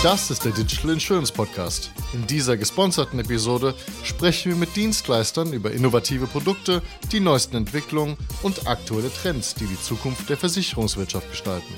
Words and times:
Das 0.00 0.30
ist 0.30 0.44
der 0.44 0.52
Digital 0.52 0.92
Insurance 0.92 1.32
Podcast. 1.32 1.90
In 2.12 2.24
dieser 2.24 2.56
gesponserten 2.56 3.18
Episode 3.18 3.74
sprechen 4.04 4.52
wir 4.52 4.56
mit 4.56 4.76
Dienstleistern 4.76 5.52
über 5.52 5.72
innovative 5.72 6.28
Produkte, 6.28 6.82
die 7.10 7.18
neuesten 7.18 7.56
Entwicklungen 7.56 8.16
und 8.44 8.68
aktuelle 8.68 9.12
Trends, 9.12 9.56
die 9.56 9.66
die 9.66 9.80
Zukunft 9.80 10.30
der 10.30 10.36
Versicherungswirtschaft 10.36 11.28
gestalten. 11.28 11.74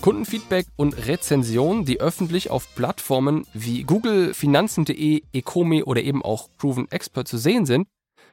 Kundenfeedback 0.00 0.66
und 0.74 0.94
Rezensionen, 1.06 1.84
die 1.84 2.00
öffentlich 2.00 2.50
auf 2.50 2.74
Plattformen 2.74 3.46
wie 3.54 3.84
Google, 3.84 4.34
Finanzen.de, 4.34 5.22
Ecomi 5.32 5.84
oder 5.84 6.02
eben 6.02 6.24
auch 6.24 6.48
Proven 6.58 6.90
Expert 6.90 7.28
zu 7.28 7.38
sehen 7.38 7.66
sind, 7.66 7.86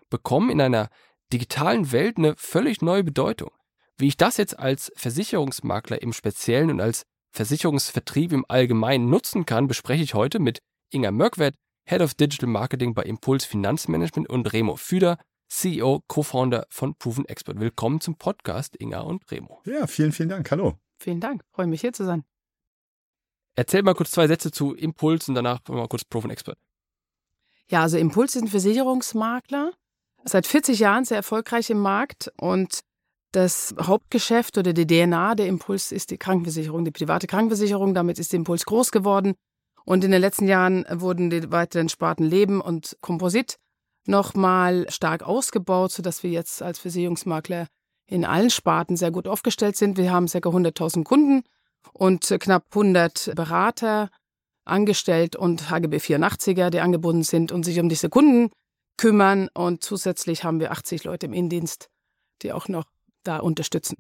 bekommen 0.10 0.50
in 0.50 0.60
einer 0.60 0.90
digitalen 1.32 1.92
Welt 1.92 2.18
eine 2.18 2.34
völlig 2.38 2.82
neue 2.82 3.04
Bedeutung. 3.04 3.52
Wie 4.00 4.08
ich 4.08 4.18
das 4.18 4.38
jetzt 4.38 4.58
als 4.58 4.92
Versicherungsmakler 4.96 6.02
im 6.02 6.12
Speziellen 6.12 6.72
und 6.72 6.82
als 6.82 7.04
Versicherungsvertrieb 7.34 8.34
im 8.34 8.46
Allgemeinen 8.48 9.10
nutzen 9.10 9.46
kann, 9.46 9.68
bespreche 9.68 10.04
ich 10.04 10.14
heute 10.14 10.40
mit 10.40 10.60
Inga 10.90 11.12
Mörkwert, 11.12 11.56
Head 11.86 12.02
of 12.02 12.14
Digital 12.14 12.50
Marketing 12.50 12.94
bei 12.94 13.04
Impuls 13.04 13.46
Finanzmanagement 13.46 14.30
und 14.30 14.52
Remo 14.52 14.76
Füder, 14.76 15.18
CEO, 15.48 16.02
Co-Founder 16.08 16.66
von 16.70 16.96
Proven 16.96 17.26
Expert. 17.26 17.60
Willkommen 17.60 18.02
zum 18.02 18.18
Podcast, 18.18 18.76
Inga 18.80 19.00
und 19.02 19.30
Remo. 19.32 19.62
Ja, 19.66 19.88
vielen, 19.88 20.12
vielen 20.12 20.30
Dank. 20.30 20.52
Hallo. 20.52 20.78
Vielen 21.00 21.22
Dank. 21.22 21.44
Freue 21.52 21.68
mich 21.68 21.82
hier 21.82 21.94
zu 21.94 22.04
sein. 22.04 22.26
Erzähl 23.56 23.84
mal 23.84 23.96
kurz 23.96 24.12
zwei 24.12 24.28
Sätze 24.28 24.52
zu 24.52 24.76
Impuls 24.76 25.28
und 25.30 25.36
danach 25.36 25.62
mal 25.70 25.88
kurz 25.88 26.04
Proven 26.04 26.32
Expert. 26.32 26.58
Ja, 27.70 27.82
also 27.82 27.98
Impuls 27.98 28.36
ist 28.36 28.42
ein 28.42 28.48
Versicherungsmakler, 28.50 29.72
seit 30.26 30.48
40 30.48 30.80
Jahren 30.80 31.06
sehr 31.06 31.18
erfolgreich 31.18 31.70
im 31.70 31.80
Markt 31.80 32.30
und 32.38 32.82
das 33.32 33.74
Hauptgeschäft 33.80 34.58
oder 34.58 34.74
die 34.74 34.86
DNA 34.86 35.36
der 35.36 35.48
Impuls 35.48 35.92
ist 35.92 36.12
die 36.12 36.18
Krankenversicherung, 36.18 36.84
die 36.86 36.92
private 36.92 37.28
Krankenversicherung. 37.28 37.94
Damit 37.94 38.20
ist 38.20 38.34
der 38.34 38.38
Impuls 38.38 38.66
groß 38.66 38.92
geworden. 38.92 39.36
Und 39.86 40.04
in 40.04 40.12
den 40.12 40.22
letzten 40.22 40.48
Jahren 40.48 40.86
wurden 40.90 41.30
die 41.30 41.52
weiteren 41.52 41.90
Sparten 41.90 42.26
Leben 42.26 42.62
und 42.62 42.98
Komposit 43.02 43.58
nochmal 44.06 44.86
stark 44.90 45.24
ausgebaut, 45.24 45.92
sodass 45.92 46.24
wir 46.24 46.32
jetzt 46.32 46.62
als 46.62 46.80
Versicherungsmakler 46.80 47.68
in 48.08 48.26
allen 48.26 48.50
Sparten 48.50 48.98
sehr 48.98 49.12
gut 49.12 49.28
aufgestellt 49.28 49.78
sind. 49.78 49.98
Wir 49.98 50.12
haben 50.12 50.28
ca. 50.28 50.38
100.000 50.38 51.04
Kunden 51.04 51.44
und 51.94 52.36
knapp 52.40 52.66
100 52.72 53.34
Berater 53.36 54.10
angestellt 54.66 55.36
und 55.36 55.70
HGB 55.70 55.98
84er, 55.98 56.70
die 56.70 56.82
angebunden 56.82 57.24
sind 57.24 57.52
und 57.52 57.64
sich 57.64 57.80
um 57.80 57.90
diese 57.90 58.10
Kunden 58.10 58.52
kümmern. 58.98 59.50
Und 59.54 59.84
zusätzlich 59.84 60.44
haben 60.44 60.60
wir 60.60 60.72
80 60.72 61.06
Leute 61.06 61.28
im 61.28 61.34
Innendienst, 61.34 61.90
die 62.42 62.54
auch 62.54 62.68
noch 62.68 62.86
da 63.24 63.38
unterstützen. 63.38 63.98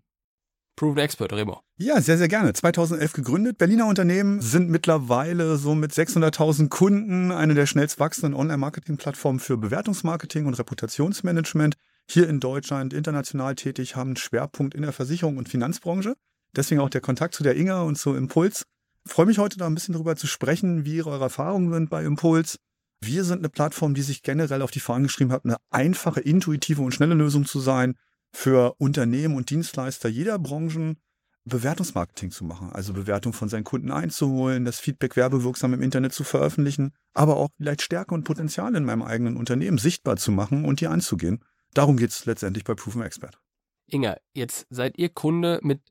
Proven 0.76 0.98
Expert, 0.98 1.34
Remo. 1.34 1.62
Ja, 1.78 2.02
sehr, 2.02 2.18
sehr 2.18 2.28
gerne. 2.28 2.54
2011 2.54 3.14
gegründet. 3.14 3.58
Berliner 3.58 3.86
Unternehmen 3.86 4.42
sind 4.42 4.70
mittlerweile 4.70 5.58
so 5.58 5.76
mit 5.76 5.92
600.000 5.92 6.70
Kunden 6.70 7.32
eine 7.32 7.54
der 7.54 7.66
schnellst 7.66 8.00
wachsenden 8.00 8.34
Online-Marketing-Plattformen 8.34 9.40
für 9.40 9.58
Bewertungsmarketing 9.58 10.46
und 10.46 10.56
Reputationsmanagement. 10.56 11.76
Hier 12.10 12.28
in 12.28 12.40
Deutschland 12.40 12.94
international 12.94 13.56
tätig, 13.56 13.96
haben 13.96 14.10
einen 14.10 14.18
Schwerpunkt 14.18 14.74
in 14.74 14.82
der 14.82 14.92
Versicherung 14.92 15.38
und 15.38 15.50
Finanzbranche. 15.50 16.16
Deswegen 16.56 16.82
auch 16.82 16.90
der 16.90 17.02
Kontakt 17.02 17.36
zu 17.36 17.44
der 17.44 17.56
Inga 17.56 17.82
und 17.84 17.98
zu 17.98 18.16
Impuls. 18.16 18.64
Ich 19.06 19.12
freue 19.12 19.26
mich 19.26 19.38
heute 19.38 19.58
da 19.58 19.68
ein 19.68 19.76
bisschen 19.76 19.94
darüber 19.94 20.16
zu 20.16 20.28
sprechen, 20.28 20.86
wie 20.86 21.04
eure 21.04 21.24
Erfahrungen 21.24 21.72
sind 21.72 21.90
bei 21.90 22.04
Impuls. 22.04 22.58
Wir 23.04 23.24
sind 23.24 23.40
eine 23.40 23.50
Plattform, 23.50 23.94
die 23.94 24.02
sich 24.02 24.24
generell 24.24 24.62
auf 24.62 24.72
die 24.72 24.80
Fahnen 24.80 25.04
geschrieben 25.04 25.32
hat, 25.32 25.46
eine 25.46 25.58
einfache, 25.70 26.22
intuitive 26.22 26.82
und 26.82 26.94
schnelle 26.94 27.16
Lösung 27.16 27.46
zu 27.46 27.60
sein 27.60 27.96
für 28.32 28.76
Unternehmen 28.78 29.36
und 29.36 29.50
Dienstleister 29.50 30.10
jeder 30.10 30.40
Branchen 30.40 30.98
Bewertungsmarketing 31.46 32.30
zu 32.30 32.46
machen, 32.46 32.72
also 32.72 32.94
Bewertung 32.94 33.34
von 33.34 33.50
seinen 33.50 33.64
Kunden 33.64 33.92
einzuholen, 33.92 34.64
das 34.64 34.80
Feedback 34.80 35.16
werbewirksam 35.16 35.74
im 35.74 35.82
Internet 35.82 36.14
zu 36.14 36.24
veröffentlichen, 36.24 36.94
aber 37.14 37.38
auch 37.38 37.50
vielleicht 37.58 37.82
Stärke 37.82 38.14
und 38.14 38.24
Potenzial 38.24 38.76
in 38.76 38.86
meinem 38.86 39.02
eigenen 39.02 39.38
Unternehmen 39.38 39.80
sichtbar 39.80 40.18
zu 40.18 40.32
machen 40.32 40.66
und 40.66 40.82
die 40.82 40.88
anzugehen. 40.88 41.44
Darum 41.74 41.98
geht 41.98 42.12
es 42.12 42.26
letztendlich 42.26 42.64
bei 42.64 42.76
Proven 42.76 43.02
Expert. 43.02 43.40
Inga, 43.88 44.18
jetzt 44.34 44.68
seid 44.70 44.98
ihr 44.98 45.10
Kunde 45.10 45.60
mit 45.64 45.82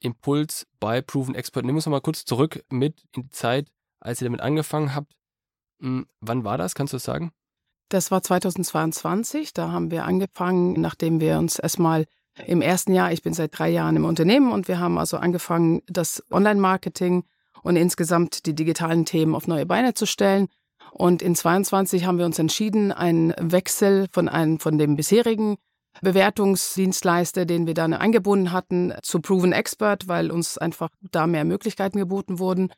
Impuls 0.00 0.66
bei 0.78 1.00
Proven 1.00 1.34
Expert. 1.34 1.64
Nimm 1.64 1.76
uns 1.76 1.86
noch 1.86 1.90
mal 1.90 2.00
kurz 2.00 2.24
zurück 2.24 2.64
mit 2.70 3.02
in 3.16 3.22
die 3.22 3.30
Zeit, 3.30 3.70
als 4.00 4.20
ihr 4.20 4.26
damit 4.26 4.40
angefangen 4.40 4.94
habt. 4.94 5.16
Hm, 5.80 6.06
wann 6.20 6.44
war 6.44 6.58
das? 6.58 6.74
Kannst 6.74 6.92
du 6.92 6.96
das 6.96 7.04
sagen? 7.04 7.32
Das 7.88 8.10
war 8.10 8.22
2022. 8.22 9.54
Da 9.54 9.72
haben 9.72 9.90
wir 9.90 10.04
angefangen, 10.04 10.80
nachdem 10.80 11.20
wir 11.20 11.38
uns 11.38 11.58
erstmal 11.58 12.04
im 12.46 12.60
ersten 12.60 12.92
Jahr, 12.92 13.12
ich 13.12 13.22
bin 13.22 13.32
seit 13.32 13.58
drei 13.58 13.70
Jahren 13.70 13.96
im 13.96 14.04
Unternehmen 14.04 14.52
und 14.52 14.68
wir 14.68 14.78
haben 14.78 14.98
also 14.98 15.16
angefangen, 15.16 15.82
das 15.86 16.22
Online-Marketing 16.30 17.24
und 17.62 17.76
insgesamt 17.76 18.46
die 18.46 18.54
digitalen 18.54 19.04
Themen 19.04 19.34
auf 19.34 19.48
neue 19.48 19.66
Beine 19.66 19.94
zu 19.94 20.06
stellen. 20.06 20.48
Und 20.92 21.22
in 21.22 21.34
22 21.34 22.04
haben 22.04 22.18
wir 22.18 22.26
uns 22.26 22.38
entschieden, 22.38 22.92
einen 22.92 23.34
Wechsel 23.38 24.06
von 24.12 24.28
einem, 24.28 24.60
von 24.60 24.78
dem 24.78 24.96
bisherigen 24.96 25.56
Bewertungsdienstleister, 26.00 27.44
den 27.44 27.66
wir 27.66 27.74
dann 27.74 27.92
eingebunden 27.92 28.52
hatten, 28.52 28.92
zu 29.02 29.20
Proven 29.20 29.52
Expert, 29.52 30.06
weil 30.06 30.30
uns 30.30 30.58
einfach 30.58 30.90
da 31.10 31.26
mehr 31.26 31.44
Möglichkeiten 31.44 31.98
geboten 31.98 32.38
wurden. 32.38 32.70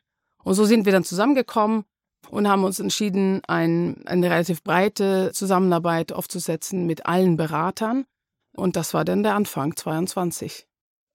Und 0.43 0.55
so 0.55 0.65
sind 0.65 0.85
wir 0.85 0.91
dann 0.91 1.03
zusammengekommen 1.03 1.83
und 2.29 2.47
haben 2.47 2.63
uns 2.63 2.79
entschieden, 2.79 3.41
ein, 3.47 4.05
eine 4.05 4.29
relativ 4.29 4.63
breite 4.63 5.31
Zusammenarbeit 5.33 6.13
aufzusetzen 6.13 6.85
mit 6.85 7.05
allen 7.05 7.37
Beratern. 7.37 8.05
Und 8.55 8.75
das 8.75 8.93
war 8.93 9.05
dann 9.05 9.23
der 9.23 9.35
Anfang, 9.35 9.75
22. 9.75 10.67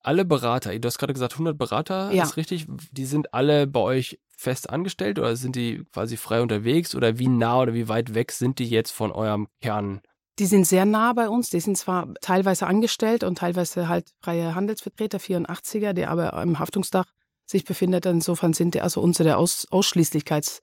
Alle 0.03 0.25
Berater, 0.25 0.79
du 0.79 0.87
hast 0.87 0.99
gerade 0.99 1.13
gesagt 1.13 1.33
100 1.33 1.59
Berater, 1.59 2.13
ja. 2.13 2.23
ist 2.23 2.37
richtig? 2.37 2.67
Die 2.93 3.07
sind 3.07 3.35
alle 3.35 3.67
bei 3.67 3.81
euch 3.81 4.21
fest 4.37 4.71
angestellt 4.71 5.19
oder 5.19 5.35
sind 5.37 5.57
die 5.57 5.85
quasi 5.93 6.17
frei 6.17 6.43
unterwegs 6.43 6.95
oder 6.95 7.19
wie 7.19 7.29
nah 7.29 7.61
oder 7.61 7.75
wie 7.75 7.89
weit 7.89 8.15
weg 8.15 8.31
sind 8.33 8.59
die 8.59 8.69
jetzt 8.69 8.93
von 8.93 9.11
eurem 9.11 9.49
Kern? 9.61 10.03
Die 10.39 10.47
sind 10.47 10.67
sehr 10.67 10.85
nah 10.85 11.13
bei 11.15 11.29
uns. 11.29 11.49
Die 11.51 11.61
sind 11.61 11.79
zwar 11.79 12.13
teilweise 12.21 12.67
angestellt 12.67 13.25
und 13.25 13.39
teilweise 13.39 13.89
halt 13.89 14.13
freie 14.21 14.55
Handelsvertreter, 14.55 15.19
84er, 15.19 15.95
die 15.95 16.07
aber 16.07 16.41
im 16.43 16.59
Haftungsdach 16.59 17.07
sich 17.47 17.65
befindet. 17.65 18.05
Insofern 18.07 18.53
sind 18.53 18.75
die 18.75 18.83
also 18.83 19.01
unsere 19.01 19.39
Aus 19.39 19.67
Ausschließlichkeits- 19.71 20.61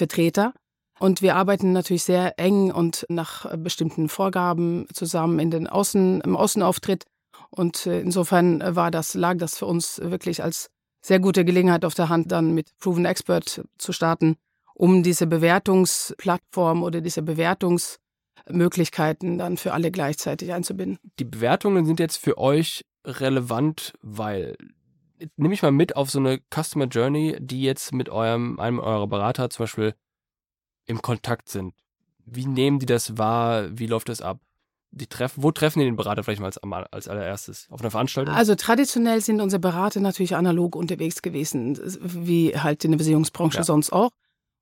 Vertreter. 0.00 0.54
Und 0.98 1.20
wir 1.20 1.36
arbeiten 1.36 1.72
natürlich 1.72 2.04
sehr 2.04 2.38
eng 2.38 2.72
und 2.72 3.04
nach 3.10 3.44
äh, 3.44 3.58
bestimmten 3.58 4.08
Vorgaben 4.08 4.86
zusammen 4.94 5.38
in 5.38 5.50
den 5.50 5.66
Außen, 5.66 6.22
im 6.22 6.36
Außenauftritt. 6.36 7.04
Und 7.50 7.84
äh, 7.86 8.00
insofern 8.00 8.62
war 8.76 8.90
das, 8.90 9.12
lag 9.14 9.36
das 9.36 9.58
für 9.58 9.66
uns 9.66 10.00
wirklich 10.02 10.42
als 10.42 10.70
sehr 11.02 11.20
gute 11.20 11.44
Gelegenheit 11.44 11.84
auf 11.84 11.92
der 11.94 12.08
Hand, 12.08 12.32
dann 12.32 12.54
mit 12.54 12.70
Proven 12.78 13.04
Expert 13.04 13.62
zu 13.78 13.92
starten, 13.92 14.36
um 14.74 15.02
diese 15.02 15.26
Bewertungsplattform 15.26 16.82
oder 16.82 17.02
diese 17.02 17.22
Bewertungsmöglichkeiten 17.22 19.36
dann 19.38 19.58
für 19.58 19.74
alle 19.74 19.90
gleichzeitig 19.90 20.52
einzubinden. 20.52 20.98
Die 21.18 21.24
Bewertungen 21.24 21.86
sind 21.86 22.00
jetzt 22.00 22.16
für 22.16 22.38
euch 22.38 22.82
relevant, 23.06 23.92
weil 24.02 24.56
nehme 25.36 25.54
ich 25.54 25.62
mal 25.62 25.72
mit 25.72 25.96
auf 25.96 26.10
so 26.10 26.18
eine 26.18 26.40
Customer 26.54 26.86
Journey, 26.86 27.36
die 27.40 27.62
jetzt 27.62 27.92
mit 27.92 28.08
eurem, 28.08 28.58
einem 28.60 28.78
eurer 28.78 29.06
Berater 29.06 29.50
zum 29.50 29.64
Beispiel 29.64 29.94
im 30.86 31.02
Kontakt 31.02 31.48
sind. 31.48 31.74
Wie 32.24 32.46
nehmen 32.46 32.78
die 32.78 32.86
das 32.86 33.18
wahr? 33.18 33.66
Wie 33.72 33.86
läuft 33.86 34.08
das 34.08 34.20
ab? 34.20 34.38
Die 34.92 35.06
treffen, 35.06 35.42
wo 35.42 35.52
treffen 35.52 35.78
die 35.78 35.84
den 35.84 35.96
Berater 35.96 36.24
vielleicht 36.24 36.40
mal 36.40 36.46
als, 36.46 36.58
als 36.92 37.08
allererstes? 37.08 37.68
Auf 37.70 37.80
einer 37.80 37.92
Veranstaltung? 37.92 38.34
Also 38.34 38.56
traditionell 38.56 39.20
sind 39.20 39.40
unsere 39.40 39.60
Berater 39.60 40.00
natürlich 40.00 40.34
analog 40.34 40.74
unterwegs 40.74 41.22
gewesen, 41.22 41.78
wie 42.00 42.56
halt 42.56 42.84
in 42.84 42.90
der 42.90 42.98
Versicherungsbranche 42.98 43.58
ja. 43.58 43.64
sonst 43.64 43.92
auch. 43.92 44.10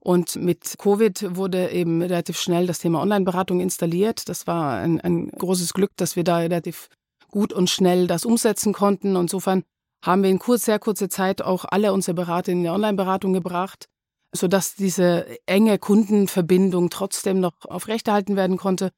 Und 0.00 0.36
mit 0.36 0.76
Covid 0.78 1.36
wurde 1.36 1.70
eben 1.70 2.02
relativ 2.02 2.38
schnell 2.38 2.66
das 2.66 2.78
Thema 2.78 3.00
Online-Beratung 3.00 3.60
installiert. 3.60 4.28
Das 4.28 4.46
war 4.46 4.78
ein, 4.78 5.00
ein 5.00 5.28
großes 5.30 5.72
Glück, 5.72 5.90
dass 5.96 6.14
wir 6.14 6.24
da 6.24 6.38
relativ 6.38 6.88
gut 7.30 7.52
und 7.52 7.68
schnell 7.68 8.06
das 8.06 8.24
umsetzen 8.24 8.72
konnten. 8.72 9.16
Insofern 9.16 9.64
haben 10.02 10.22
wir 10.22 10.30
in 10.30 10.38
kurz, 10.38 10.64
sehr 10.64 10.78
kurzer 10.78 11.08
Zeit 11.08 11.42
auch 11.42 11.64
alle 11.64 11.92
unsere 11.92 12.14
Berater 12.14 12.52
in 12.52 12.62
die 12.62 12.68
Online-Beratung 12.68 13.32
gebracht, 13.32 13.88
sodass 14.32 14.74
diese 14.74 15.26
enge 15.46 15.78
Kundenverbindung 15.78 16.90
trotzdem 16.90 17.40
noch 17.40 17.52
aufrechterhalten 17.64 18.36
werden 18.36 18.56
konnte. 18.56 18.90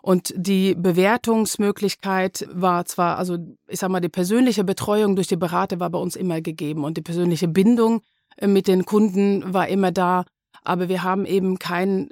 Und 0.00 0.34
die 0.36 0.74
Bewertungsmöglichkeit 0.74 2.46
war 2.52 2.84
zwar, 2.84 3.16
also 3.16 3.38
ich 3.66 3.80
sag 3.80 3.88
mal, 3.88 4.00
die 4.00 4.10
persönliche 4.10 4.62
Betreuung 4.62 5.16
durch 5.16 5.28
die 5.28 5.36
Berater 5.36 5.80
war 5.80 5.88
bei 5.88 5.98
uns 5.98 6.14
immer 6.14 6.42
gegeben 6.42 6.84
und 6.84 6.98
die 6.98 7.02
persönliche 7.02 7.48
Bindung 7.48 8.02
äh, 8.36 8.46
mit 8.46 8.68
den 8.68 8.84
Kunden 8.84 9.54
war 9.54 9.66
immer 9.68 9.92
da. 9.92 10.26
Aber 10.62 10.90
wir 10.90 11.02
haben 11.02 11.24
eben 11.24 11.58
keine 11.58 12.08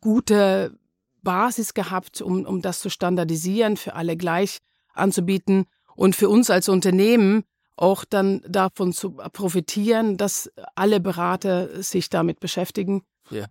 gute 0.00 0.76
Basis 1.22 1.72
gehabt, 1.72 2.20
um, 2.20 2.44
um 2.44 2.62
das 2.62 2.80
zu 2.80 2.90
standardisieren, 2.90 3.76
für 3.76 3.94
alle 3.94 4.16
gleich 4.16 4.58
anzubieten. 4.92 5.66
Und 5.94 6.16
für 6.16 6.28
uns 6.28 6.50
als 6.50 6.68
Unternehmen 6.68 7.44
auch 7.76 8.04
dann 8.04 8.42
davon 8.48 8.92
zu 8.92 9.12
profitieren, 9.32 10.16
dass 10.16 10.50
alle 10.74 11.00
Berater 11.00 11.82
sich 11.82 12.10
damit 12.10 12.40
beschäftigen. 12.40 13.02
Ja. 13.30 13.46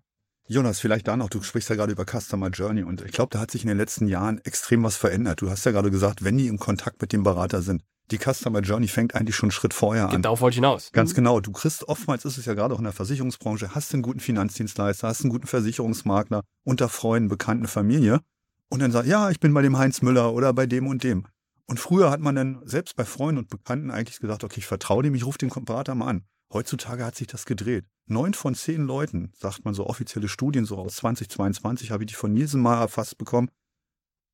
Jonas, 0.48 0.80
vielleicht 0.80 1.07
da 1.07 1.18
noch, 1.18 1.30
du 1.30 1.42
sprichst 1.42 1.69
ja 1.69 1.75
gerade 1.75 1.92
über 1.92 2.06
Customer 2.06 2.50
Journey 2.50 2.83
und 2.83 3.01
ich 3.01 3.12
glaube, 3.12 3.30
da 3.31 3.39
hat 3.39 3.50
sich 3.50 3.63
in 3.63 3.68
den 3.68 3.77
letzten 3.77 4.07
Jahren 4.07 4.39
extrem 4.44 4.83
was 4.83 4.95
verändert. 4.95 5.42
Du 5.42 5.50
hast 5.50 5.66
ja 5.66 5.72
gerade 5.72 5.89
gesagt, 5.89 6.24
wenn 6.24 6.38
die 6.38 6.48
im 6.48 6.60
Kontakt 6.60 7.01
mit 7.01 7.13
dem 7.13 7.24
Berater 7.24 7.63
sind, 7.63 7.81
die 8.12 8.19
Customer 8.19 8.60
Journey 8.60 8.88
fängt 8.88 9.16
eigentlich 9.16 9.36
schon 9.36 9.48
einen 9.48 9.51
Schritt 9.51 9.74
vorher 9.74 10.10
an. 10.10 10.22
Darauf 10.22 10.42
wollte 10.42 10.54
ich 10.54 10.57
hinaus. 10.57 10.92
Ganz 10.92 11.16
genau. 11.16 11.39
Du 11.39 11.51
kriegst 11.51 11.88
oftmals 11.88 12.25
ist 12.25 12.38
es 12.38 12.45
ja 12.45 12.54
gerade 12.54 12.75
auch 12.75 12.78
in 12.78 12.83
der 12.83 12.94
Versicherungsbranche, 12.94 13.74
hast 13.74 13.94
einen 13.94 14.04
guten 14.04 14.19
Finanzdienstleister, 14.19 15.07
hast 15.07 15.21
einen 15.21 15.31
guten 15.31 15.48
Versicherungsmakler 15.48 16.42
unter 16.63 16.89
Freunden, 16.89 17.30
Bekannten, 17.30 17.68
Familie 17.68 18.19
und 18.69 18.81
dann 18.81 18.92
sagt, 18.92 19.07
ja, 19.07 19.31
ich 19.31 19.39
bin 19.39 19.54
bei 19.54 19.63
dem 19.63 19.78
Heinz 19.80 20.04
Müller 20.04 20.33
oder 20.33 20.54
bei 20.54 20.68
dem 20.68 20.86
und 20.88 21.04
dem. 21.04 21.25
Und 21.68 21.80
früher 21.80 22.12
hat 22.12 22.20
man 22.20 22.36
dann 22.36 22.62
selbst 22.66 22.96
bei 22.96 23.06
Freunden 23.06 23.40
und 23.40 23.50
Bekannten 23.50 23.92
eigentlich 23.92 24.20
gesagt, 24.20 24.44
okay, 24.44 24.60
ich 24.60 24.68
vertraue 24.68 25.04
dem, 25.04 25.16
ich 25.16 25.26
rufe 25.26 25.38
den 25.38 25.50
Berater 25.50 25.96
mal 25.96 26.08
an. 26.08 26.26
Heutzutage 26.54 27.04
hat 27.04 27.16
sich 27.16 27.28
das 27.28 27.46
gedreht. 27.46 27.86
Neun 28.06 28.36
von 28.36 28.54
zehn 28.54 28.86
Leuten, 28.86 29.32
sagt 29.36 29.66
man 29.66 29.74
so 29.74 29.88
offizielle 29.88 30.28
Studien, 30.28 30.66
so 30.66 30.78
aus 30.78 30.98
2022 30.98 31.90
habe 31.90 32.04
ich 32.04 32.10
die 32.10 32.16
von 32.16 32.34
Nielsen 32.34 32.62
mal 32.62 32.80
erfasst 32.80 33.18
bekommen, 33.18 33.50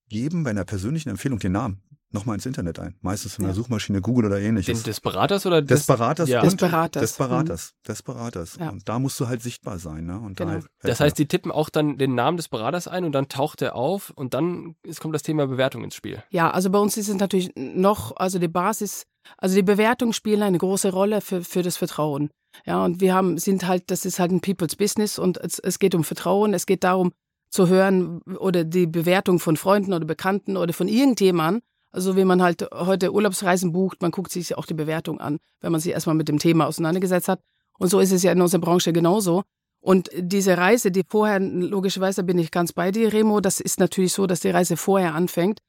geben 0.10 0.44
bei 0.44 0.50
einer 0.50 0.66
persönlichen 0.66 1.10
Empfehlung 1.10 1.40
den 1.40 1.54
Namen 1.54 1.82
nochmal 2.14 2.36
ins 2.36 2.46
Internet 2.46 2.80
ein. 2.80 2.96
Meistens 3.02 3.38
in 3.38 3.46
der 3.46 3.54
Suchmaschine 3.54 4.02
Google 4.02 4.26
oder 4.26 4.40
ähnliches. 4.40 4.84
Den, 4.84 4.86
des 4.86 5.02
Beraters 5.02 5.46
oder 5.46 5.62
des, 5.62 5.86
Beraters? 5.86 6.30
Ja. 6.30 6.42
Des 6.42 6.56
Beraters. 6.56 7.02
Des 7.02 7.14
Beraters. 7.14 7.74
Mhm. 7.74 7.88
Des 7.88 8.04
Beraters. 8.04 8.58
Ja. 8.60 8.70
Und 8.70 8.88
da 8.90 9.00
musst 9.00 9.20
du 9.20 9.28
halt 9.28 9.42
sichtbar 9.42 9.80
sein. 9.80 10.06
Ne? 10.06 10.20
Und 10.20 10.38
genau. 10.38 10.50
da 10.50 10.56
halt 10.56 10.68
das 10.82 11.00
heißt, 11.00 11.18
die 11.18 11.28
tippen 11.28 11.52
auch 11.52 11.70
dann 11.70 11.98
den 11.98 12.16
Namen 12.16 12.38
des 12.38 12.48
Beraters 12.48 12.88
ein 12.88 13.06
und 13.06 13.14
dann 13.14 13.30
taucht 13.30 13.62
er 13.62 13.76
auf 13.76 14.12
und 14.16 14.34
dann 14.34 14.76
ist, 14.84 15.00
kommt 15.00 15.16
das 15.16 15.24
Thema 15.24 15.48
Bewertung 15.48 15.84
ins 15.84 15.96
Spiel. 15.96 16.24
Ja, 16.30 16.52
also 16.52 16.70
bei 16.70 16.80
uns 16.80 16.98
ist 16.98 17.10
es 17.10 17.16
natürlich 17.16 17.52
noch, 17.56 18.16
also 18.18 18.40
die 18.40 18.48
Basis, 18.48 19.04
also 19.38 19.56
die 19.56 19.64
Bewertungen 19.64 20.14
spielen 20.14 20.42
eine 20.42 20.58
große 20.58 20.92
Rolle 20.92 21.22
für, 21.22 21.44
für 21.44 21.62
das 21.62 21.78
Vertrauen. 21.78 22.30
Ja, 22.66 22.84
und 22.84 23.00
wir 23.00 23.14
haben, 23.14 23.38
sind 23.38 23.68
halt, 23.68 23.90
das 23.92 24.06
ist 24.06 24.20
halt 24.20 24.32
ein 24.32 24.42
People's 24.42 24.76
Business 24.76 25.18
und 25.18 25.38
es, 25.38 25.60
es 25.60 25.80
geht 25.80 25.96
um 25.96 26.04
Vertrauen, 26.04 26.54
es 26.54 26.66
geht 26.66 26.84
darum, 26.84 27.12
zu 27.52 27.68
hören 27.68 28.22
oder 28.40 28.64
die 28.64 28.88
Bewertung 28.88 29.40
von 29.40 29.58
Freunden 29.58 29.94
oder 29.94 30.06
Bekannten 30.06 30.58
oder 30.58 30.74
von 30.74 30.88
irgendjemandem, 30.88 31.62
also 31.92 32.16
wie 32.16 32.26
man 32.26 32.42
halt 32.42 32.68
heute 32.74 33.14
Urlaubsreisen 33.14 33.72
bucht, 33.72 34.02
man 34.02 34.12
guckt 34.12 34.32
sich 34.32 34.58
auch 34.58 34.66
die 34.66 34.74
Bewertung 34.74 35.20
an, 35.20 35.40
wenn 35.60 35.72
man 35.72 35.82
sich 35.82 35.92
erstmal 35.92 36.16
mit 36.16 36.28
dem 36.28 36.40
Thema 36.40 36.68
auseinandergesetzt 36.68 37.28
hat. 37.28 37.42
Und 37.78 37.90
so 37.90 38.00
ist 38.00 38.12
es 38.12 38.24
ja 38.24 38.32
in 38.32 38.42
unserer 38.42 38.62
Branche 38.62 38.94
genauso. 38.94 39.44
Und 39.82 40.10
diese 40.16 40.58
Reise, 40.58 40.92
die 40.92 41.04
vorher, 41.08 41.40
logischerweise 41.40 42.24
bin 42.24 42.38
ich 42.38 42.52
ganz 42.52 42.72
bei 42.72 42.92
dir, 42.92 43.12
Remo, 43.12 43.42
das 43.42 43.60
ist 43.60 43.80
natürlich 43.80 44.14
so, 44.14 44.28
dass 44.28 44.42
die 44.42 44.52
Reise 44.52 44.78
vorher 44.78 45.16
anfängt. 45.16 45.60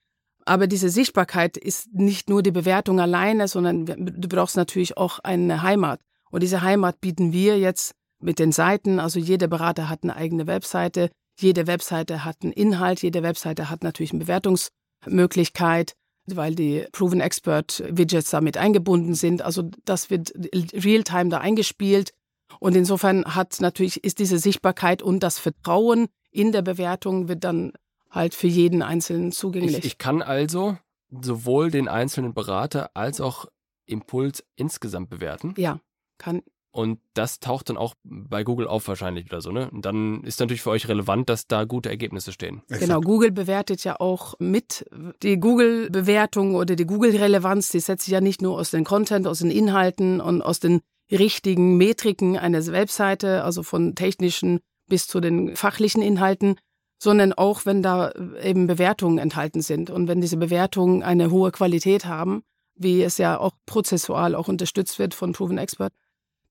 Aber 0.44 0.66
diese 0.66 0.90
Sichtbarkeit 0.90 1.56
ist 1.56 1.92
nicht 1.94 2.28
nur 2.28 2.42
die 2.42 2.50
Bewertung 2.50 3.00
alleine, 3.00 3.48
sondern 3.48 3.86
du 3.86 4.28
brauchst 4.28 4.56
natürlich 4.56 4.96
auch 4.96 5.18
eine 5.20 5.62
Heimat. 5.62 6.00
Und 6.30 6.42
diese 6.42 6.62
Heimat 6.62 7.00
bieten 7.00 7.32
wir 7.32 7.58
jetzt 7.58 7.94
mit 8.20 8.38
den 8.38 8.52
Seiten. 8.52 9.00
Also 9.00 9.18
jeder 9.18 9.48
Berater 9.48 9.88
hat 9.88 10.00
eine 10.02 10.16
eigene 10.16 10.46
Webseite. 10.46 11.10
Jede 11.38 11.66
Webseite 11.66 12.24
hat 12.24 12.36
einen 12.42 12.52
Inhalt. 12.52 13.02
Jede 13.02 13.22
Webseite 13.22 13.70
hat 13.70 13.82
natürlich 13.82 14.12
eine 14.12 14.20
Bewertungsmöglichkeit 14.20 15.94
weil 16.26 16.54
die 16.54 16.86
Proven 16.92 17.20
Expert 17.20 17.82
Widgets 17.88 18.30
damit 18.30 18.56
eingebunden 18.56 19.14
sind. 19.14 19.42
Also 19.42 19.70
das 19.84 20.10
wird 20.10 20.32
real-time 20.34 21.30
da 21.30 21.38
eingespielt. 21.38 22.12
Und 22.60 22.76
insofern 22.76 23.24
hat 23.24 23.60
natürlich, 23.60 24.04
ist 24.04 24.18
diese 24.18 24.38
Sichtbarkeit 24.38 25.02
und 25.02 25.20
das 25.20 25.38
Vertrauen 25.38 26.08
in 26.30 26.52
der 26.52 26.62
Bewertung 26.62 27.28
wird 27.28 27.44
dann 27.44 27.72
halt 28.10 28.34
für 28.34 28.46
jeden 28.46 28.82
Einzelnen 28.82 29.32
zugänglich. 29.32 29.78
Ich, 29.78 29.84
ich 29.84 29.98
kann 29.98 30.22
also 30.22 30.76
sowohl 31.10 31.70
den 31.70 31.88
einzelnen 31.88 32.34
Berater 32.34 32.90
als 32.94 33.20
auch 33.20 33.46
Impuls 33.86 34.44
insgesamt 34.56 35.10
bewerten. 35.10 35.54
Ja, 35.56 35.80
kann 36.18 36.42
und 36.72 37.00
das 37.12 37.38
taucht 37.38 37.68
dann 37.68 37.76
auch 37.76 37.94
bei 38.02 38.44
Google 38.44 38.66
auf 38.66 38.88
wahrscheinlich 38.88 39.26
oder 39.26 39.42
so, 39.42 39.52
ne? 39.52 39.70
Und 39.70 39.84
dann 39.84 40.24
ist 40.24 40.40
natürlich 40.40 40.62
für 40.62 40.70
euch 40.70 40.88
relevant, 40.88 41.28
dass 41.28 41.46
da 41.46 41.64
gute 41.64 41.90
Ergebnisse 41.90 42.32
stehen. 42.32 42.62
Genau, 42.68 43.00
Google 43.00 43.30
bewertet 43.30 43.84
ja 43.84 44.00
auch 44.00 44.34
mit. 44.38 44.86
Die 45.22 45.38
Google-Bewertung 45.38 46.54
oder 46.54 46.74
die 46.74 46.86
Google-Relevanz, 46.86 47.68
die 47.68 47.80
setzt 47.80 48.06
sich 48.06 48.12
ja 48.12 48.22
nicht 48.22 48.40
nur 48.40 48.58
aus 48.58 48.70
den 48.70 48.84
Content, 48.84 49.26
aus 49.26 49.40
den 49.40 49.50
Inhalten 49.50 50.20
und 50.22 50.40
aus 50.40 50.60
den 50.60 50.80
richtigen 51.10 51.76
Metriken 51.76 52.38
einer 52.38 52.66
Webseite, 52.66 53.44
also 53.44 53.62
von 53.62 53.94
technischen 53.94 54.60
bis 54.88 55.06
zu 55.06 55.20
den 55.20 55.56
fachlichen 55.56 56.00
Inhalten, 56.00 56.56
sondern 56.98 57.34
auch, 57.34 57.66
wenn 57.66 57.82
da 57.82 58.12
eben 58.42 58.66
Bewertungen 58.66 59.18
enthalten 59.18 59.60
sind. 59.60 59.90
Und 59.90 60.08
wenn 60.08 60.22
diese 60.22 60.38
Bewertungen 60.38 61.02
eine 61.02 61.30
hohe 61.30 61.52
Qualität 61.52 62.06
haben, 62.06 62.42
wie 62.76 63.02
es 63.02 63.18
ja 63.18 63.38
auch 63.38 63.52
prozessual 63.66 64.34
auch 64.34 64.48
unterstützt 64.48 64.98
wird 64.98 65.12
von 65.12 65.32
Proven 65.32 65.58
Expert, 65.58 65.92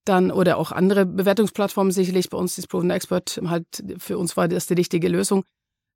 dann 0.06 0.32
oder 0.32 0.58
auch 0.58 0.72
andere 0.72 1.06
Bewertungsplattformen 1.06 1.92
sicherlich. 1.92 2.30
Bei 2.30 2.38
uns 2.38 2.58
ist 2.58 2.68
Proven 2.68 2.90
Expert 2.90 3.40
halt 3.46 3.66
für 3.98 4.18
uns 4.18 4.36
war 4.38 4.48
das 4.48 4.68
die 4.68 4.74
richtige 4.74 5.08
Lösung. 5.08 5.44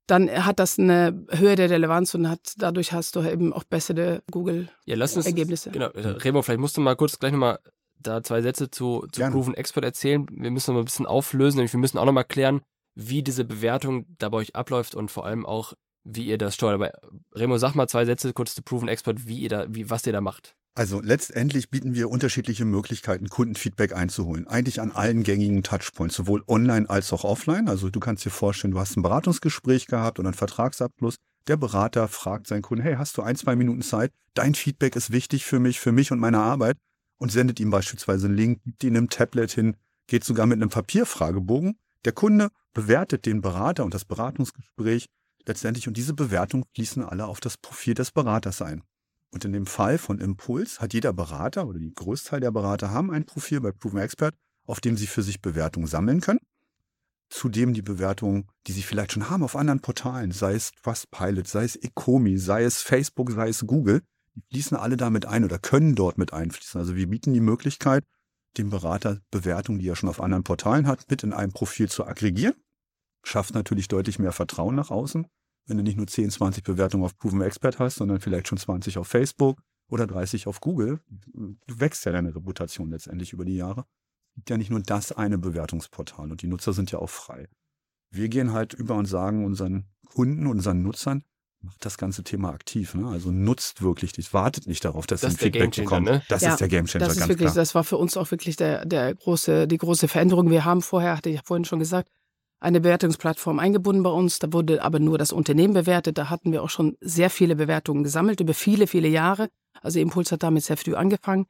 Dann 0.06 0.30
hat 0.44 0.60
das 0.60 0.78
eine 0.78 1.26
höhere 1.30 1.68
Relevanz 1.68 2.14
und 2.14 2.28
hat 2.28 2.54
dadurch 2.58 2.92
hast 2.92 3.16
du 3.16 3.22
eben 3.22 3.52
auch 3.52 3.64
bessere 3.64 4.22
Google-Ergebnisse. 4.30 5.70
Ja, 5.74 5.88
genau, 5.88 6.10
Remo, 6.18 6.42
vielleicht 6.42 6.60
musst 6.60 6.76
du 6.76 6.80
mal 6.80 6.94
kurz 6.94 7.18
gleich 7.18 7.32
nochmal 7.32 7.58
da 7.98 8.22
zwei 8.22 8.40
Sätze 8.40 8.70
zu, 8.70 9.06
zu 9.10 9.20
Proven 9.30 9.54
Expert 9.54 9.84
erzählen. 9.84 10.26
Wir 10.30 10.52
müssen 10.52 10.70
noch 10.70 10.74
mal 10.74 10.82
ein 10.82 10.84
bisschen 10.84 11.06
auflösen, 11.06 11.56
nämlich 11.56 11.72
wir 11.72 11.80
müssen 11.80 11.98
auch 11.98 12.04
nochmal 12.04 12.24
klären, 12.24 12.60
wie 12.94 13.22
diese 13.22 13.44
Bewertung 13.44 14.06
da 14.18 14.28
bei 14.28 14.38
euch 14.38 14.54
abläuft 14.54 14.94
und 14.94 15.10
vor 15.10 15.26
allem 15.26 15.44
auch, 15.44 15.72
wie 16.04 16.26
ihr 16.26 16.38
das 16.38 16.54
steuert. 16.54 16.74
Aber 16.74 16.92
Remo, 17.32 17.58
sag 17.58 17.74
mal 17.74 17.88
zwei 17.88 18.04
Sätze 18.04 18.32
kurz 18.32 18.54
zu 18.54 18.62
Proven 18.62 18.88
Expert, 18.88 19.26
wie 19.26 19.40
ihr 19.40 19.48
da, 19.48 19.66
wie, 19.68 19.90
was 19.90 20.06
ihr 20.06 20.12
da 20.12 20.20
macht. 20.20 20.54
Also 20.76 21.00
letztendlich 21.00 21.70
bieten 21.70 21.94
wir 21.94 22.10
unterschiedliche 22.10 22.66
Möglichkeiten, 22.66 23.30
Kundenfeedback 23.30 23.94
einzuholen. 23.94 24.46
Eigentlich 24.46 24.82
an 24.82 24.92
allen 24.92 25.22
gängigen 25.22 25.62
Touchpoints, 25.62 26.14
sowohl 26.14 26.44
online 26.48 26.90
als 26.90 27.14
auch 27.14 27.24
offline. 27.24 27.66
Also 27.66 27.88
du 27.88 27.98
kannst 27.98 28.26
dir 28.26 28.30
vorstellen, 28.30 28.72
du 28.72 28.78
hast 28.78 28.94
ein 28.94 29.02
Beratungsgespräch 29.02 29.86
gehabt 29.86 30.18
oder 30.18 30.28
einen 30.28 30.34
Vertragsabschluss. 30.34 31.16
Der 31.48 31.56
Berater 31.56 32.08
fragt 32.08 32.46
seinen 32.46 32.60
Kunden, 32.60 32.82
hey, 32.82 32.96
hast 32.96 33.16
du 33.16 33.22
ein, 33.22 33.36
zwei 33.36 33.56
Minuten 33.56 33.80
Zeit? 33.80 34.12
Dein 34.34 34.54
Feedback 34.54 34.96
ist 34.96 35.12
wichtig 35.12 35.46
für 35.46 35.60
mich, 35.60 35.80
für 35.80 35.92
mich 35.92 36.12
und 36.12 36.18
meine 36.18 36.40
Arbeit. 36.40 36.76
Und 37.16 37.32
sendet 37.32 37.58
ihm 37.58 37.70
beispielsweise 37.70 38.26
einen 38.26 38.36
Link, 38.36 38.62
gibt 38.62 38.84
ihn 38.84 38.98
einem 38.98 39.08
Tablet 39.08 39.50
hin, 39.52 39.76
geht 40.06 40.24
sogar 40.24 40.44
mit 40.44 40.60
einem 40.60 40.68
Papierfragebogen. 40.68 41.78
Der 42.04 42.12
Kunde 42.12 42.50
bewertet 42.74 43.24
den 43.24 43.40
Berater 43.40 43.82
und 43.82 43.94
das 43.94 44.04
Beratungsgespräch 44.04 45.06
letztendlich 45.46 45.88
und 45.88 45.96
diese 45.96 46.12
Bewertung 46.12 46.66
fließen 46.74 47.02
alle 47.02 47.24
auf 47.24 47.40
das 47.40 47.56
Profil 47.56 47.94
des 47.94 48.10
Beraters 48.10 48.60
ein. 48.60 48.82
Und 49.36 49.44
in 49.44 49.52
dem 49.52 49.66
Fall 49.66 49.98
von 49.98 50.18
Impuls 50.18 50.80
hat 50.80 50.94
jeder 50.94 51.12
Berater 51.12 51.66
oder 51.66 51.78
die 51.78 51.92
Großteil 51.92 52.40
der 52.40 52.50
Berater 52.50 52.90
haben 52.90 53.10
ein 53.10 53.26
Profil 53.26 53.60
bei 53.60 53.70
Proven 53.70 53.98
Expert, 53.98 54.34
auf 54.64 54.80
dem 54.80 54.96
sie 54.96 55.06
für 55.06 55.22
sich 55.22 55.42
Bewertungen 55.42 55.86
sammeln 55.86 56.22
können. 56.22 56.40
Zudem 57.28 57.74
die 57.74 57.82
Bewertungen, 57.82 58.48
die 58.66 58.72
sie 58.72 58.80
vielleicht 58.80 59.12
schon 59.12 59.28
haben 59.28 59.42
auf 59.42 59.54
anderen 59.54 59.80
Portalen, 59.80 60.32
sei 60.32 60.54
es 60.54 60.72
Trustpilot, 60.82 61.46
sei 61.46 61.64
es 61.64 61.76
Ecomi, 61.76 62.38
sei 62.38 62.64
es 62.64 62.80
Facebook, 62.80 63.30
sei 63.30 63.50
es 63.50 63.66
Google, 63.66 64.00
die 64.36 64.42
fließen 64.52 64.74
alle 64.74 64.96
damit 64.96 65.26
ein 65.26 65.44
oder 65.44 65.58
können 65.58 65.94
dort 65.94 66.16
mit 66.16 66.32
einfließen. 66.32 66.80
Also 66.80 66.96
wir 66.96 67.06
bieten 67.06 67.34
die 67.34 67.40
Möglichkeit, 67.40 68.04
dem 68.56 68.70
Berater 68.70 69.20
Bewertungen, 69.30 69.80
die 69.80 69.88
er 69.88 69.96
schon 69.96 70.08
auf 70.08 70.22
anderen 70.22 70.44
Portalen 70.44 70.86
hat, 70.86 71.10
mit 71.10 71.24
in 71.24 71.34
einem 71.34 71.52
Profil 71.52 71.90
zu 71.90 72.06
aggregieren. 72.06 72.54
Schafft 73.22 73.52
natürlich 73.52 73.88
deutlich 73.88 74.18
mehr 74.18 74.32
Vertrauen 74.32 74.76
nach 74.76 74.90
außen 74.90 75.26
wenn 75.66 75.76
du 75.76 75.82
nicht 75.82 75.96
nur 75.96 76.06
10, 76.06 76.30
20 76.30 76.64
Bewertungen 76.64 77.04
auf 77.04 77.16
Proven 77.18 77.42
Expert 77.42 77.78
hast, 77.78 77.96
sondern 77.96 78.20
vielleicht 78.20 78.48
schon 78.48 78.58
20 78.58 78.98
auf 78.98 79.08
Facebook 79.08 79.60
oder 79.88 80.06
30 80.06 80.46
auf 80.46 80.60
Google. 80.60 81.00
Du 81.34 81.80
wächst 81.80 82.04
ja 82.04 82.12
deine 82.12 82.34
Reputation 82.34 82.90
letztendlich 82.90 83.32
über 83.32 83.44
die 83.44 83.56
Jahre. 83.56 83.84
Es 84.30 84.34
gibt 84.36 84.50
ja 84.50 84.56
nicht 84.56 84.70
nur 84.70 84.80
das 84.80 85.12
eine 85.12 85.38
Bewertungsportal 85.38 86.30
und 86.30 86.42
die 86.42 86.46
Nutzer 86.46 86.72
sind 86.72 86.90
ja 86.90 86.98
auch 86.98 87.10
frei. 87.10 87.48
Wir 88.10 88.28
gehen 88.28 88.52
halt 88.52 88.74
über 88.74 88.94
und 88.94 89.06
sagen 89.06 89.44
unseren 89.44 89.86
Kunden, 90.06 90.46
unseren 90.46 90.82
Nutzern, 90.82 91.24
macht 91.62 91.84
das 91.84 91.98
ganze 91.98 92.22
Thema 92.22 92.50
aktiv. 92.50 92.94
Ne? 92.94 93.08
Also 93.08 93.30
nutzt 93.30 93.82
wirklich 93.82 94.12
das, 94.12 94.32
wartet 94.32 94.66
nicht 94.66 94.84
darauf, 94.84 95.06
dass 95.06 95.22
das 95.22 95.34
ein 95.34 95.38
Feedback 95.38 95.74
bekommt. 95.74 96.06
Ne? 96.06 96.22
Das 96.28 96.42
ja, 96.42 96.52
ist 96.52 96.60
der 96.60 96.68
Gamechanger, 96.68 97.04
das 97.04 97.14
ist 97.14 97.20
ganz 97.20 97.28
wirklich, 97.28 97.46
klar. 97.46 97.54
Das 97.56 97.74
war 97.74 97.84
für 97.84 97.96
uns 97.96 98.16
auch 98.16 98.30
wirklich 98.30 98.56
der, 98.56 98.84
der 98.84 99.14
große, 99.14 99.66
die 99.66 99.78
große 99.78 100.08
Veränderung. 100.08 100.50
Wir 100.50 100.64
haben 100.64 100.82
vorher, 100.82 101.16
hatte 101.16 101.30
ich 101.30 101.40
vorhin 101.42 101.64
schon 101.64 101.78
gesagt, 101.78 102.10
eine 102.60 102.80
Bewertungsplattform 102.80 103.58
eingebunden 103.58 104.02
bei 104.02 104.10
uns. 104.10 104.38
Da 104.38 104.52
wurde 104.52 104.82
aber 104.82 104.98
nur 104.98 105.18
das 105.18 105.32
Unternehmen 105.32 105.74
bewertet. 105.74 106.18
Da 106.18 106.30
hatten 106.30 106.52
wir 106.52 106.62
auch 106.62 106.70
schon 106.70 106.96
sehr 107.00 107.30
viele 107.30 107.56
Bewertungen 107.56 108.04
gesammelt 108.04 108.40
über 108.40 108.54
viele, 108.54 108.86
viele 108.86 109.08
Jahre. 109.08 109.48
Also 109.82 110.00
Impuls 110.00 110.32
hat 110.32 110.42
damit 110.42 110.64
sehr 110.64 110.76
früh 110.76 110.94
angefangen. 110.94 111.46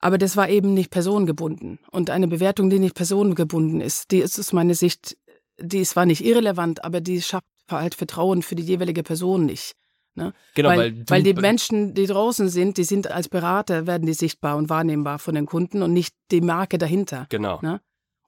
Aber 0.00 0.16
das 0.16 0.36
war 0.36 0.48
eben 0.48 0.72
nicht 0.72 0.90
personengebunden. 0.90 1.78
Und 1.90 2.10
eine 2.10 2.26
Bewertung, 2.26 2.70
die 2.70 2.78
nicht 2.78 2.94
personengebunden 2.94 3.80
ist, 3.80 4.10
die 4.10 4.18
ist 4.18 4.38
aus 4.38 4.52
meiner 4.52 4.74
Sicht, 4.74 5.16
die 5.60 5.80
ist 5.80 5.90
zwar 5.90 6.06
nicht 6.06 6.24
irrelevant, 6.24 6.84
aber 6.84 7.00
die 7.00 7.20
schafft 7.20 7.44
halt 7.70 7.94
Vertrauen 7.94 8.42
für 8.42 8.54
die 8.54 8.62
jeweilige 8.62 9.02
Person 9.02 9.44
nicht. 9.44 9.74
Ne? 10.14 10.32
Genau, 10.54 10.70
weil, 10.70 10.78
weil, 10.78 11.04
weil 11.06 11.22
die 11.22 11.34
Menschen, 11.34 11.94
die 11.94 12.06
draußen 12.06 12.48
sind, 12.48 12.78
die 12.78 12.84
sind 12.84 13.10
als 13.10 13.28
Berater, 13.28 13.86
werden 13.86 14.06
die 14.06 14.14
sichtbar 14.14 14.56
und 14.56 14.68
wahrnehmbar 14.68 15.18
von 15.18 15.34
den 15.34 15.46
Kunden 15.46 15.82
und 15.82 15.92
nicht 15.92 16.14
die 16.30 16.40
Marke 16.40 16.78
dahinter. 16.78 17.26
Genau. 17.28 17.60
Ne? 17.62 17.80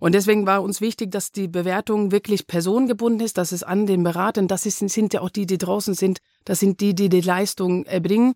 Und 0.03 0.17
deswegen 0.17 0.47
war 0.47 0.65
uns 0.65 0.81
wichtig, 0.81 1.13
dass 1.13 1.31
die 1.31 1.47
Bewertung 1.47 2.11
wirklich 2.11 2.49
personengebunden 2.49 3.25
ist, 3.25 3.39
dass 3.39 3.53
es 3.53 3.63
an 3.63 3.87
den 3.87 4.03
Beratern, 4.03 4.49
das 4.49 4.67
ist, 4.67 4.81
sind 4.81 5.15
ja 5.15 5.21
auch 5.21 5.31
die, 5.31 5.47
die 5.47 5.59
draußen 5.59 5.95
sind, 5.95 6.19
das 6.45 6.59
sind 6.59 6.81
die, 6.81 6.93
die 6.93 7.09
die 7.09 7.21
Leistung 7.21 7.85
erbringen. 7.87 8.35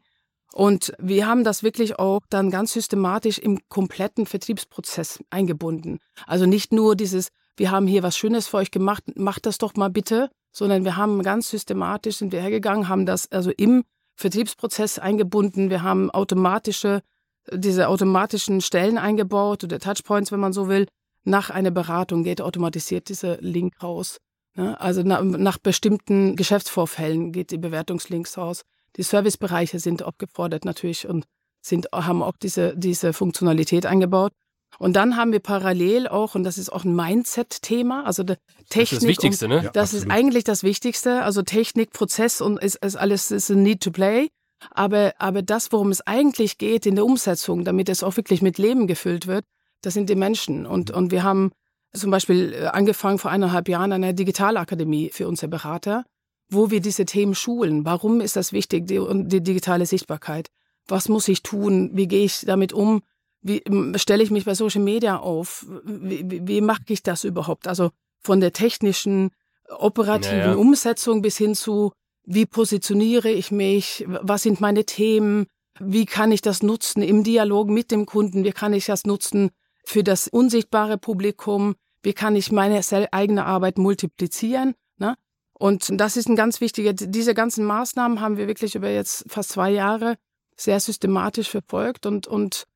Und 0.53 0.93
wir 1.01 1.27
haben 1.27 1.43
das 1.43 1.65
wirklich 1.65 1.99
auch 1.99 2.21
dann 2.31 2.53
ganz 2.53 2.73
systematisch 2.73 3.41
im 3.41 3.59
kompletten 3.69 4.27
Vertriebsprozess 4.27 5.19
eingebunden. 5.31 5.99
Also 6.25 6.47
nicht 6.47 6.73
nur 6.73 6.95
dieses, 6.95 7.31
wir 7.57 7.73
haben 7.73 7.89
hier 7.89 8.05
was 8.05 8.17
Schönes 8.17 8.47
für 8.47 8.59
euch 8.59 8.71
gemacht, 8.71 9.03
macht 9.17 9.45
das 9.45 9.59
doch 9.59 9.75
mal 9.75 9.91
bitte, 9.91 10.31
sondern 10.53 10.85
wir 10.85 10.97
haben 10.97 11.25
ganz 11.25 11.49
systematisch 11.49 12.19
sind 12.19 12.31
wir 12.31 12.43
hergegangen, 12.43 12.89
haben 12.89 13.07
das 13.07 13.33
also 13.33 13.51
im 13.51 13.83
Vertriebsprozess 14.15 15.01
eingebunden. 15.01 15.69
Wir 15.69 15.83
haben 15.83 16.13
automatische, 16.13 17.03
diese 17.51 17.89
automatischen 17.89 18.61
Stellen 18.61 18.99
eingebaut 18.99 19.65
oder 19.65 19.81
Touchpoints, 19.81 20.31
wenn 20.31 20.39
man 20.39 20.53
so 20.53 20.69
will. 20.69 20.87
Nach 21.27 21.51
einer 21.51 21.73
Beratung 21.73 22.23
geht 22.23 22.41
automatisiert 22.41 23.09
dieser 23.09 23.39
Link 23.41 23.83
raus. 23.83 24.19
Ne? 24.55 24.81
Also 24.81 25.03
nach, 25.03 25.23
nach 25.23 25.59
bestimmten 25.59 26.37
Geschäftsvorfällen 26.37 27.33
geht 27.33 27.51
die 27.51 27.59
Bewertungslinks 27.59 28.39
raus. 28.39 28.63
Die 28.97 29.03
Servicebereiche 29.03 29.81
sind 29.81 30.03
abgefordert 30.03 30.65
natürlich 30.65 31.09
und 31.09 31.27
sind, 31.61 31.89
haben 31.93 32.23
auch 32.23 32.37
diese, 32.41 32.77
diese 32.77 33.13
Funktionalität 33.13 33.87
eingebaut. 33.87 34.33
Und 34.79 34.95
dann 34.95 35.17
haben 35.17 35.33
wir 35.33 35.41
parallel 35.41 36.07
auch, 36.07 36.37
und 36.37 36.45
das 36.45 36.59
ist 36.59 36.73
auch 36.73 36.85
ein 36.85 36.95
Mindset-Thema, 36.95 38.05
also 38.07 38.23
Technik. 38.23 38.39
Das 38.69 38.93
ist 38.93 38.93
das 38.93 39.09
Wichtigste, 39.09 39.49
ne? 39.49 39.57
Ja, 39.57 39.71
das 39.71 39.95
absolut. 39.95 40.05
ist 40.05 40.11
eigentlich 40.13 40.45
das 40.45 40.63
Wichtigste. 40.63 41.23
Also 41.23 41.43
Technik, 41.43 41.93
Prozess 41.93 42.41
und 42.41 42.63
ist, 42.63 42.77
ist 42.85 42.97
alles 42.97 43.33
ist 43.33 43.51
ein 43.51 43.63
Need 43.65 43.83
to 43.83 43.91
play. 43.91 44.29
Aber, 44.71 45.13
aber 45.19 45.43
das, 45.43 45.73
worum 45.73 45.91
es 45.91 46.07
eigentlich 46.07 46.59
geht 46.59 46.87
in 46.87 46.95
der 46.95 47.05
Umsetzung, 47.05 47.65
damit 47.65 47.89
es 47.89 48.03
auch 48.03 48.17
wirklich 48.17 48.43
mit 48.43 48.59
Leben 48.59 48.87
gefüllt 48.87 49.27
wird, 49.27 49.45
das 49.87 49.95
sind 49.95 50.11
die 50.11 50.17
Menschen. 50.17 50.67
Und, 50.67 50.91
und 50.91 51.13
wir 51.13 51.23
haben 51.23 51.53
zum 51.95 52.11
Beispiel 52.11 52.53
äh, 52.53 52.67
angefangen 52.67 53.19
vor 53.19 53.31
eineinhalb 53.31 53.69
Jahren 53.69 53.93
eine 53.93 54.15
Digitalakademie 54.15 55.11
für 55.13 55.29
unsere 55.29 55.49
Berater, 55.49 56.05
wo 56.51 56.73
wir 56.73 56.81
diese 56.81 57.05
Themen 57.05 57.37
schulen. 57.37 57.85
Warum 57.85 58.21
ist 58.21 58.35
das 58.35 58.53
wichtig, 58.53 58.89
die, 58.89 59.01
die 59.27 59.43
digitale 59.43 59.87
Sichtbarkeit? 59.87 60.49
Was 60.89 61.09
muss 61.09 61.29
ich 61.29 61.45
tun? 61.45 61.91
Wie 61.95 62.09
gehe 62.09 62.25
ich 62.25 62.41
damit 62.41 62.73
um? 62.73 63.03
Wie 63.43 63.63
stelle 63.95 64.25
ich 64.25 64.33
mich 64.33 64.45
bei 64.45 64.55
Social 64.55 64.83
Media 64.83 65.19
auf? 65.19 65.65
Wie, 65.85 66.29
wie, 66.29 66.49
wie 66.49 66.61
mache 66.61 66.83
ich 66.89 67.05
das 67.05 67.23
überhaupt? 67.23 67.69
Also 67.69 67.91
von 68.21 68.41
der 68.41 68.53
technischen, 68.53 69.31
operativen 69.69 70.39
naja. 70.39 70.55
Umsetzung 70.55 71.23
bis 71.23 71.37
hin 71.37 71.55
zu, 71.55 71.93
wie 72.25 72.47
positioniere 72.47 73.31
ich 73.31 73.53
mich? 73.53 74.05
Was 74.09 74.43
sind 74.43 74.61
meine 74.61 74.85
Themen? 74.85 75.47
Wie 75.79 76.07
kann 76.07 76.33
ich 76.33 76.41
das 76.41 76.65
nutzen 76.65 77.03
im 77.03 77.23
Dialog 77.23 77.69
mit 77.69 77.93
dem 77.93 78.05
Kunden? 78.05 78.43
Wie 78.43 78.53
kann 78.53 78.73
ich 78.73 78.87
das 78.87 79.05
nutzen 79.05 79.51
für 79.87 80.03
das 80.03 80.29
unsichtbare 80.29 80.99
Publikum? 80.99 81.77
Wie 82.03 82.13
kann 82.13 82.37
ich 82.37 82.53
meine 82.53 82.81
eigene 83.13 83.47
Arbeit 83.47 83.79
multiplizieren? 83.79 84.75
Ne? 84.99 85.17
Und 85.55 85.89
das 86.01 86.17
ist 86.17 86.29
ein 86.29 86.37
ganz 86.37 86.61
wichtiger, 86.61 86.93
diese 86.93 87.35
ganzen 87.35 87.65
Maßnahmen 87.65 88.21
haben 88.21 88.37
wir 88.37 88.49
wirklich 88.49 88.75
über 88.75 88.91
jetzt 88.91 89.25
fast 89.29 89.51
zwei 89.51 89.71
Jahre 89.71 90.17
sehr 90.57 90.81
systematisch 90.81 91.49
verfolgt 91.49 92.07
und, 92.07 92.27
und 92.27 92.67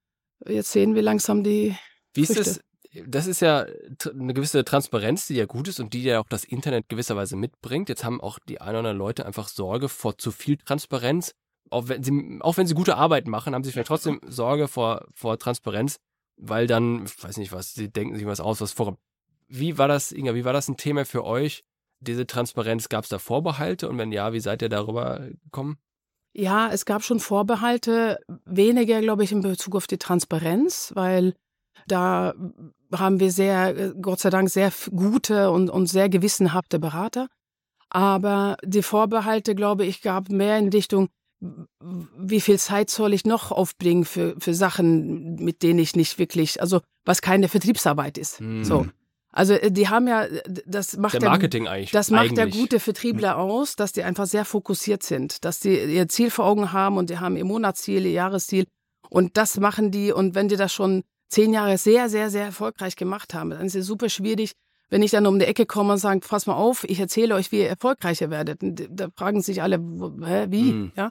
jetzt 0.47 0.73
sehen 0.73 0.95
wir 0.95 1.03
langsam 1.03 1.43
die. 1.43 1.77
Wie 2.15 2.23
ist 2.23 2.37
es? 2.37 2.61
Das 3.07 3.29
ist 3.29 3.41
ja 3.41 3.67
eine 4.13 4.35
gewisse 4.35 4.65
Transparenz, 4.65 5.29
die 5.29 5.35
ja 5.35 5.47
gut 5.47 5.69
ist 5.69 5.79
und 5.79 5.95
die 5.95 6.03
ja 6.03 6.21
auch 6.21 6.29
das 6.29 6.43
Internet 6.43 6.89
gewisserweise 6.89 7.37
mitbringt. 7.37 7.89
Jetzt 7.89 8.03
haben 8.03 8.21
auch 8.21 8.41
die 8.49 8.61
ein 8.61 8.71
oder 8.71 8.79
anderen 8.79 8.99
Leute 8.99 9.27
einfach 9.27 9.47
Sorge 9.47 9.89
vor 9.89 10.19
zu 10.19 10.33
viel 10.33 10.57
Transparenz. 10.57 11.33
Auch 11.71 11.87
wenn 11.87 12.03
sie, 12.03 12.39
auch 12.41 12.57
wenn 12.57 12.67
sie 12.67 12.75
gute 12.75 12.97
Arbeit 12.97 13.29
machen, 13.29 13.55
haben 13.55 13.63
sie 13.63 13.71
vielleicht 13.71 13.87
trotzdem 13.87 14.21
Sorge 14.27 14.67
vor, 14.67 15.07
vor 15.15 15.39
Transparenz, 15.39 16.01
weil 16.41 16.67
dann, 16.67 17.05
ich 17.05 17.23
weiß 17.23 17.37
nicht 17.37 17.53
was, 17.53 17.75
sie 17.75 17.91
denken 17.91 18.17
sich 18.17 18.27
was 18.27 18.41
aus, 18.41 18.61
was 18.61 18.73
vorkommt. 18.73 18.99
Wie 19.49 19.79
war 19.79 19.89
das, 19.89 20.13
Inga, 20.13 20.35
wie 20.35 20.45
war 20.45 20.53
das 20.53 20.69
ein 20.69 20.77
Thema 20.77 21.05
für 21.05 21.25
euch? 21.25 21.65
Diese 22.01 22.27
Transparenz, 22.27 22.89
gab 22.89 23.05
es 23.05 23.11
da 23.11 23.19
Vorbehalte? 23.19 23.89
Und 23.89 23.99
wenn 23.99 24.13
ja, 24.13 24.33
wie 24.33 24.41
seid 24.41 24.63
ihr 24.63 24.69
darüber 24.69 25.29
gekommen? 25.45 25.77
Ja, 26.33 26.71
es 26.71 26.85
gab 26.85 27.03
schon 27.03 27.21
Vorbehalte, 27.21 28.21
weniger, 28.45 29.01
glaube 29.01 29.25
ich, 29.25 29.33
in 29.33 29.43
Bezug 29.43 29.75
auf 29.75 29.87
die 29.87 29.99
Transparenz, 29.99 30.93
weil 30.95 31.35
da 31.87 32.35
haben 32.93 33.21
wir 33.21 33.33
sehr, 33.33 33.95
Gott 33.95 34.21
sei 34.21 34.31
Dank, 34.31 34.49
sehr 34.49 34.73
gute 34.91 35.51
und, 35.51 35.69
und 35.69 35.87
sehr 35.87 36.09
gewissenhafte 36.09 36.79
Berater. 36.79 37.29
Aber 37.89 38.57
die 38.65 38.83
Vorbehalte, 38.83 39.57
glaube 39.57 39.85
ich, 39.85 40.01
gab 40.01 40.29
mehr 40.31 40.59
in 40.59 40.69
Richtung, 40.69 41.09
wie 41.81 42.41
viel 42.41 42.59
Zeit 42.59 42.91
soll 42.91 43.15
ich 43.15 43.25
noch 43.25 43.51
aufbringen 43.51 44.05
für, 44.05 44.35
für 44.39 44.55
Sachen, 44.55 45.37
mit 45.37 45.63
denen 45.63 45.79
ich 45.79 45.97
nicht 45.97 46.19
wirklich, 46.19 46.61
also 46.61 46.81
was 47.05 47.23
keine 47.23 47.49
Vertriebsarbeit 47.49 48.19
ist. 48.19 48.41
Mhm. 48.41 48.65
So. 48.65 48.87
Also 49.33 49.55
äh, 49.55 49.71
die 49.71 49.89
haben 49.89 50.07
ja, 50.07 50.27
das 50.67 50.97
macht 50.97 51.15
der 51.15 51.29
Marketing 51.29 51.65
der, 51.65 51.73
eigentlich. 51.73 51.93
Das 51.93 52.11
macht 52.11 52.31
eigentlich. 52.31 52.35
der 52.35 52.49
gute 52.49 52.81
Vertriebler 52.81 53.39
aus, 53.39 53.77
dass 53.77 53.93
die 53.93 54.03
einfach 54.03 54.27
sehr 54.27 54.45
fokussiert 54.45 55.03
sind, 55.03 55.45
dass 55.45 55.61
die 55.61 55.77
ihr 55.77 56.09
Ziel 56.09 56.31
vor 56.31 56.45
Augen 56.45 56.73
haben 56.73 56.99
und 56.99 57.11
die 57.11 57.19
haben 57.19 57.37
ihr 57.37 57.45
Monatsziel, 57.45 58.05
ihr 58.05 58.13
Jahresziel 58.13 58.67
und 59.09 59.37
das 59.37 59.59
machen 59.59 59.91
die 59.91 60.13
und 60.13 60.35
wenn 60.35 60.49
die 60.49 60.57
das 60.57 60.73
schon 60.73 61.03
zehn 61.29 61.53
Jahre 61.53 61.79
sehr, 61.79 62.09
sehr, 62.09 62.29
sehr 62.29 62.45
erfolgreich 62.45 62.97
gemacht 62.97 63.33
haben, 63.35 63.51
dann 63.51 63.67
ist 63.67 63.77
es 63.77 63.87
super 63.87 64.09
schwierig, 64.09 64.53
wenn 64.91 65.03
ich 65.03 65.13
dann 65.13 65.27
um 65.27 65.39
die 65.39 65.47
Ecke 65.47 65.65
komme 65.65 65.93
und 65.93 65.99
sage, 65.99 66.21
pass 66.21 66.47
mal 66.47 66.55
auf, 66.55 66.85
ich 66.85 66.99
erzähle 66.99 67.37
euch, 67.37 67.53
wie 67.53 67.61
ihr 67.61 67.69
erfolgreicher 67.69 68.29
werdet. 68.31 68.63
Und 68.63 68.89
da 68.91 69.09
fragen 69.17 69.41
sich 69.41 69.63
alle, 69.63 69.77
hä, 69.77 70.47
wie, 70.51 70.73
mhm. 70.73 70.93
ja? 70.97 71.11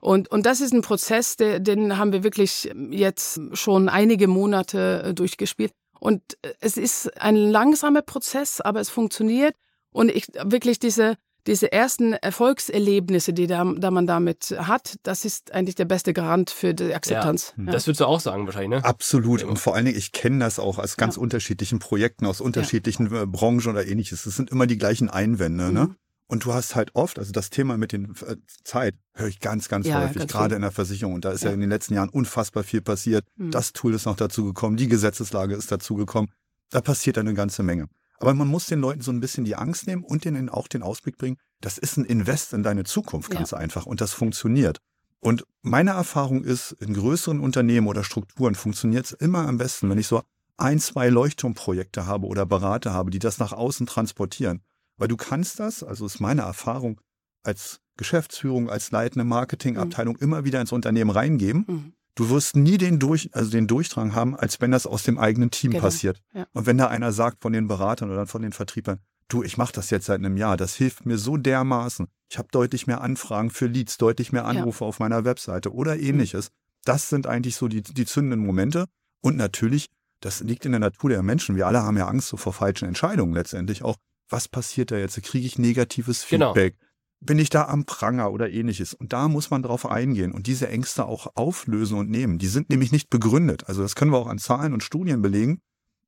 Und, 0.00 0.30
und 0.30 0.46
das 0.46 0.60
ist 0.60 0.72
ein 0.72 0.82
Prozess, 0.82 1.36
der, 1.36 1.60
den 1.60 1.98
haben 1.98 2.12
wir 2.12 2.22
wirklich 2.22 2.72
jetzt 2.90 3.40
schon 3.52 3.88
einige 3.88 4.28
Monate 4.28 5.02
äh, 5.04 5.14
durchgespielt. 5.14 5.72
Und 5.98 6.22
äh, 6.42 6.52
es 6.60 6.76
ist 6.76 7.20
ein 7.20 7.36
langsamer 7.36 8.02
Prozess, 8.02 8.60
aber 8.60 8.80
es 8.80 8.90
funktioniert. 8.90 9.54
Und 9.90 10.10
ich 10.10 10.26
wirklich 10.44 10.78
diese, 10.78 11.16
diese 11.46 11.72
ersten 11.72 12.12
Erfolgserlebnisse, 12.12 13.32
die 13.32 13.46
da, 13.46 13.64
da 13.76 13.90
man 13.90 14.06
damit 14.06 14.54
hat, 14.58 14.96
das 15.04 15.24
ist 15.24 15.52
eigentlich 15.52 15.76
der 15.76 15.84
beste 15.84 16.12
Garant 16.12 16.50
für 16.50 16.74
die 16.74 16.94
Akzeptanz. 16.94 17.54
Ja, 17.56 17.64
ja. 17.64 17.72
Das 17.72 17.86
würdest 17.86 18.00
du 18.00 18.06
auch 18.06 18.20
sagen 18.20 18.46
wahrscheinlich, 18.46 18.80
ne? 18.80 18.84
Absolut. 18.84 19.42
Und 19.42 19.58
vor 19.58 19.74
allen 19.74 19.86
Dingen, 19.86 19.96
ich 19.96 20.12
kenne 20.12 20.40
das 20.40 20.58
auch 20.58 20.78
aus 20.78 20.96
ganz 20.96 21.16
ja. 21.16 21.22
unterschiedlichen 21.22 21.78
Projekten, 21.78 22.26
aus 22.26 22.40
unterschiedlichen 22.40 23.06
äh, 23.14 23.26
Branchen 23.26 23.70
oder 23.70 23.86
ähnliches. 23.86 24.26
Es 24.26 24.36
sind 24.36 24.50
immer 24.50 24.66
die 24.66 24.76
gleichen 24.76 25.08
Einwände, 25.08 25.64
ne? 25.64 25.68
mhm. 25.70 25.74
ne? 25.74 25.96
Und 26.28 26.44
du 26.44 26.52
hast 26.52 26.74
halt 26.74 26.94
oft, 26.94 27.18
also 27.18 27.30
das 27.30 27.50
Thema 27.50 27.76
mit 27.76 27.92
den 27.92 28.14
äh, 28.26 28.36
Zeit 28.64 28.96
höre 29.14 29.28
ich 29.28 29.38
ganz, 29.38 29.68
ganz 29.68 29.86
ja, 29.86 30.00
häufig, 30.00 30.18
ganz 30.18 30.32
gerade 30.32 30.48
viel. 30.50 30.56
in 30.56 30.62
der 30.62 30.72
Versicherung. 30.72 31.14
Und 31.14 31.24
da 31.24 31.30
ist 31.30 31.42
ja. 31.42 31.50
ja. 31.50 31.54
in 31.54 31.60
den 31.60 31.70
letzten 31.70 31.94
Jahren 31.94 32.08
unfassbar 32.08 32.64
viel 32.64 32.82
passiert. 32.82 33.24
Mhm. 33.36 33.52
Das 33.52 33.72
Tool 33.72 33.94
ist 33.94 34.06
noch 34.06 34.16
dazu 34.16 34.44
gekommen, 34.44 34.76
die 34.76 34.88
Gesetzeslage 34.88 35.54
ist 35.54 35.70
dazu 35.70 35.94
gekommen. 35.94 36.28
Da 36.70 36.80
passiert 36.80 37.16
eine 37.18 37.34
ganze 37.34 37.62
Menge. 37.62 37.88
Aber 38.18 38.34
man 38.34 38.48
muss 38.48 38.66
den 38.66 38.80
Leuten 38.80 39.02
so 39.02 39.12
ein 39.12 39.20
bisschen 39.20 39.44
die 39.44 39.56
Angst 39.56 39.86
nehmen 39.86 40.02
und 40.02 40.24
denen 40.24 40.48
auch 40.48 40.68
den 40.68 40.82
Ausblick 40.82 41.16
bringen, 41.16 41.36
das 41.60 41.78
ist 41.78 41.96
ein 41.96 42.04
Invest 42.04 42.52
in 42.54 42.62
deine 42.62 42.84
Zukunft, 42.84 43.30
ganz 43.30 43.52
ja. 43.52 43.58
einfach. 43.58 43.86
Und 43.86 44.00
das 44.00 44.12
funktioniert. 44.12 44.78
Und 45.20 45.44
meine 45.62 45.90
Erfahrung 45.90 46.44
ist, 46.44 46.72
in 46.72 46.94
größeren 46.94 47.40
Unternehmen 47.40 47.86
oder 47.86 48.04
Strukturen 48.04 48.54
funktioniert 48.54 49.06
es 49.06 49.12
immer 49.12 49.46
am 49.46 49.58
besten, 49.58 49.88
wenn 49.90 49.98
ich 49.98 50.06
so 50.06 50.22
ein, 50.56 50.78
zwei 50.78 51.08
Leuchtturmprojekte 51.08 52.06
habe 52.06 52.26
oder 52.26 52.46
Berater 52.46 52.92
habe, 52.92 53.10
die 53.10 53.18
das 53.18 53.38
nach 53.38 53.52
außen 53.52 53.86
transportieren. 53.86 54.62
Weil 54.96 55.08
du 55.08 55.16
kannst 55.16 55.60
das, 55.60 55.82
also 55.82 56.06
ist 56.06 56.20
meine 56.20 56.42
Erfahrung 56.42 57.00
als 57.42 57.80
Geschäftsführung, 57.96 58.68
als 58.68 58.90
leitende 58.90 59.24
Marketingabteilung 59.24 60.16
mhm. 60.16 60.22
immer 60.22 60.44
wieder 60.44 60.60
ins 60.60 60.72
Unternehmen 60.72 61.10
reingeben. 61.10 61.64
Mhm. 61.66 61.92
Du 62.14 62.30
wirst 62.30 62.56
nie 62.56 62.78
den, 62.78 62.98
Durch, 62.98 63.30
also 63.34 63.50
den 63.50 63.66
Durchdrang 63.66 64.14
haben, 64.14 64.34
als 64.34 64.60
wenn 64.60 64.70
das 64.70 64.86
aus 64.86 65.02
dem 65.02 65.18
eigenen 65.18 65.50
Team 65.50 65.72
genau. 65.72 65.82
passiert. 65.82 66.22
Ja. 66.32 66.46
Und 66.52 66.66
wenn 66.66 66.78
da 66.78 66.88
einer 66.88 67.12
sagt 67.12 67.42
von 67.42 67.52
den 67.52 67.68
Beratern 67.68 68.10
oder 68.10 68.26
von 68.26 68.40
den 68.40 68.52
Vertriebern, 68.52 69.00
du, 69.28 69.42
ich 69.42 69.58
mache 69.58 69.72
das 69.72 69.90
jetzt 69.90 70.06
seit 70.06 70.20
einem 70.20 70.36
Jahr, 70.36 70.56
das 70.56 70.74
hilft 70.74 71.04
mir 71.04 71.18
so 71.18 71.36
dermaßen. 71.36 72.06
Ich 72.30 72.38
habe 72.38 72.48
deutlich 72.50 72.86
mehr 72.86 73.02
Anfragen 73.02 73.50
für 73.50 73.66
Leads, 73.66 73.98
deutlich 73.98 74.32
mehr 74.32 74.46
Anrufe 74.46 74.84
ja. 74.84 74.88
auf 74.88 74.98
meiner 74.98 75.24
Webseite 75.24 75.72
oder 75.72 75.94
mhm. 75.94 76.02
ähnliches. 76.02 76.48
Das 76.84 77.08
sind 77.10 77.26
eigentlich 77.26 77.56
so 77.56 77.68
die, 77.68 77.82
die 77.82 78.06
zündenden 78.06 78.46
Momente. 78.46 78.86
Und 79.20 79.36
natürlich, 79.36 79.88
das 80.20 80.40
liegt 80.40 80.64
in 80.64 80.72
der 80.72 80.80
Natur 80.80 81.10
der 81.10 81.22
Menschen. 81.22 81.56
Wir 81.56 81.66
alle 81.66 81.82
haben 81.82 81.98
ja 81.98 82.08
Angst 82.08 82.28
so 82.28 82.36
vor 82.36 82.52
falschen 82.52 82.88
Entscheidungen 82.88 83.34
letztendlich 83.34 83.82
auch 83.82 83.96
was 84.28 84.48
passiert 84.48 84.90
da 84.90 84.96
jetzt? 84.96 85.20
Kriege 85.22 85.46
ich 85.46 85.58
negatives 85.58 86.26
genau. 86.28 86.52
Feedback? 86.52 86.74
Genau. 86.74 86.86
Bin 87.20 87.38
ich 87.38 87.48
da 87.48 87.66
am 87.66 87.86
Pranger 87.86 88.30
oder 88.30 88.50
ähnliches? 88.50 88.92
Und 88.92 89.12
da 89.12 89.28
muss 89.28 89.50
man 89.50 89.62
drauf 89.62 89.86
eingehen 89.86 90.32
und 90.32 90.46
diese 90.46 90.68
Ängste 90.68 91.06
auch 91.06 91.28
auflösen 91.34 91.98
und 91.98 92.10
nehmen. 92.10 92.38
Die 92.38 92.46
sind 92.46 92.68
nämlich 92.68 92.92
nicht 92.92 93.08
begründet. 93.08 93.68
Also 93.68 93.82
das 93.82 93.94
können 93.94 94.12
wir 94.12 94.18
auch 94.18 94.26
an 94.26 94.38
Zahlen 94.38 94.74
und 94.74 94.82
Studien 94.82 95.22
belegen. 95.22 95.60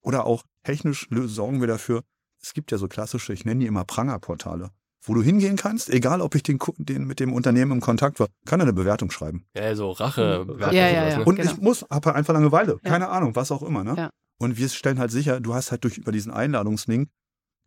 Oder 0.02 0.26
auch 0.26 0.44
technisch 0.64 1.08
sorgen 1.10 1.60
wir 1.60 1.66
dafür. 1.66 2.02
Es 2.40 2.54
gibt 2.54 2.70
ja 2.70 2.78
so 2.78 2.88
klassische, 2.88 3.32
ich 3.32 3.44
nenne 3.44 3.60
die 3.60 3.66
immer 3.66 3.84
Prangerportale, 3.84 4.70
wo 5.02 5.14
du 5.14 5.22
hingehen 5.22 5.56
kannst, 5.56 5.90
egal 5.90 6.20
ob 6.20 6.34
ich 6.34 6.42
den, 6.42 6.58
den 6.76 7.04
mit 7.04 7.20
dem 7.20 7.32
Unternehmen 7.32 7.72
im 7.72 7.80
Kontakt 7.80 8.20
war, 8.20 8.28
kann 8.46 8.60
er 8.60 8.64
eine 8.64 8.72
Bewertung 8.72 9.10
schreiben. 9.10 9.46
Ja, 9.56 9.74
so 9.74 9.90
Rache. 9.90 10.46
Ja, 10.60 10.70
ja, 10.70 10.88
ja, 10.88 11.18
ne? 11.18 11.24
Und 11.24 11.36
genau. 11.36 11.50
ich 11.50 11.58
muss, 11.58 11.84
habe 11.90 12.14
einfach 12.14 12.34
Langeweile, 12.34 12.78
keine 12.84 13.08
Ahnung, 13.08 13.34
was 13.34 13.50
auch 13.50 13.62
immer. 13.62 13.82
Ne? 13.82 13.94
Ja. 13.96 14.10
Und 14.38 14.56
wir 14.56 14.68
stellen 14.68 15.00
halt 15.00 15.10
sicher, 15.10 15.40
du 15.40 15.54
hast 15.54 15.72
halt 15.72 15.82
durch 15.82 15.98
über 15.98 16.12
diesen 16.12 16.32
Einladungslink 16.32 17.08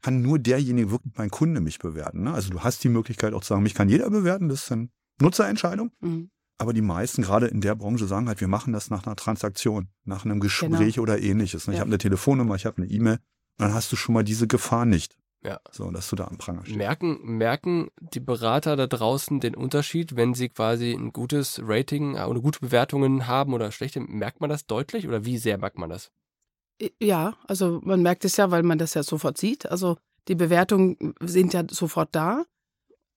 kann 0.01 0.22
nur 0.22 0.39
derjenige 0.39 0.91
wirklich 0.91 1.13
mein 1.15 1.29
Kunde 1.29 1.62
mich 1.62 1.79
bewerten. 1.79 2.24
Ne? 2.24 2.34
Also 2.34 2.50
du 2.50 2.62
hast 2.62 2.84
die 2.84 2.89
Möglichkeit 2.89 3.34
auch 3.34 3.41
zu 3.41 3.50
sagen, 3.50 3.63
mich 3.63 3.75
kann 3.75 3.89
jeder 3.89 4.10
bewerten, 4.10 4.50
das 4.50 4.63
ist 4.63 4.72
eine 4.72 4.89
Nutzerentscheidung. 5.22 5.91
Mhm. 6.00 6.31
Aber 6.58 6.74
die 6.74 6.81
meisten, 6.81 7.24
gerade 7.24 7.48
in 7.48 7.62
der 7.62 7.74
Branche, 7.74 8.05
sagen 8.05 8.27
halt, 8.27 8.39
wir 8.39 8.48
machen 8.48 8.72
das 8.72 8.91
nach 8.91 9.05
einer 9.05 9.15
Transaktion, 9.15 9.88
nach 10.03 10.25
einem 10.25 10.39
Gespräch 10.39 10.96
genau. 10.96 11.03
oder 11.03 11.20
ähnliches. 11.20 11.67
Ne? 11.67 11.74
Ich 11.74 11.77
ja. 11.77 11.81
habe 11.81 11.89
eine 11.89 11.98
Telefonnummer, 11.98 12.55
ich 12.55 12.67
habe 12.67 12.77
eine 12.77 12.91
E-Mail, 12.91 13.17
dann 13.58 13.74
hast 13.74 13.91
du 13.91 13.96
schon 13.96 14.13
mal 14.13 14.24
diese 14.24 14.48
Gefahr 14.48 14.86
nicht. 14.86 15.17
Ja. 15.43 15.60
So, 15.72 15.89
dass 15.89 16.08
du 16.10 16.15
da 16.15 16.25
am 16.25 16.38
Pranger 16.38 16.63
stehst. 16.63 16.77
Merken, 16.77 17.20
merken 17.24 17.89
die 18.00 18.20
Berater 18.20 18.75
da 18.75 18.86
draußen 18.86 19.39
den 19.39 19.55
Unterschied, 19.55 20.15
wenn 20.15 20.36
sie 20.36 20.50
quasi 20.50 20.93
ein 20.93 21.13
gutes 21.13 21.60
Rating 21.63 22.15
oder 22.15 22.41
gute 22.41 22.60
Bewertungen 22.60 23.25
haben 23.25 23.53
oder 23.53 23.72
schlechte? 23.72 24.00
Merkt 24.01 24.39
man 24.39 24.51
das 24.51 24.67
deutlich 24.67 25.08
oder 25.08 25.25
wie 25.25 25.39
sehr 25.39 25.58
merkt 25.58 25.79
man 25.79 25.89
das? 25.89 26.12
Ja, 27.00 27.35
also 27.47 27.79
man 27.83 28.01
merkt 28.01 28.25
es 28.25 28.38
ja, 28.38 28.51
weil 28.51 28.63
man 28.63 28.77
das 28.77 28.93
ja 28.93 29.03
sofort 29.03 29.38
sieht. 29.38 29.69
Also 29.69 29.97
die 30.27 30.35
Bewertungen 30.35 31.13
sind 31.21 31.53
ja 31.53 31.63
sofort 31.69 32.09
da. 32.13 32.45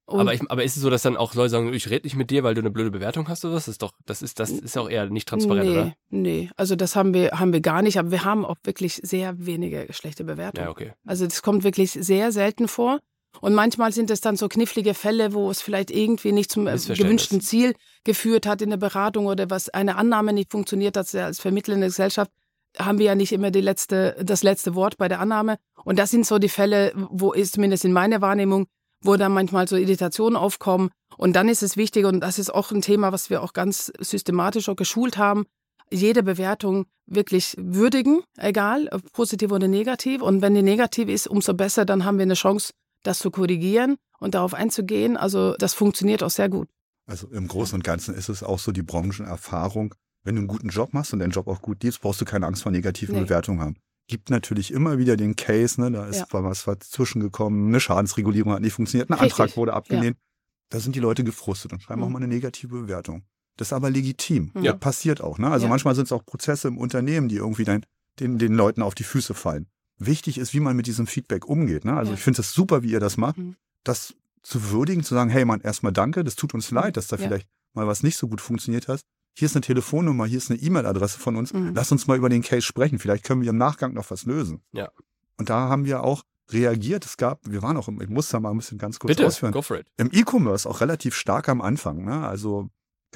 aber, 0.06 0.34
ich, 0.34 0.42
aber 0.50 0.64
ist 0.64 0.76
es 0.76 0.82
so, 0.82 0.90
dass 0.90 1.02
dann 1.02 1.16
auch 1.16 1.34
Leute 1.34 1.50
sagen, 1.50 1.72
ich 1.72 1.88
rede 1.88 2.06
nicht 2.06 2.16
mit 2.16 2.30
dir, 2.30 2.42
weil 2.42 2.54
du 2.54 2.60
eine 2.60 2.70
blöde 2.70 2.90
Bewertung 2.90 3.28
hast 3.28 3.44
oder 3.44 3.54
was? 3.54 3.64
Das 3.64 3.72
ist 3.72 3.82
doch, 3.82 3.92
das 4.04 4.22
ist, 4.22 4.40
das 4.40 4.50
ist 4.50 4.76
auch 4.76 4.90
eher 4.90 5.08
nicht 5.08 5.28
transparent, 5.28 5.66
nee, 5.66 5.72
oder? 5.72 5.94
Nee, 6.10 6.50
also 6.56 6.76
das 6.76 6.96
haben 6.96 7.14
wir, 7.14 7.32
haben 7.32 7.52
wir 7.52 7.60
gar 7.60 7.82
nicht, 7.82 7.98
aber 7.98 8.10
wir 8.10 8.24
haben 8.24 8.44
auch 8.44 8.56
wirklich 8.64 9.00
sehr 9.02 9.34
wenige 9.38 9.86
schlechte 9.90 10.24
Bewertungen. 10.24 10.66
Ja, 10.66 10.70
okay. 10.70 10.92
Also 11.06 11.24
das 11.24 11.42
kommt 11.42 11.64
wirklich 11.64 11.92
sehr 11.92 12.32
selten 12.32 12.68
vor. 12.68 13.00
Und 13.40 13.54
manchmal 13.54 13.92
sind 13.92 14.10
es 14.10 14.20
dann 14.20 14.36
so 14.36 14.48
knifflige 14.48 14.94
Fälle, 14.94 15.32
wo 15.32 15.50
es 15.50 15.60
vielleicht 15.60 15.90
irgendwie 15.90 16.30
nicht 16.30 16.52
zum 16.52 16.68
äh, 16.68 16.76
gewünschten 16.76 17.40
Ziel 17.40 17.74
geführt 18.04 18.46
hat 18.46 18.62
in 18.62 18.70
der 18.70 18.76
Beratung 18.76 19.26
oder 19.26 19.50
was 19.50 19.68
eine 19.70 19.96
Annahme 19.96 20.32
nicht 20.32 20.52
funktioniert 20.52 20.96
hat 20.96 21.12
als 21.16 21.40
vermittelnde 21.40 21.88
Gesellschaft 21.88 22.30
haben 22.78 22.98
wir 22.98 23.06
ja 23.06 23.14
nicht 23.14 23.32
immer 23.32 23.50
die 23.50 23.60
letzte, 23.60 24.16
das 24.22 24.42
letzte 24.42 24.74
Wort 24.74 24.96
bei 24.98 25.08
der 25.08 25.20
Annahme. 25.20 25.56
Und 25.84 25.98
das 25.98 26.10
sind 26.10 26.26
so 26.26 26.38
die 26.38 26.48
Fälle, 26.48 26.92
wo 26.94 27.32
ist 27.32 27.54
zumindest 27.54 27.84
in 27.84 27.92
meiner 27.92 28.20
Wahrnehmung 28.20 28.66
wo 29.04 29.16
dann 29.16 29.32
manchmal 29.32 29.68
so 29.68 29.76
Irritationen 29.76 30.36
aufkommen. 30.36 30.90
Und 31.16 31.36
dann 31.36 31.48
ist 31.48 31.62
es 31.62 31.76
wichtig, 31.76 32.06
und 32.06 32.20
das 32.20 32.38
ist 32.38 32.52
auch 32.52 32.72
ein 32.72 32.82
Thema, 32.82 33.12
was 33.12 33.30
wir 33.30 33.42
auch 33.42 33.52
ganz 33.52 33.92
systematisch 34.00 34.68
auch 34.68 34.76
geschult 34.76 35.16
haben, 35.16 35.44
jede 35.92 36.22
Bewertung 36.22 36.86
wirklich 37.06 37.54
würdigen, 37.58 38.22
egal, 38.38 38.88
positiv 39.12 39.52
oder 39.52 39.68
negativ. 39.68 40.22
Und 40.22 40.42
wenn 40.42 40.54
die 40.54 40.62
negativ 40.62 41.08
ist, 41.08 41.28
umso 41.28 41.54
besser, 41.54 41.84
dann 41.84 42.04
haben 42.04 42.18
wir 42.18 42.24
eine 42.24 42.34
Chance, 42.34 42.72
das 43.02 43.18
zu 43.18 43.30
korrigieren 43.30 43.96
und 44.18 44.34
darauf 44.34 44.54
einzugehen. 44.54 45.16
Also 45.16 45.54
das 45.58 45.74
funktioniert 45.74 46.22
auch 46.22 46.30
sehr 46.30 46.48
gut. 46.48 46.68
Also 47.06 47.28
im 47.28 47.46
Großen 47.46 47.76
und 47.76 47.84
Ganzen 47.84 48.14
ist 48.14 48.30
es 48.30 48.42
auch 48.42 48.58
so 48.58 48.72
die 48.72 48.82
Branchenerfahrung. 48.82 49.94
Wenn 50.24 50.34
du 50.34 50.40
einen 50.40 50.48
guten 50.48 50.68
Job 50.68 50.92
machst 50.92 51.12
und 51.12 51.20
deinen 51.20 51.30
Job 51.30 51.46
auch 51.46 51.62
gut 51.62 51.82
liebst, 51.82 52.00
brauchst 52.00 52.20
du 52.20 52.24
keine 52.24 52.46
Angst 52.46 52.62
vor 52.62 52.72
negativen 52.72 53.14
nee. 53.14 53.22
Bewertungen 53.22 53.60
haben 53.60 53.76
gibt 54.06 54.30
natürlich 54.30 54.72
immer 54.72 54.98
wieder 54.98 55.16
den 55.16 55.36
Case, 55.36 55.80
ne, 55.80 55.90
da 55.90 56.06
ist 56.06 56.26
ja. 56.30 56.44
was 56.44 56.66
zwischengekommen, 56.90 57.68
eine 57.68 57.80
Schadensregulierung 57.80 58.52
hat 58.52 58.60
nicht 58.60 58.74
funktioniert, 58.74 59.10
ein 59.10 59.14
Richtig. 59.14 59.32
Antrag 59.32 59.56
wurde 59.56 59.72
abgelehnt. 59.72 60.16
Ja. 60.16 60.22
Da 60.70 60.80
sind 60.80 60.96
die 60.96 61.00
Leute 61.00 61.24
gefrustet 61.24 61.72
und 61.72 61.82
schreiben 61.82 62.00
mhm. 62.00 62.06
auch 62.06 62.10
mal 62.10 62.18
eine 62.18 62.28
negative 62.28 62.68
Bewertung. 62.68 63.22
Das 63.56 63.68
ist 63.68 63.72
aber 63.72 63.90
legitim. 63.90 64.50
Ja. 64.60 64.72
Das 64.72 64.80
passiert 64.80 65.20
auch. 65.20 65.38
Ne? 65.38 65.48
Also 65.48 65.66
ja. 65.66 65.70
manchmal 65.70 65.94
sind 65.94 66.06
es 66.06 66.12
auch 66.12 66.24
Prozesse 66.24 66.68
im 66.68 66.78
Unternehmen, 66.78 67.28
die 67.28 67.36
irgendwie 67.36 67.64
dann 67.64 67.84
den, 68.18 68.38
den 68.38 68.54
Leuten 68.54 68.82
auf 68.82 68.94
die 68.94 69.04
Füße 69.04 69.34
fallen. 69.34 69.66
Wichtig 69.98 70.38
ist, 70.38 70.52
wie 70.54 70.60
man 70.60 70.74
mit 70.74 70.86
diesem 70.86 71.06
Feedback 71.06 71.46
umgeht. 71.46 71.84
Ne? 71.84 71.94
Also 71.94 72.12
ich 72.12 72.20
finde 72.20 72.40
es 72.40 72.52
super, 72.52 72.82
wie 72.82 72.90
ihr 72.90 73.00
das 73.00 73.16
macht. 73.16 73.38
Mhm. 73.38 73.56
Das 73.84 74.14
zu 74.42 74.70
würdigen, 74.70 75.04
zu 75.04 75.14
sagen, 75.14 75.30
hey 75.30 75.44
Mann, 75.44 75.60
erstmal 75.60 75.92
danke, 75.92 76.24
das 76.24 76.34
tut 76.34 76.52
uns 76.52 76.70
mhm. 76.70 76.78
leid, 76.78 76.96
dass 76.96 77.06
da 77.06 77.16
vielleicht 77.16 77.48
mal 77.72 77.86
was 77.86 78.02
nicht 78.02 78.18
so 78.18 78.28
gut 78.28 78.40
funktioniert 78.40 78.88
hat 78.88 79.00
hier 79.34 79.46
ist 79.46 79.56
eine 79.56 79.62
Telefonnummer, 79.62 80.26
hier 80.26 80.38
ist 80.38 80.50
eine 80.50 80.60
E-Mail-Adresse 80.60 81.18
von 81.18 81.36
uns, 81.36 81.52
mhm. 81.52 81.72
lass 81.74 81.90
uns 81.92 82.06
mal 82.06 82.16
über 82.16 82.28
den 82.28 82.42
Case 82.42 82.62
sprechen, 82.62 82.98
vielleicht 82.98 83.24
können 83.24 83.42
wir 83.42 83.50
im 83.50 83.58
Nachgang 83.58 83.92
noch 83.92 84.10
was 84.10 84.24
lösen. 84.24 84.62
Ja. 84.72 84.90
Und 85.36 85.50
da 85.50 85.68
haben 85.68 85.84
wir 85.84 86.04
auch 86.04 86.22
reagiert. 86.50 87.04
Es 87.04 87.16
gab, 87.16 87.40
wir 87.44 87.62
waren 87.62 87.76
auch 87.76 87.88
im, 87.88 88.00
ich 88.00 88.08
muss 88.08 88.28
da 88.28 88.38
mal 88.38 88.50
ein 88.50 88.58
bisschen 88.58 88.78
ganz 88.78 88.98
kurz 88.98 89.08
Bitte, 89.08 89.26
ausführen. 89.26 89.52
Go 89.52 89.62
for 89.62 89.78
it. 89.78 89.86
Im 89.96 90.10
E-Commerce 90.12 90.68
auch 90.68 90.80
relativ 90.80 91.14
stark 91.14 91.48
am 91.48 91.60
Anfang. 91.60 92.04
Ne? 92.04 92.26
Also 92.26 92.68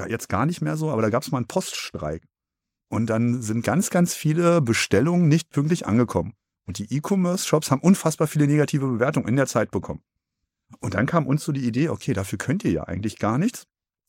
jetzt 0.09 0.29
gar 0.29 0.47
nicht 0.47 0.61
mehr 0.61 0.77
so, 0.77 0.91
aber 0.91 1.03
da 1.03 1.11
gab 1.11 1.23
es 1.23 1.31
mal 1.31 1.39
einen 1.39 1.47
Poststreik. 1.47 2.25
Und 2.89 3.07
dann 3.07 3.43
sind 3.43 3.65
ganz, 3.65 3.91
ganz 3.91 4.15
viele 4.15 4.63
Bestellungen 4.63 5.29
nicht 5.29 5.51
pünktlich 5.51 5.87
angekommen. 5.87 6.33
Und 6.67 6.79
die 6.79 6.95
E-Commerce-Shops 6.95 7.71
haben 7.71 7.81
unfassbar 7.81 8.27
viele 8.27 8.47
negative 8.47 8.87
Bewertungen 8.87 9.29
in 9.29 9.37
der 9.37 9.47
Zeit 9.47 9.71
bekommen. 9.71 10.03
Und 10.81 10.95
dann 10.95 11.07
kam 11.07 11.27
uns 11.27 11.45
so 11.45 11.53
die 11.53 11.67
Idee, 11.67 11.89
okay, 11.89 12.13
dafür 12.13 12.39
könnt 12.39 12.65
ihr 12.65 12.71
ja 12.71 12.85
eigentlich 12.85 13.19
gar 13.19 13.39
nichts. 13.39 13.67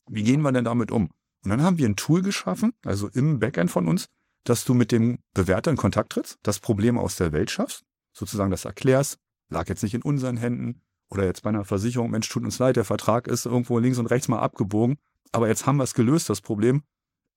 Wie 0.09 0.23
gehen 0.23 0.41
wir 0.41 0.51
denn 0.51 0.65
damit 0.65 0.91
um? 0.91 1.09
Und 1.43 1.51
dann 1.51 1.61
haben 1.61 1.77
wir 1.77 1.87
ein 1.87 1.95
Tool 1.95 2.21
geschaffen, 2.21 2.73
also 2.83 3.07
im 3.07 3.39
Backend 3.39 3.71
von 3.71 3.87
uns, 3.87 4.07
dass 4.43 4.65
du 4.65 4.73
mit 4.73 4.91
dem 4.91 5.19
Bewerter 5.33 5.71
in 5.71 5.77
Kontakt 5.77 6.11
trittst, 6.11 6.37
das 6.43 6.59
Problem 6.59 6.97
aus 6.97 7.15
der 7.15 7.31
Welt 7.31 7.51
schaffst, 7.51 7.83
sozusagen 8.13 8.51
das 8.51 8.65
erklärst, 8.65 9.17
lag 9.49 9.67
jetzt 9.69 9.83
nicht 9.83 9.93
in 9.93 10.01
unseren 10.01 10.37
Händen 10.37 10.81
oder 11.09 11.25
jetzt 11.25 11.43
bei 11.43 11.49
einer 11.49 11.65
Versicherung, 11.65 12.11
Mensch, 12.11 12.29
tut 12.29 12.43
uns 12.43 12.59
leid, 12.59 12.75
der 12.75 12.85
Vertrag 12.85 13.27
ist 13.27 13.45
irgendwo 13.45 13.79
links 13.79 13.97
und 13.97 14.07
rechts 14.07 14.27
mal 14.27 14.39
abgebogen, 14.39 14.97
aber 15.31 15.47
jetzt 15.47 15.65
haben 15.65 15.77
wir 15.77 15.83
es 15.83 15.93
gelöst, 15.93 16.29
das 16.29 16.41
Problem. 16.41 16.83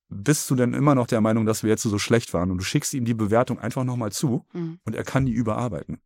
Bist 0.09 0.49
du 0.49 0.55
denn 0.55 0.73
immer 0.73 0.95
noch 0.95 1.07
der 1.07 1.21
Meinung, 1.21 1.45
dass 1.45 1.63
wir 1.63 1.69
jetzt 1.69 1.83
so 1.83 1.97
schlecht 1.97 2.33
waren 2.33 2.51
und 2.51 2.57
du 2.57 2.63
schickst 2.63 2.93
ihm 2.93 3.05
die 3.05 3.13
Bewertung 3.13 3.57
einfach 3.57 3.83
nochmal 3.83 4.11
zu 4.11 4.45
mhm. 4.53 4.79
und 4.83 4.95
er 4.95 5.03
kann 5.03 5.25
die 5.25 5.31
überarbeiten. 5.31 5.99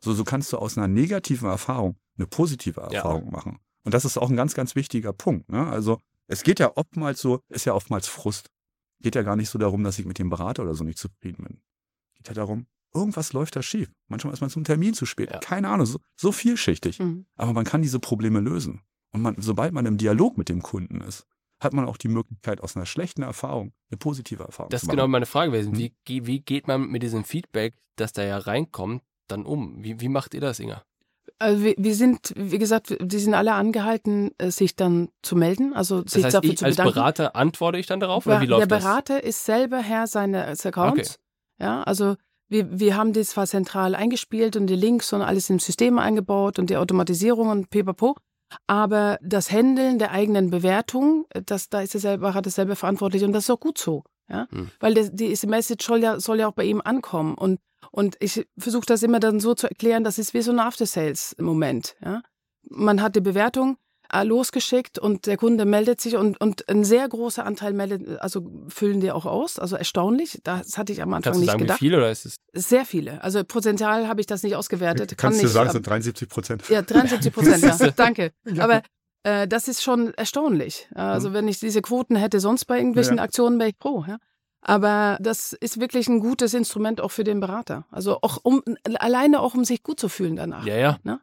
So, 0.00 0.14
so 0.14 0.24
kannst 0.24 0.52
du 0.52 0.58
aus 0.58 0.78
einer 0.78 0.88
negativen 0.88 1.48
Erfahrung 1.48 1.96
eine 2.16 2.26
positive 2.26 2.80
Erfahrung 2.80 3.26
ja. 3.26 3.30
machen. 3.30 3.58
Und 3.84 3.94
das 3.94 4.04
ist 4.04 4.16
auch 4.16 4.30
ein 4.30 4.36
ganz, 4.36 4.54
ganz 4.54 4.74
wichtiger 4.74 5.12
Punkt. 5.12 5.50
Ne? 5.50 5.66
Also 5.66 6.00
es 6.32 6.42
geht 6.42 6.58
ja 6.60 6.72
oftmals 6.76 7.20
so, 7.20 7.42
ist 7.50 7.66
ja 7.66 7.74
oftmals 7.74 8.08
Frust. 8.08 8.50
Geht 9.00 9.14
ja 9.14 9.22
gar 9.22 9.36
nicht 9.36 9.50
so 9.50 9.58
darum, 9.58 9.84
dass 9.84 9.98
ich 9.98 10.06
mit 10.06 10.18
dem 10.18 10.30
Berater 10.30 10.62
oder 10.62 10.74
so 10.74 10.82
nicht 10.82 10.98
zufrieden 10.98 11.44
bin. 11.44 11.60
Geht 12.14 12.28
ja 12.28 12.34
darum, 12.34 12.66
irgendwas 12.94 13.34
läuft 13.34 13.54
da 13.54 13.62
schief. 13.62 13.92
Manchmal 14.08 14.32
ist 14.32 14.40
man 14.40 14.48
zum 14.48 14.64
Termin 14.64 14.94
zu 14.94 15.04
spät. 15.04 15.30
Ja. 15.30 15.40
Keine 15.40 15.68
Ahnung, 15.68 15.84
so, 15.84 15.98
so 16.16 16.32
vielschichtig. 16.32 17.00
Mhm. 17.00 17.26
Aber 17.36 17.52
man 17.52 17.64
kann 17.64 17.82
diese 17.82 18.00
Probleme 18.00 18.40
lösen. 18.40 18.80
Und 19.12 19.20
man, 19.20 19.36
sobald 19.38 19.74
man 19.74 19.84
im 19.84 19.98
Dialog 19.98 20.38
mit 20.38 20.48
dem 20.48 20.62
Kunden 20.62 21.02
ist, 21.02 21.26
hat 21.60 21.74
man 21.74 21.84
auch 21.84 21.98
die 21.98 22.08
Möglichkeit, 22.08 22.62
aus 22.62 22.76
einer 22.76 22.86
schlechten 22.86 23.22
Erfahrung 23.22 23.72
eine 23.90 23.98
positive 23.98 24.42
Erfahrung 24.42 24.70
das 24.70 24.80
zu 24.80 24.86
machen. 24.86 24.96
Das 24.96 24.96
ist 24.96 25.02
genau 25.02 25.08
meine 25.08 25.26
Frage 25.26 25.52
gewesen. 25.52 25.72
Mhm. 25.72 25.90
Wie, 26.06 26.26
wie 26.26 26.40
geht 26.40 26.66
man 26.66 26.88
mit 26.88 27.02
diesem 27.02 27.24
Feedback, 27.24 27.74
das 27.96 28.14
da 28.14 28.24
ja 28.24 28.38
reinkommt, 28.38 29.02
dann 29.28 29.44
um? 29.44 29.84
Wie, 29.84 30.00
wie 30.00 30.08
macht 30.08 30.32
ihr 30.32 30.40
das, 30.40 30.60
Inga? 30.60 30.82
Also 31.38 31.64
wir, 31.64 31.74
wir, 31.76 31.94
sind, 31.94 32.32
wie 32.36 32.58
gesagt, 32.58 32.96
die 33.00 33.18
sind 33.18 33.34
alle 33.34 33.52
angehalten, 33.54 34.30
äh, 34.38 34.50
sich 34.50 34.76
dann 34.76 35.08
zu 35.22 35.36
melden, 35.36 35.72
also 35.74 36.02
das 36.02 36.12
sich 36.12 36.24
heißt, 36.24 36.34
dafür 36.34 36.56
zu 36.56 36.64
bedanken. 36.64 36.82
Als 36.82 36.94
Berater 36.94 37.36
antworte 37.36 37.78
ich 37.78 37.86
dann 37.86 38.00
darauf 38.00 38.26
oder 38.26 38.40
wie 38.40 38.46
läuft 38.46 38.70
Der 38.70 38.76
Berater 38.76 39.18
das? 39.18 39.28
ist 39.28 39.44
selber 39.44 39.78
Herr 39.78 40.06
seines 40.06 40.64
Accounts. 40.64 41.18
Okay. 41.58 41.66
Ja, 41.66 41.82
also 41.82 42.16
wir, 42.48 42.78
wir 42.78 42.96
haben 42.96 43.12
das 43.12 43.28
zwar 43.28 43.46
zentral 43.46 43.94
eingespielt 43.94 44.56
und 44.56 44.66
die 44.66 44.76
Links 44.76 45.12
und 45.12 45.22
alles 45.22 45.48
im 45.50 45.58
System 45.58 45.98
eingebaut 45.98 46.58
und 46.58 46.70
die 46.70 46.76
Automatisierung 46.76 47.48
und 47.48 47.70
pipapo. 47.70 48.16
Aber 48.66 49.18
das 49.22 49.50
Handeln 49.50 49.98
der 49.98 50.10
eigenen 50.10 50.50
Bewertung, 50.50 51.24
das, 51.46 51.70
da 51.70 51.80
ist 51.80 51.94
der 52.02 52.18
Berater 52.18 52.50
selber 52.50 52.76
verantwortlich 52.76 53.24
und 53.24 53.32
das 53.32 53.44
ist 53.44 53.50
auch 53.50 53.60
gut 53.60 53.78
so. 53.78 54.04
Ja? 54.32 54.48
Hm. 54.50 54.70
Weil 54.80 54.94
das, 54.94 55.10
diese 55.12 55.46
Message 55.46 55.86
soll 55.86 56.02
ja, 56.02 56.18
soll 56.18 56.40
ja 56.40 56.48
auch 56.48 56.54
bei 56.54 56.64
ihm 56.64 56.80
ankommen. 56.82 57.34
Und 57.34 57.60
und 57.90 58.16
ich 58.20 58.46
versuche 58.56 58.86
das 58.86 59.02
immer 59.02 59.20
dann 59.20 59.40
so 59.40 59.54
zu 59.54 59.68
erklären, 59.68 60.04
das 60.04 60.18
ist 60.18 60.34
wie 60.34 60.42
so 60.42 60.50
ein 60.50 60.60
After-Sales-Moment. 60.60 61.96
Ja? 62.02 62.22
Man 62.70 63.02
hat 63.02 63.16
die 63.16 63.20
Bewertung 63.20 63.76
äh, 64.12 64.24
losgeschickt 64.24 64.98
und 64.98 65.26
der 65.26 65.36
Kunde 65.36 65.64
meldet 65.64 66.00
sich 66.00 66.16
und, 66.16 66.40
und 66.40 66.68
ein 66.68 66.84
sehr 66.84 67.08
großer 67.08 67.44
Anteil 67.44 67.72
meldet, 67.72 68.20
also 68.20 68.50
füllen 68.68 69.00
die 69.00 69.10
auch 69.10 69.26
aus, 69.26 69.58
also 69.58 69.76
erstaunlich. 69.76 70.40
Das 70.44 70.78
hatte 70.78 70.92
ich 70.92 71.02
am 71.02 71.12
Anfang 71.12 71.32
Kannst 71.32 71.40
nicht 71.40 71.48
du 71.48 71.52
sagen, 71.52 71.62
gedacht. 71.62 71.80
Wie 71.80 71.86
viele 71.86 71.96
oder 71.98 72.10
ist 72.10 72.26
es? 72.26 72.36
Sehr 72.52 72.84
viele. 72.84 73.22
Also 73.22 73.42
Prozentual 73.44 74.08
habe 74.08 74.20
ich 74.20 74.26
das 74.26 74.42
nicht 74.42 74.54
ausgewertet. 74.56 75.16
Kannst 75.16 75.18
Kann 75.18 75.32
du 75.32 75.42
nicht, 75.42 75.52
sagen, 75.52 75.66
es 75.68 75.72
sind 75.72 75.86
73 75.86 76.28
Prozent. 76.28 76.68
Ja, 76.68 76.82
73 76.82 77.32
Prozent, 77.32 77.62
ja. 77.80 77.90
Danke. 77.90 78.32
Aber 78.58 78.82
äh, 79.24 79.46
das 79.46 79.68
ist 79.68 79.82
schon 79.82 80.14
erstaunlich. 80.14 80.88
Also 80.94 81.30
mhm. 81.30 81.34
wenn 81.34 81.48
ich 81.48 81.60
diese 81.60 81.82
Quoten 81.82 82.16
hätte 82.16 82.40
sonst 82.40 82.64
bei 82.64 82.78
irgendwelchen 82.78 83.16
ja. 83.16 83.22
Aktionen, 83.22 83.58
wäre 83.58 83.70
ich 83.70 83.78
pro. 83.78 84.04
Ja? 84.06 84.18
Aber 84.62 85.18
das 85.20 85.52
ist 85.52 85.80
wirklich 85.80 86.08
ein 86.08 86.20
gutes 86.20 86.54
Instrument 86.54 87.00
auch 87.00 87.10
für 87.10 87.24
den 87.24 87.40
Berater. 87.40 87.86
Also 87.90 88.18
auch 88.22 88.38
um 88.42 88.62
alleine 88.84 89.40
auch 89.40 89.54
um 89.54 89.64
sich 89.64 89.82
gut 89.82 89.98
zu 89.98 90.08
fühlen 90.08 90.36
danach. 90.36 90.64
Ja, 90.66 90.76
ja. 90.76 90.98
Ne? 91.02 91.20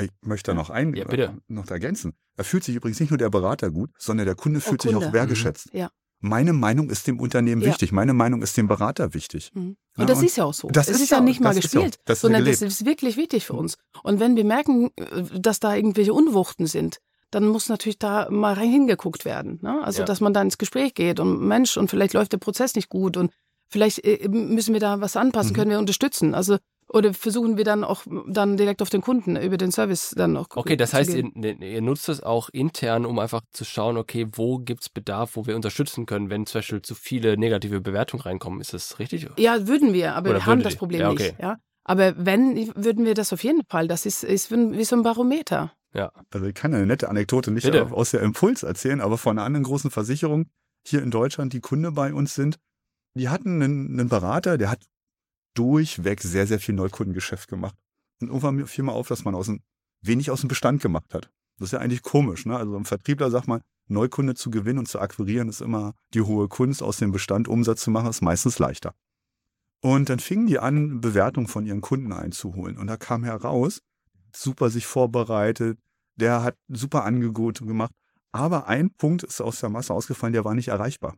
Ich 0.00 0.10
möchte 0.22 0.50
da 0.50 0.54
noch 0.54 0.70
ein 0.70 0.94
ja, 0.94 1.04
bitte. 1.04 1.38
noch 1.46 1.68
ergänzen. 1.68 2.14
Da 2.36 2.42
fühlt 2.42 2.64
sich 2.64 2.74
übrigens 2.74 3.00
nicht 3.00 3.10
nur 3.10 3.18
der 3.18 3.30
Berater 3.30 3.70
gut, 3.70 3.90
sondern 3.98 4.26
der 4.26 4.34
Kunde 4.34 4.60
fühlt 4.60 4.80
Kunde. 4.80 4.98
sich 4.98 5.08
auch 5.08 5.12
wertgeschätzt. 5.12 5.72
Mhm. 5.72 5.80
Ja. 5.80 5.90
Meine 6.22 6.52
Meinung 6.52 6.90
ist 6.90 7.06
dem 7.06 7.18
Unternehmen 7.18 7.62
ja. 7.62 7.68
wichtig. 7.68 7.92
Meine 7.92 8.12
Meinung 8.12 8.42
ist 8.42 8.56
dem 8.56 8.68
Berater 8.68 9.14
wichtig. 9.14 9.50
Mhm. 9.54 9.60
Und 9.60 9.78
ja, 9.98 10.04
das 10.04 10.18
und 10.18 10.24
ist 10.24 10.36
ja 10.36 10.44
auch 10.44 10.54
so. 10.54 10.68
Das 10.68 10.88
es 10.88 10.96
ist, 10.96 11.02
ist 11.04 11.10
ja 11.10 11.20
nicht 11.20 11.40
mal 11.40 11.54
gespielt, 11.54 11.98
auch, 11.98 12.04
das 12.04 12.20
sondern 12.20 12.44
das 12.44 12.60
ist 12.60 12.84
wirklich 12.84 13.16
wichtig 13.16 13.46
für 13.46 13.54
uns. 13.54 13.76
Und 14.02 14.20
wenn 14.20 14.36
wir 14.36 14.44
merken, 14.44 14.90
äh, 14.96 15.40
dass 15.40 15.60
da 15.60 15.74
irgendwelche 15.74 16.12
Unwuchten 16.12 16.66
sind, 16.66 16.98
dann 17.30 17.46
muss 17.48 17.68
natürlich 17.68 17.98
da 17.98 18.28
mal 18.30 18.54
rein 18.54 18.70
hingeguckt 18.70 19.24
werden. 19.24 19.58
Ne? 19.62 19.82
Also, 19.82 20.00
ja. 20.00 20.04
dass 20.04 20.20
man 20.20 20.32
da 20.32 20.42
ins 20.42 20.58
Gespräch 20.58 20.94
geht 20.94 21.20
und 21.20 21.40
Mensch, 21.40 21.76
und 21.76 21.88
vielleicht 21.88 22.14
läuft 22.14 22.32
der 22.32 22.38
Prozess 22.38 22.74
nicht 22.74 22.88
gut 22.88 23.16
und 23.16 23.32
vielleicht 23.68 24.04
äh, 24.04 24.28
müssen 24.28 24.72
wir 24.72 24.80
da 24.80 25.00
was 25.00 25.16
anpassen, 25.16 25.52
mhm. 25.52 25.56
können 25.56 25.70
wir 25.70 25.78
unterstützen. 25.78 26.34
Also 26.34 26.58
oder 26.92 27.14
versuchen 27.14 27.56
wir 27.56 27.64
dann 27.64 27.84
auch 27.84 28.02
dann 28.26 28.56
direkt 28.56 28.82
auf 28.82 28.90
den 28.90 29.00
Kunden 29.00 29.36
über 29.36 29.56
den 29.56 29.70
Service 29.70 30.12
dann 30.16 30.36
auch 30.36 30.46
Okay, 30.56 30.76
das 30.76 30.92
heißt, 30.92 31.14
ihr, 31.14 31.30
ne, 31.34 31.52
ihr, 31.52 31.82
nutzt 31.82 32.08
das 32.08 32.20
auch 32.20 32.48
intern, 32.52 33.06
um 33.06 33.18
einfach 33.20 33.42
zu 33.52 33.64
schauen, 33.64 33.96
okay, 33.96 34.26
wo 34.32 34.58
gibt 34.58 34.82
es 34.82 34.88
Bedarf, 34.88 35.36
wo 35.36 35.46
wir 35.46 35.54
unterstützen 35.54 36.06
können, 36.06 36.30
wenn 36.30 36.46
zum 36.46 36.58
Beispiel 36.58 36.82
zu 36.82 36.96
viele 36.96 37.36
negative 37.38 37.80
Bewertungen 37.80 38.22
reinkommen. 38.22 38.60
Ist 38.60 38.74
das 38.74 38.98
richtig? 38.98 39.28
Ja, 39.38 39.68
würden 39.68 39.92
wir, 39.92 40.16
aber 40.16 40.30
Oder 40.30 40.38
wir 40.40 40.46
haben 40.46 40.62
das 40.62 40.76
Problem 40.76 41.00
ja, 41.02 41.10
okay. 41.10 41.28
nicht. 41.28 41.40
Ja? 41.40 41.58
Aber 41.84 42.14
wenn, 42.16 42.72
würden 42.74 43.04
wir 43.04 43.14
das 43.14 43.32
auf 43.32 43.44
jeden 43.44 43.64
Fall. 43.68 43.88
Das 43.88 44.04
ist, 44.04 44.24
ist 44.24 44.50
wie 44.50 44.84
so 44.84 44.96
ein 44.96 45.02
Barometer. 45.02 45.72
Ja. 45.92 46.12
Also 46.30 46.46
ich 46.46 46.54
kann 46.54 46.74
eine 46.74 46.86
nette 46.86 47.08
Anekdote 47.08 47.50
nicht 47.50 47.64
Bitte. 47.64 47.92
aus 47.92 48.12
der 48.12 48.22
Impuls 48.22 48.62
erzählen, 48.62 49.00
aber 49.00 49.18
von 49.18 49.38
einer 49.38 49.46
anderen 49.46 49.64
großen 49.64 49.90
Versicherung 49.90 50.46
hier 50.86 51.02
in 51.02 51.10
Deutschland, 51.10 51.52
die 51.52 51.60
Kunde 51.60 51.92
bei 51.92 52.14
uns 52.14 52.34
sind, 52.34 52.58
die 53.14 53.28
hatten 53.28 53.62
einen, 53.62 53.98
einen 53.98 54.08
Berater, 54.08 54.56
der 54.56 54.70
hat 54.70 54.86
durchweg 55.54 56.20
sehr, 56.20 56.46
sehr 56.46 56.60
viel 56.60 56.74
Neukundengeschäft 56.74 57.48
gemacht. 57.48 57.74
Und 58.20 58.28
irgendwann 58.28 58.66
fiel 58.66 58.84
mal 58.84 58.92
auf, 58.92 59.08
dass 59.08 59.24
man 59.24 59.34
aus 59.34 59.46
dem, 59.46 59.62
wenig 60.02 60.30
aus 60.30 60.40
dem 60.40 60.48
Bestand 60.48 60.80
gemacht 60.80 61.12
hat. 61.12 61.30
Das 61.58 61.68
ist 61.68 61.72
ja 61.72 61.80
eigentlich 61.80 62.02
komisch, 62.02 62.46
ne? 62.46 62.56
Also 62.56 62.76
ein 62.76 62.84
Vertriebler 62.84 63.30
sagt 63.30 63.48
mal, 63.48 63.60
Neukunde 63.88 64.34
zu 64.34 64.50
gewinnen 64.50 64.78
und 64.78 64.86
zu 64.86 65.00
akquirieren 65.00 65.48
ist 65.48 65.60
immer 65.60 65.94
die 66.14 66.22
hohe 66.22 66.48
Kunst, 66.48 66.82
aus 66.82 66.98
dem 66.98 67.12
Bestand 67.12 67.48
Umsatz 67.48 67.82
zu 67.82 67.90
machen, 67.90 68.08
ist 68.08 68.22
meistens 68.22 68.58
leichter. 68.58 68.94
Und 69.82 70.08
dann 70.08 70.20
fingen 70.20 70.46
die 70.46 70.58
an, 70.58 71.00
Bewertungen 71.00 71.48
von 71.48 71.66
ihren 71.66 71.80
Kunden 71.80 72.12
einzuholen. 72.12 72.78
Und 72.78 72.86
da 72.86 72.96
kam 72.96 73.24
heraus, 73.24 73.80
super 74.36 74.70
sich 74.70 74.86
vorbereitet, 74.86 75.78
der 76.16 76.42
hat 76.42 76.56
super 76.68 77.04
Angebote 77.04 77.64
gemacht. 77.64 77.92
Aber 78.32 78.68
ein 78.68 78.90
Punkt 78.90 79.22
ist 79.22 79.40
aus 79.40 79.60
der 79.60 79.70
Masse 79.70 79.92
ausgefallen, 79.92 80.32
der 80.32 80.44
war 80.44 80.54
nicht 80.54 80.68
erreichbar. 80.68 81.16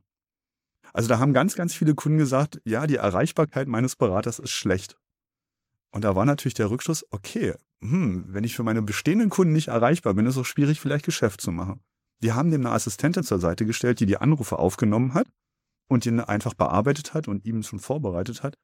Also 0.93 1.09
da 1.09 1.19
haben 1.19 1.33
ganz, 1.33 1.55
ganz 1.55 1.75
viele 1.75 1.95
Kunden 1.95 2.19
gesagt, 2.19 2.61
ja, 2.65 2.87
die 2.87 2.97
Erreichbarkeit 2.97 3.69
meines 3.69 3.97
Beraters 3.97 4.39
ist 4.39 4.51
schlecht. 4.51 4.99
Und 5.91 6.05
da 6.05 6.17
war 6.17 6.25
natürlich 6.25 6.55
der 6.55 6.71
Rückschluss, 6.71 7.07
okay, 7.11 7.55
hm, 7.83 8.25
wenn 8.29 8.45
ich 8.45 8.57
für 8.57 8.63
meine 8.63 8.83
bestehenden 8.83 9.29
Kunden 9.29 9.53
nicht 9.53 9.69
erreichbar 9.69 10.15
bin, 10.15 10.27
ist 10.27 10.37
es 10.37 10.41
auch 10.41 10.47
schwierig, 10.47 10.81
vielleicht 10.81 11.05
Geschäft 11.05 11.41
zu 11.41 11.51
machen. 11.53 11.81
Die 12.23 12.33
haben 12.33 12.51
dem 12.51 12.65
eine 12.65 12.75
Assistentin 12.75 13.25
zur 13.25 13.41
Seite 13.41 13.67
gestellt, 13.67 14.01
die 14.01 14.07
die 14.07 14.17
Anrufe 14.17 14.59
aufgenommen 14.59 15.15
hat 15.15 15.27
und 15.89 16.07
ihn 16.07 16.21
einfach 16.21 16.55
bearbeitet 16.55 17.15
hat 17.15 17.29
und 17.29 17.45
ihm 17.45 17.63
schon 17.63 17.81
vorbereitet 17.81 18.43
hat. 18.43 18.57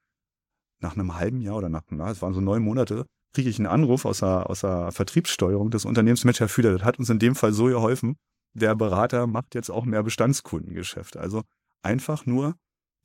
Nach 0.80 0.94
einem 0.94 1.16
halben 1.16 1.40
Jahr 1.40 1.56
oder 1.56 1.68
nach, 1.68 1.82
na, 1.90 2.10
es 2.10 2.22
waren 2.22 2.34
so 2.34 2.40
neun 2.40 2.62
Monate, 2.62 3.04
kriege 3.34 3.50
ich 3.50 3.58
einen 3.58 3.66
Anruf 3.66 4.04
aus 4.04 4.20
der, 4.20 4.48
aus 4.48 4.60
der 4.60 4.92
Vertriebssteuerung 4.92 5.70
des 5.70 5.84
Unternehmens 5.84 6.24
Mensch, 6.24 6.40
Herr 6.40 6.48
Füder, 6.48 6.72
das 6.72 6.84
hat 6.84 6.98
uns 6.98 7.10
in 7.10 7.18
dem 7.18 7.34
Fall 7.34 7.52
so 7.52 7.64
geholfen. 7.64 8.16
Der 8.54 8.74
Berater 8.74 9.26
macht 9.26 9.54
jetzt 9.54 9.70
auch 9.70 9.84
mehr 9.84 10.02
Bestandskundengeschäft. 10.02 11.16
Also 11.16 11.42
einfach 11.82 12.26
nur 12.26 12.54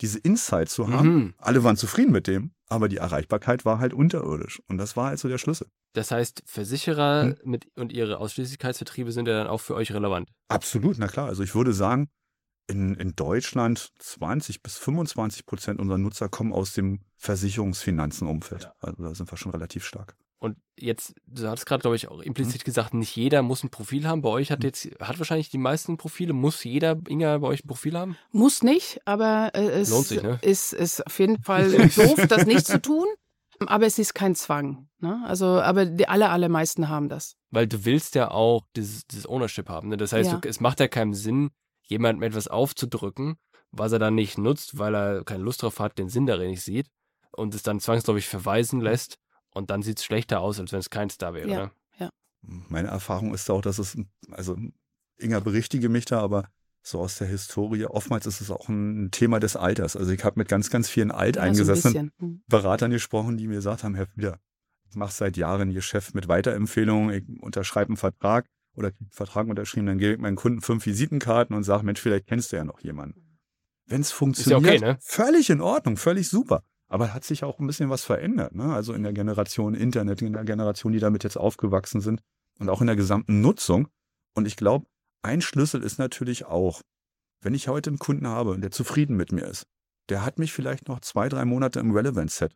diese 0.01 0.19
Insight 0.19 0.69
zu 0.69 0.89
haben. 0.89 1.13
Mhm. 1.13 1.33
Alle 1.37 1.63
waren 1.63 1.77
zufrieden 1.77 2.11
mit 2.11 2.27
dem, 2.27 2.51
aber 2.67 2.89
die 2.89 2.97
Erreichbarkeit 2.97 3.65
war 3.65 3.79
halt 3.79 3.93
unterirdisch. 3.93 4.61
Und 4.67 4.77
das 4.77 4.97
war 4.97 5.09
also 5.09 5.27
der 5.27 5.37
Schlüssel. 5.37 5.67
Das 5.93 6.11
heißt, 6.11 6.43
Versicherer 6.45 7.23
hm? 7.23 7.35
mit, 7.43 7.67
und 7.75 7.93
ihre 7.93 8.17
Ausschließlichkeitsvertriebe 8.17 9.11
sind 9.11 9.27
ja 9.27 9.37
dann 9.37 9.47
auch 9.47 9.61
für 9.61 9.75
euch 9.75 9.93
relevant. 9.93 10.29
Absolut, 10.47 10.97
na 10.97 11.07
klar. 11.07 11.27
Also 11.27 11.43
ich 11.43 11.53
würde 11.53 11.73
sagen, 11.73 12.09
in, 12.67 12.95
in 12.95 13.15
Deutschland 13.15 13.91
20 13.99 14.63
bis 14.63 14.77
25 14.77 15.45
Prozent 15.45 15.79
unserer 15.79 15.97
Nutzer 15.97 16.29
kommen 16.29 16.53
aus 16.53 16.73
dem 16.73 17.01
Versicherungsfinanzenumfeld. 17.17 18.63
Ja. 18.63 18.73
Also 18.79 19.03
da 19.03 19.15
sind 19.15 19.31
wir 19.31 19.37
schon 19.37 19.51
relativ 19.51 19.85
stark. 19.85 20.15
Und 20.39 20.57
jetzt, 20.77 21.15
du 21.25 21.47
hast 21.47 21.65
gerade, 21.65 21.81
glaube 21.81 21.95
ich, 21.95 22.09
auch 22.09 22.19
implizit 22.19 22.61
hm. 22.61 22.65
gesagt, 22.65 22.93
nicht 22.93 23.15
jeder 23.15 23.41
muss 23.41 23.63
ein 23.63 23.69
Profil 23.69 24.05
haben. 24.05 24.21
Bei 24.21 24.29
euch 24.29 24.51
hat 24.51 24.59
hm. 24.59 24.65
jetzt, 24.65 24.89
hat 24.99 25.17
wahrscheinlich 25.17 25.49
die 25.49 25.57
meisten 25.57 25.95
Profile. 25.95 26.33
Muss 26.33 26.63
jeder, 26.65 26.99
Inga, 27.07 27.37
bei 27.37 27.47
euch 27.47 27.63
ein 27.63 27.67
Profil 27.67 27.97
haben? 27.97 28.17
Muss 28.31 28.61
nicht, 28.61 28.99
aber 29.05 29.51
äh, 29.53 29.69
es 29.69 29.89
Lohnt 29.89 30.07
sich, 30.07 30.21
ne? 30.21 30.39
ist, 30.41 30.73
ist 30.73 31.07
auf 31.07 31.17
jeden 31.17 31.41
Fall 31.43 31.71
doof, 31.71 32.27
das 32.27 32.45
nicht 32.45 32.65
zu 32.65 32.81
tun. 32.81 33.05
Aber 33.67 33.85
es 33.85 33.97
ist 33.99 34.13
kein 34.13 34.35
Zwang. 34.35 34.89
Ne? 34.99 35.23
Also, 35.25 35.45
aber 35.45 35.85
die 35.85 36.09
aller, 36.09 36.31
allermeisten 36.31 36.89
haben 36.89 37.07
das. 37.07 37.37
Weil 37.51 37.67
du 37.67 37.85
willst 37.85 38.15
ja 38.15 38.29
auch 38.29 38.63
dieses, 38.75 39.07
dieses 39.07 39.25
Ownership 39.29 39.69
haben. 39.69 39.87
Ne? 39.87 39.95
Das 39.95 40.11
heißt, 40.11 40.31
ja. 40.31 40.37
du, 40.39 40.49
es 40.49 40.59
macht 40.59 40.81
ja 40.81 40.89
keinen 40.89 41.13
Sinn, 41.13 41.51
jemandem 41.93 42.23
etwas 42.23 42.47
aufzudrücken, 42.47 43.37
was 43.71 43.91
er 43.91 43.99
dann 43.99 44.15
nicht 44.15 44.37
nutzt, 44.37 44.77
weil 44.77 44.95
er 44.95 45.23
keine 45.23 45.43
Lust 45.43 45.63
drauf 45.63 45.79
hat, 45.79 45.97
den 45.97 46.09
Sinn 46.09 46.25
darin 46.25 46.51
nicht 46.51 46.63
sieht 46.63 46.87
und 47.31 47.55
es 47.55 47.63
dann 47.63 47.79
zwangsläufig 47.79 48.27
verweisen 48.27 48.81
lässt 48.81 49.17
und 49.51 49.69
dann 49.69 49.81
sieht 49.81 49.99
es 49.99 50.05
schlechter 50.05 50.41
aus, 50.41 50.59
als 50.59 50.71
wenn 50.71 50.79
es 50.79 50.89
keins 50.89 51.17
da 51.17 51.33
wäre. 51.33 51.49
Ja, 51.49 51.65
ne? 51.65 51.71
ja. 51.99 52.09
Meine 52.41 52.89
Erfahrung 52.89 53.33
ist 53.33 53.49
auch, 53.49 53.61
dass 53.61 53.79
es, 53.79 53.97
also 54.31 54.57
Inga 55.17 55.39
berichtige 55.39 55.89
mich 55.89 56.05
da, 56.05 56.19
aber 56.19 56.49
so 56.81 56.99
aus 56.99 57.17
der 57.17 57.27
Historie, 57.27 57.85
oftmals 57.85 58.25
ist 58.25 58.41
es 58.41 58.51
auch 58.51 58.67
ein 58.67 59.09
Thema 59.11 59.39
des 59.39 59.55
Alters. 59.55 59.95
Also 59.95 60.11
ich 60.11 60.23
habe 60.23 60.39
mit 60.39 60.49
ganz, 60.49 60.69
ganz 60.69 60.89
vielen 60.89 61.11
alteingesessenen 61.11 61.95
ja, 61.95 62.11
so 62.19 62.25
hm. 62.25 62.43
Beratern 62.47 62.91
gesprochen, 62.91 63.37
die 63.37 63.47
mir 63.47 63.55
gesagt 63.55 63.83
haben, 63.83 63.95
Herr 63.95 64.07
Wieder, 64.15 64.39
ich 64.89 64.95
mache 64.95 65.13
seit 65.13 65.37
Jahren 65.37 65.73
Geschäft 65.73 66.13
mit 66.13 66.27
Weiterempfehlungen, 66.27 67.15
ich 67.15 67.41
unterschreibe 67.41 67.89
einen 67.89 67.97
Vertrag 67.97 68.45
oder 68.75 68.87
einen 68.87 69.09
Vertrag 69.11 69.47
unterschrieben, 69.47 69.85
dann 69.85 69.97
gebe 69.97 70.13
ich 70.13 70.19
meinen 70.19 70.35
Kunden 70.35 70.61
fünf 70.61 70.85
Visitenkarten 70.85 71.55
und 71.55 71.63
sage, 71.63 71.83
Mensch, 71.85 72.01
vielleicht 72.01 72.27
kennst 72.27 72.51
du 72.51 72.55
ja 72.55 72.63
noch 72.63 72.79
jemanden. 72.79 73.39
Wenn 73.85 74.01
es 74.01 74.11
funktioniert, 74.11 74.63
ja 74.63 74.75
okay, 74.75 74.93
ne? 74.93 74.97
völlig 75.01 75.49
in 75.49 75.61
Ordnung, 75.61 75.97
völlig 75.97 76.29
super. 76.29 76.63
Aber 76.87 77.13
hat 77.13 77.23
sich 77.23 77.43
auch 77.43 77.59
ein 77.59 77.67
bisschen 77.67 77.89
was 77.89 78.03
verändert. 78.03 78.55
Ne? 78.55 78.73
Also 78.73 78.93
in 78.93 79.03
der 79.03 79.13
Generation 79.13 79.73
Internet, 79.73 80.21
in 80.21 80.33
der 80.33 80.43
Generation, 80.43 80.91
die 80.91 80.99
damit 80.99 81.23
jetzt 81.23 81.37
aufgewachsen 81.37 82.01
sind 82.01 82.21
und 82.59 82.69
auch 82.69 82.81
in 82.81 82.87
der 82.87 82.95
gesamten 82.95 83.41
Nutzung. 83.41 83.87
Und 84.35 84.47
ich 84.47 84.55
glaube, 84.55 84.85
ein 85.21 85.41
Schlüssel 85.41 85.81
ist 85.83 85.97
natürlich 85.97 86.45
auch, 86.45 86.81
wenn 87.41 87.53
ich 87.53 87.67
heute 87.67 87.89
einen 87.89 87.99
Kunden 87.99 88.27
habe, 88.27 88.59
der 88.59 88.71
zufrieden 88.71 89.15
mit 89.17 89.31
mir 89.31 89.45
ist, 89.45 89.65
der 90.09 90.23
hat 90.23 90.39
mich 90.39 90.53
vielleicht 90.53 90.87
noch 90.87 90.99
zwei, 90.99 91.29
drei 91.29 91.45
Monate 91.45 91.79
im 91.79 91.91
Relevance-Set. 91.91 92.53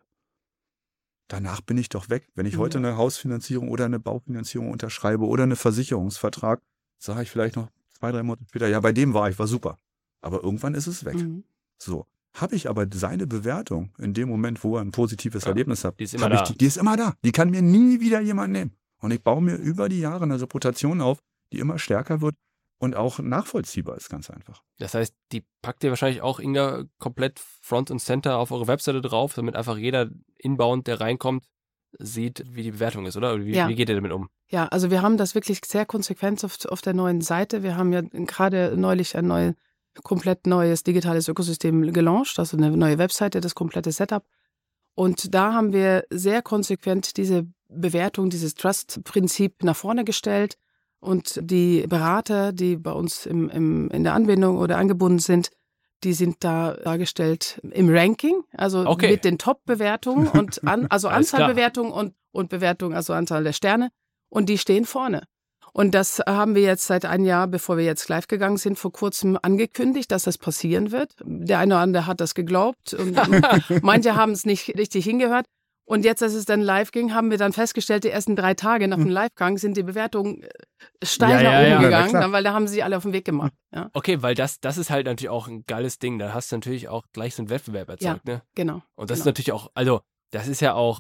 Danach 1.27 1.61
bin 1.61 1.77
ich 1.77 1.89
doch 1.89 2.09
weg. 2.09 2.27
Wenn 2.35 2.45
ich 2.45 2.53
ja. 2.53 2.59
heute 2.59 2.77
eine 2.77 2.97
Hausfinanzierung 2.97 3.69
oder 3.69 3.85
eine 3.85 3.99
Baufinanzierung 3.99 4.71
unterschreibe 4.71 5.25
oder 5.25 5.43
einen 5.43 5.55
Versicherungsvertrag, 5.55 6.61
sage 6.99 7.23
ich 7.23 7.29
vielleicht 7.29 7.55
noch 7.55 7.69
zwei, 7.97 8.11
drei 8.11 8.23
Monate 8.23 8.45
später, 8.47 8.67
ja, 8.67 8.79
bei 8.79 8.93
dem 8.93 9.13
war 9.13 9.29
ich, 9.29 9.37
war 9.37 9.47
super. 9.47 9.77
Aber 10.21 10.43
irgendwann 10.43 10.73
ist 10.73 10.87
es 10.87 11.05
weg. 11.05 11.15
Mhm. 11.15 11.43
So. 11.77 12.05
Habe 12.33 12.55
ich 12.55 12.69
aber 12.69 12.85
seine 12.93 13.25
Bewertung 13.25 13.91
in 13.97 14.13
dem 14.13 14.29
Moment, 14.29 14.63
wo 14.63 14.77
er 14.77 14.81
ein 14.81 14.91
positives 14.91 15.43
ja, 15.43 15.49
Erlebnis 15.49 15.83
hat, 15.83 15.99
die 15.99 16.03
ist, 16.03 16.13
immer 16.13 16.29
da. 16.29 16.43
Die, 16.43 16.57
die 16.57 16.65
ist 16.65 16.77
immer 16.77 16.95
da. 16.95 17.13
Die 17.23 17.31
kann 17.31 17.49
mir 17.49 17.61
nie 17.61 17.99
wieder 17.99 18.21
jemand 18.21 18.53
nehmen. 18.53 18.71
Und 18.99 19.11
ich 19.11 19.23
baue 19.23 19.41
mir 19.41 19.55
über 19.55 19.89
die 19.89 19.99
Jahre 19.99 20.23
eine 20.23 20.39
Reputation 20.39 21.01
auf, 21.01 21.19
die 21.51 21.59
immer 21.59 21.79
stärker 21.79 22.21
wird 22.21 22.35
und 22.79 22.95
auch 22.95 23.19
nachvollziehbar 23.19 23.97
ist, 23.97 24.09
ganz 24.09 24.29
einfach. 24.29 24.63
Das 24.77 24.93
heißt, 24.93 25.15
die 25.31 25.43
packt 25.61 25.83
ihr 25.83 25.89
wahrscheinlich 25.89 26.21
auch 26.21 26.39
Inga 26.39 26.83
komplett 26.99 27.39
Front 27.39 27.91
und 27.91 27.99
Center 27.99 28.37
auf 28.37 28.51
eure 28.51 28.67
Webseite 28.67 29.01
drauf, 29.01 29.33
damit 29.33 29.55
einfach 29.55 29.77
jeder 29.77 30.09
Inbound, 30.37 30.87
der 30.87 31.01
reinkommt, 31.01 31.45
sieht, 31.99 32.43
wie 32.47 32.63
die 32.63 32.71
Bewertung 32.71 33.05
ist, 33.05 33.17
oder? 33.17 33.43
Wie, 33.43 33.53
ja. 33.53 33.67
wie 33.67 33.75
geht 33.75 33.89
ihr 33.89 33.95
damit 33.95 34.11
um? 34.11 34.29
Ja, 34.49 34.67
also 34.67 34.91
wir 34.91 35.01
haben 35.01 35.17
das 35.17 35.35
wirklich 35.35 35.61
sehr 35.65 35.85
konsequent 35.85 36.43
auf, 36.45 36.57
auf 36.65 36.81
der 36.81 36.93
neuen 36.93 37.21
Seite. 37.21 37.63
Wir 37.63 37.75
haben 37.75 37.91
ja 37.91 38.01
gerade 38.01 38.75
neulich 38.77 39.17
ein 39.17 39.27
neues 39.27 39.55
komplett 40.03 40.45
neues 40.47 40.83
digitales 40.83 41.27
Ökosystem 41.27 41.91
gelauncht, 41.91 42.37
also 42.39 42.57
eine 42.57 42.75
neue 42.75 42.97
Webseite, 42.97 43.41
das 43.41 43.55
komplette 43.55 43.91
Setup. 43.91 44.23
Und 44.95 45.33
da 45.33 45.53
haben 45.53 45.73
wir 45.73 46.05
sehr 46.09 46.41
konsequent 46.41 47.17
diese 47.17 47.47
Bewertung, 47.69 48.29
dieses 48.29 48.55
Trust-Prinzip 48.55 49.63
nach 49.63 49.75
vorne 49.75 50.05
gestellt. 50.05 50.57
Und 50.99 51.39
die 51.41 51.85
Berater, 51.87 52.51
die 52.51 52.75
bei 52.75 52.91
uns 52.91 53.25
im, 53.25 53.49
im, 53.49 53.89
in 53.91 54.03
der 54.03 54.13
Anbindung 54.13 54.57
oder 54.57 54.77
angebunden 54.77 55.19
sind, 55.19 55.51
die 56.03 56.13
sind 56.13 56.43
da 56.43 56.73
dargestellt 56.73 57.59
im 57.71 57.89
Ranking, 57.89 58.43
also 58.55 58.85
okay. 58.85 59.11
mit 59.11 59.25
den 59.25 59.37
Top-Bewertungen 59.37 60.27
und 60.33 60.63
an, 60.67 60.87
also 60.87 61.07
Anzahl 61.07 61.47
Bewertungen 61.47 61.91
und, 61.91 62.13
und 62.31 62.49
Bewertungen, 62.49 62.95
also 62.95 63.13
Anzahl 63.13 63.43
der 63.43 63.53
Sterne. 63.53 63.89
Und 64.29 64.49
die 64.49 64.57
stehen 64.57 64.85
vorne. 64.85 65.23
Und 65.73 65.93
das 65.93 66.19
haben 66.25 66.55
wir 66.55 66.63
jetzt 66.63 66.87
seit 66.87 67.05
einem 67.05 67.23
Jahr, 67.23 67.47
bevor 67.47 67.77
wir 67.77 67.85
jetzt 67.85 68.09
live 68.09 68.27
gegangen 68.27 68.57
sind, 68.57 68.79
vor 68.79 68.91
kurzem 68.91 69.37
angekündigt, 69.41 70.11
dass 70.11 70.23
das 70.23 70.37
passieren 70.37 70.91
wird. 70.91 71.13
Der 71.23 71.59
eine 71.59 71.75
oder 71.75 71.81
andere 71.81 72.07
hat 72.07 72.19
das 72.19 72.33
geglaubt 72.33 72.93
und 72.93 73.15
manche 73.83 74.15
haben 74.15 74.31
es 74.31 74.45
nicht 74.45 74.75
richtig 74.75 75.05
hingehört. 75.05 75.45
Und 75.87 76.03
jetzt, 76.03 76.21
als 76.21 76.33
es 76.33 76.43
dann 76.43 76.59
live 76.59 76.91
ging, 76.91 77.13
haben 77.13 77.31
wir 77.31 77.37
dann 77.37 77.53
festgestellt, 77.53 78.03
die 78.03 78.09
ersten 78.09 78.35
drei 78.35 78.53
Tage 78.55 78.89
nach 78.89 78.97
dem 78.97 79.05
hm. 79.05 79.13
Livegang 79.13 79.57
sind 79.57 79.77
die 79.77 79.83
Bewertungen 79.83 80.43
äh, 80.43 80.49
steil 81.01 81.41
ja, 81.41 81.51
nach 81.51 81.61
oben 81.61 81.71
ja, 81.71 81.81
gegangen, 81.81 82.13
ja, 82.13 82.31
weil 82.33 82.43
da 82.43 82.51
haben 82.51 82.67
sie 82.67 82.83
alle 82.83 82.97
auf 82.97 83.03
den 83.03 83.13
Weg 83.13 83.23
gemacht. 83.23 83.53
Ja. 83.73 83.89
Okay, 83.93 84.21
weil 84.21 84.35
das, 84.35 84.59
das 84.59 84.77
ist 84.77 84.89
halt 84.89 85.05
natürlich 85.05 85.29
auch 85.29 85.47
ein 85.47 85.63
geiles 85.65 85.97
Ding. 85.97 86.19
Da 86.19 86.33
hast 86.33 86.51
du 86.51 86.57
natürlich 86.57 86.89
auch 86.89 87.05
gleich 87.13 87.35
so 87.35 87.41
einen 87.41 87.49
Wettbewerb 87.49 87.87
erzeugt, 87.87 88.27
ja, 88.27 88.33
ne? 88.33 88.41
Genau. 88.53 88.81
Und 88.95 89.09
das 89.09 89.19
genau. 89.19 89.21
ist 89.21 89.25
natürlich 89.27 89.53
auch, 89.53 89.71
also, 89.75 90.01
das 90.31 90.49
ist 90.49 90.59
ja 90.59 90.73
auch, 90.73 90.99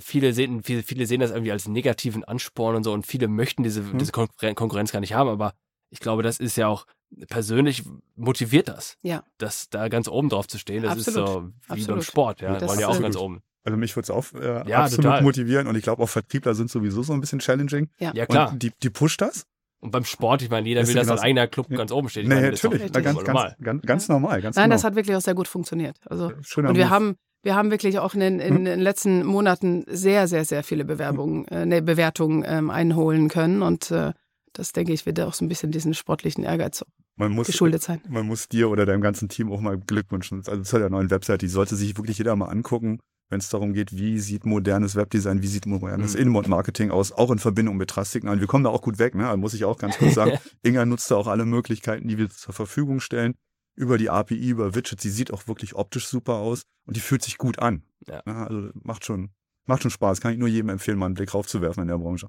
viele 0.00 0.32
sehen, 0.32 0.62
viele, 0.62 0.84
viele 0.84 1.04
sehen 1.06 1.18
das 1.18 1.32
irgendwie 1.32 1.52
als 1.52 1.66
negativen 1.66 2.22
Ansporn 2.22 2.76
und 2.76 2.84
so 2.84 2.92
und 2.92 3.04
viele 3.04 3.26
möchten 3.26 3.64
diese, 3.64 3.80
hm. 3.80 3.98
diese 3.98 4.12
Konkurrenz 4.12 4.92
gar 4.92 5.00
nicht 5.00 5.14
haben, 5.14 5.28
aber 5.28 5.54
ich 5.90 5.98
glaube, 5.98 6.22
das 6.22 6.38
ist 6.38 6.56
ja 6.56 6.68
auch 6.68 6.84
persönlich 7.28 7.82
motiviert 8.14 8.68
das. 8.68 8.96
Ja. 9.02 9.24
Das 9.38 9.70
da 9.70 9.88
ganz 9.88 10.06
oben 10.06 10.28
drauf 10.28 10.46
zu 10.46 10.58
stehen, 10.58 10.84
das 10.84 10.92
absolut. 10.92 11.28
ist 11.28 11.32
so 11.34 11.48
wie 11.48 11.72
absolut. 11.72 11.88
beim 11.88 12.02
Sport, 12.02 12.40
ja. 12.42 12.58
Das 12.58 12.68
wollen 12.68 12.80
ja 12.80 12.86
auch 12.86 13.00
ganz 13.00 13.16
oben. 13.16 13.42
Also 13.64 13.76
mich 13.76 13.94
würde 13.96 14.04
es 14.04 14.10
auch 14.10 14.24
äh, 14.34 14.68
ja, 14.68 14.84
absolut 14.84 15.04
total. 15.04 15.22
motivieren 15.22 15.66
und 15.66 15.76
ich 15.76 15.82
glaube 15.82 16.02
auch 16.02 16.08
Vertriebler 16.08 16.54
sind 16.54 16.70
sowieso 16.70 17.02
so 17.02 17.12
ein 17.12 17.20
bisschen 17.20 17.40
challenging. 17.40 17.90
Ja, 17.98 18.12
ja 18.14 18.26
klar. 18.26 18.52
Und 18.52 18.62
die, 18.62 18.72
die 18.82 18.90
pusht 18.90 19.20
das. 19.20 19.46
Und 19.80 19.92
beim 19.92 20.04
Sport, 20.04 20.42
ich 20.42 20.50
meine, 20.50 20.66
jeder 20.66 20.86
will, 20.86 20.94
dass 20.94 21.06
sein 21.06 21.18
eigener 21.18 21.46
Club 21.46 21.70
ja. 21.70 21.76
ganz 21.76 21.92
oben 21.92 22.08
steht. 22.08 22.24
Ich 22.24 22.28
nee, 22.28 22.34
meine, 22.34 22.50
natürlich, 22.50 22.90
das 22.90 22.96
ist 22.96 23.04
ganz, 23.04 23.26
normal. 23.26 23.56
Ganz, 23.60 23.82
ganz, 23.82 24.08
normal. 24.08 24.42
Ganz 24.42 24.56
Nein, 24.56 24.64
genau. 24.64 24.74
das 24.74 24.84
hat 24.84 24.96
wirklich 24.96 25.14
auch 25.16 25.20
sehr 25.20 25.34
gut 25.34 25.46
funktioniert. 25.46 25.98
Also, 26.06 26.32
und 26.56 26.74
wir 26.74 26.90
haben, 26.90 27.14
wir 27.42 27.54
haben 27.54 27.70
wirklich 27.70 27.98
auch 28.00 28.14
in 28.14 28.20
den, 28.20 28.40
in 28.40 28.56
hm? 28.56 28.64
den 28.64 28.80
letzten 28.80 29.24
Monaten 29.24 29.84
sehr, 29.86 30.26
sehr, 30.26 30.44
sehr 30.44 30.64
viele 30.64 30.84
Bewerbungen, 30.84 31.46
äh, 31.48 31.64
ne, 31.64 31.80
Bewertungen 31.80 32.44
ähm, 32.44 32.70
einholen 32.70 33.28
können. 33.28 33.62
Und 33.62 33.92
äh, 33.92 34.14
das, 34.52 34.72
denke 34.72 34.92
ich, 34.92 35.06
wird 35.06 35.20
auch 35.20 35.34
so 35.34 35.44
ein 35.44 35.48
bisschen 35.48 35.70
diesen 35.70 35.94
sportlichen 35.94 36.42
Ehrgeiz 36.42 36.84
man 37.14 37.32
muss, 37.32 37.46
geschuldet 37.46 37.82
sein. 37.82 38.00
Man 38.08 38.26
muss 38.26 38.48
dir 38.48 38.70
oder 38.70 38.84
deinem 38.84 39.00
ganzen 39.00 39.28
Team 39.28 39.52
auch 39.52 39.60
mal 39.60 39.78
Glück 39.78 40.10
wünschen. 40.10 40.42
Also 40.46 40.62
zu 40.62 40.78
der 40.78 40.90
neuen 40.90 41.10
Website, 41.10 41.42
die 41.42 41.48
sollte 41.48 41.76
sich 41.76 41.96
wirklich 41.96 42.18
jeder 42.18 42.34
mal 42.34 42.46
angucken, 42.46 42.98
wenn 43.28 43.40
es 43.40 43.48
darum 43.48 43.72
geht, 43.74 43.96
wie 43.96 44.18
sieht 44.18 44.46
modernes 44.46 44.96
Webdesign, 44.96 45.42
wie 45.42 45.46
sieht 45.46 45.66
modernes 45.66 46.14
mhm. 46.14 46.22
Inbound-Marketing 46.22 46.90
aus, 46.90 47.12
auch 47.12 47.30
in 47.30 47.38
Verbindung 47.38 47.76
mit 47.76 47.90
Trust-Signalen. 47.90 48.40
Wir 48.40 48.46
kommen 48.46 48.64
da 48.64 48.70
auch 48.70 48.82
gut 48.82 48.98
weg, 48.98 49.14
ne? 49.14 49.26
Also 49.26 49.36
muss 49.36 49.54
ich 49.54 49.64
auch 49.64 49.78
ganz 49.78 49.98
kurz 49.98 50.14
sagen. 50.14 50.38
Inga 50.62 50.86
nutzt 50.86 51.10
da 51.10 51.16
auch 51.16 51.26
alle 51.26 51.44
Möglichkeiten, 51.44 52.08
die 52.08 52.18
wir 52.18 52.30
zur 52.30 52.54
Verfügung 52.54 53.00
stellen 53.00 53.34
über 53.74 53.98
die 53.98 54.10
API, 54.10 54.48
über 54.48 54.74
Widgets. 54.74 55.02
Sie 55.02 55.10
sieht 55.10 55.32
auch 55.32 55.46
wirklich 55.46 55.74
optisch 55.74 56.06
super 56.08 56.34
aus 56.34 56.62
und 56.86 56.96
die 56.96 57.00
fühlt 57.00 57.22
sich 57.22 57.38
gut 57.38 57.58
an. 57.58 57.82
Ja. 58.06 58.22
ja 58.26 58.46
also 58.46 58.70
macht 58.82 59.04
schon, 59.04 59.30
macht 59.66 59.82
schon 59.82 59.90
Spaß. 59.90 60.20
Kann 60.20 60.32
ich 60.32 60.38
nur 60.38 60.48
jedem 60.48 60.70
empfehlen, 60.70 60.98
mal 60.98 61.06
einen 61.06 61.14
Blick 61.14 61.34
raufzuwerfen 61.34 61.82
in 61.82 61.88
der 61.88 61.98
Branche. 61.98 62.28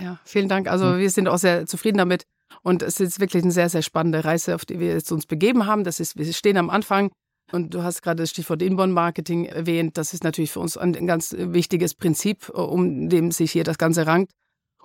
Ja, 0.00 0.18
vielen 0.24 0.48
Dank. 0.48 0.68
Also 0.68 0.86
mhm. 0.86 0.98
wir 0.98 1.10
sind 1.10 1.28
auch 1.28 1.38
sehr 1.38 1.66
zufrieden 1.66 1.98
damit. 1.98 2.24
Und 2.62 2.82
es 2.82 2.98
ist 3.00 3.20
wirklich 3.20 3.42
eine 3.42 3.52
sehr, 3.52 3.68
sehr 3.68 3.82
spannende 3.82 4.24
Reise, 4.24 4.54
auf 4.54 4.64
die 4.64 4.80
wir 4.80 4.88
jetzt 4.88 5.12
uns 5.12 5.26
begeben 5.26 5.66
haben. 5.66 5.84
Das 5.84 6.00
ist, 6.00 6.16
wir 6.16 6.32
stehen 6.32 6.56
am 6.56 6.70
Anfang. 6.70 7.10
Und 7.52 7.74
du 7.74 7.82
hast 7.82 8.02
gerade 8.02 8.22
das 8.22 8.30
Stichwort 8.30 8.62
Inbound-Marketing 8.62 9.46
erwähnt. 9.46 9.96
Das 9.96 10.12
ist 10.12 10.24
natürlich 10.24 10.52
für 10.52 10.60
uns 10.60 10.76
ein 10.76 11.06
ganz 11.06 11.34
wichtiges 11.38 11.94
Prinzip, 11.94 12.48
um 12.50 13.08
dem 13.08 13.30
sich 13.30 13.52
hier 13.52 13.64
das 13.64 13.78
Ganze 13.78 14.06
rankt. 14.06 14.32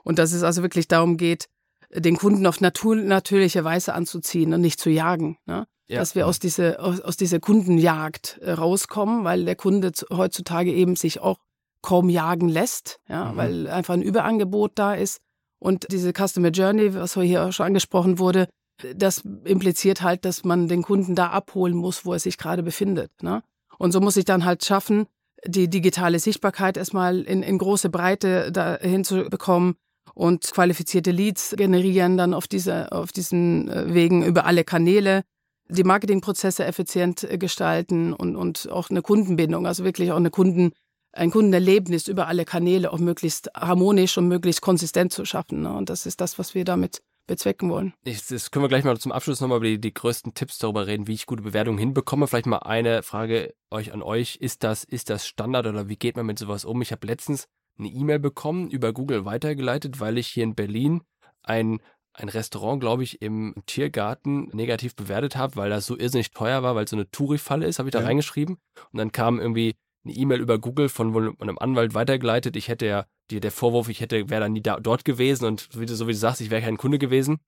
Und 0.03 0.19
dass 0.19 0.31
es 0.33 0.43
also 0.43 0.61
wirklich 0.61 0.87
darum 0.87 1.17
geht, 1.17 1.47
den 1.93 2.17
Kunden 2.17 2.47
auf 2.47 2.61
natur 2.61 2.95
natürliche 2.95 3.63
Weise 3.63 3.93
anzuziehen 3.93 4.53
und 4.53 4.61
nicht 4.61 4.79
zu 4.79 4.89
jagen. 4.89 5.37
Ne? 5.45 5.65
Ja. 5.87 5.99
Dass 5.99 6.15
wir 6.15 6.27
aus 6.27 6.39
dieser, 6.39 6.81
aus, 6.81 7.01
aus 7.01 7.17
dieser 7.17 7.39
Kundenjagd 7.39 8.39
äh, 8.41 8.51
rauskommen, 8.51 9.23
weil 9.23 9.45
der 9.45 9.55
Kunde 9.55 9.91
heutzutage 10.09 10.73
eben 10.73 10.95
sich 10.95 11.19
auch 11.19 11.37
kaum 11.81 12.09
jagen 12.09 12.47
lässt, 12.47 12.99
ja, 13.09 13.31
mhm. 13.31 13.37
weil 13.37 13.67
einfach 13.67 13.93
ein 13.93 14.01
Überangebot 14.01 14.71
da 14.75 14.95
ist. 14.95 15.19
Und 15.59 15.87
diese 15.91 16.11
Customer 16.13 16.49
Journey, 16.49 16.93
was 16.93 17.13
hier 17.13 17.45
auch 17.45 17.51
schon 17.51 17.67
angesprochen 17.67 18.17
wurde, 18.19 18.47
das 18.95 19.23
impliziert 19.43 20.01
halt, 20.01 20.25
dass 20.25 20.43
man 20.43 20.67
den 20.67 20.81
Kunden 20.81 21.15
da 21.15 21.27
abholen 21.27 21.75
muss, 21.75 22.05
wo 22.05 22.13
er 22.13 22.19
sich 22.19 22.37
gerade 22.37 22.63
befindet. 22.63 23.11
Ne? 23.21 23.43
Und 23.77 23.91
so 23.91 24.01
muss 24.01 24.17
ich 24.17 24.25
dann 24.25 24.45
halt 24.45 24.63
schaffen, 24.63 25.07
die 25.45 25.69
digitale 25.69 26.19
Sichtbarkeit 26.19 26.77
erstmal 26.77 27.21
in, 27.21 27.43
in 27.43 27.57
große 27.57 27.89
Breite 27.89 28.51
dahin 28.51 29.03
zu 29.03 29.25
bekommen 29.29 29.75
und 30.13 30.51
qualifizierte 30.51 31.11
Leads 31.11 31.55
generieren 31.57 32.17
dann 32.17 32.33
auf, 32.33 32.47
diese, 32.47 32.91
auf 32.91 33.11
diesen 33.11 33.69
äh, 33.69 33.93
Wegen 33.93 34.23
über 34.23 34.45
alle 34.45 34.63
Kanäle, 34.63 35.23
die 35.69 35.83
Marketingprozesse 35.83 36.65
effizient 36.65 37.23
äh, 37.23 37.37
gestalten 37.37 38.13
und, 38.13 38.35
und 38.35 38.69
auch 38.71 38.89
eine 38.89 39.01
Kundenbindung, 39.01 39.65
also 39.65 39.83
wirklich 39.83 40.11
auch 40.11 40.17
eine 40.17 40.29
Kunden, 40.29 40.71
ein 41.11 41.31
Kundenerlebnis 41.31 42.07
über 42.07 42.27
alle 42.27 42.45
Kanäle 42.45 42.91
auch 42.91 42.99
möglichst 42.99 43.49
harmonisch 43.55 44.17
und 44.17 44.27
möglichst 44.27 44.61
konsistent 44.61 45.11
zu 45.11 45.25
schaffen. 45.25 45.61
Ne? 45.61 45.73
Und 45.73 45.89
das 45.89 46.05
ist 46.05 46.21
das, 46.21 46.39
was 46.39 46.55
wir 46.55 46.63
damit 46.65 47.01
bezwecken 47.27 47.69
wollen. 47.69 47.93
Das 48.03 48.51
können 48.51 48.63
wir 48.63 48.69
gleich 48.69 48.83
mal 48.83 48.97
zum 48.97 49.11
Abschluss 49.11 49.41
nochmal 49.41 49.57
über 49.57 49.67
die, 49.67 49.79
die 49.79 49.93
größten 49.93 50.33
Tipps 50.33 50.57
darüber 50.57 50.87
reden, 50.87 51.07
wie 51.07 51.13
ich 51.13 51.25
gute 51.25 51.43
Bewertungen 51.43 51.77
hinbekomme. 51.77 52.27
Vielleicht 52.27 52.45
mal 52.45 52.59
eine 52.59 53.03
Frage 53.03 53.53
euch 53.69 53.93
an 53.93 54.01
euch. 54.01 54.35
Ist 54.37 54.63
das, 54.63 54.83
ist 54.83 55.09
das 55.09 55.25
Standard 55.25 55.67
oder 55.67 55.89
wie 55.89 55.95
geht 55.95 56.17
man 56.17 56.25
mit 56.25 56.39
sowas 56.39 56.65
um? 56.65 56.81
Ich 56.81 56.91
habe 56.91 57.07
letztens 57.07 57.47
eine 57.77 57.87
E-Mail 57.87 58.19
bekommen, 58.19 58.69
über 58.69 58.93
Google 58.93 59.25
weitergeleitet, 59.25 59.99
weil 59.99 60.17
ich 60.17 60.27
hier 60.27 60.43
in 60.43 60.55
Berlin 60.55 61.01
ein, 61.41 61.79
ein 62.13 62.29
Restaurant, 62.29 62.79
glaube 62.79 63.03
ich, 63.03 63.21
im 63.21 63.55
Tiergarten 63.65 64.49
negativ 64.53 64.95
bewertet 64.95 65.35
habe, 65.35 65.55
weil 65.55 65.69
das 65.69 65.85
so 65.85 65.97
irrsinnig 65.97 66.31
teuer 66.31 66.61
war, 66.61 66.75
weil 66.75 66.83
es 66.83 66.91
so 66.91 66.95
eine 66.95 67.09
Touri-Falle 67.09 67.65
ist, 67.65 67.79
habe 67.79 67.89
ich 67.89 67.93
da 67.93 68.01
ja. 68.01 68.05
reingeschrieben. 68.05 68.57
Und 68.91 68.97
dann 68.97 69.11
kam 69.11 69.39
irgendwie 69.39 69.75
eine 70.05 70.13
E-Mail 70.13 70.41
über 70.41 70.59
Google 70.59 70.89
von 70.89 71.15
einem 71.39 71.57
Anwalt 71.59 71.93
weitergeleitet. 71.93 72.55
Ich 72.55 72.67
hätte 72.67 72.85
ja, 72.85 73.05
die, 73.31 73.39
der 73.39 73.51
Vorwurf, 73.51 73.89
ich 73.89 74.01
hätte, 74.01 74.29
wäre 74.29 74.41
da 74.41 74.49
nie 74.49 74.61
da, 74.61 74.79
dort 74.79 75.05
gewesen 75.05 75.45
und 75.45 75.69
so 75.71 75.79
wie, 75.79 75.85
du, 75.85 75.95
so 75.95 76.07
wie 76.07 76.11
du 76.11 76.17
sagst, 76.17 76.41
ich 76.41 76.49
wäre 76.49 76.61
kein 76.61 76.77
Kunde 76.77 76.99
gewesen. 76.99 77.39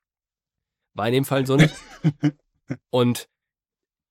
War 0.94 1.08
in 1.08 1.14
dem 1.14 1.26
Fall 1.26 1.46
so 1.46 1.58
nicht. 1.58 1.76
und 2.90 3.28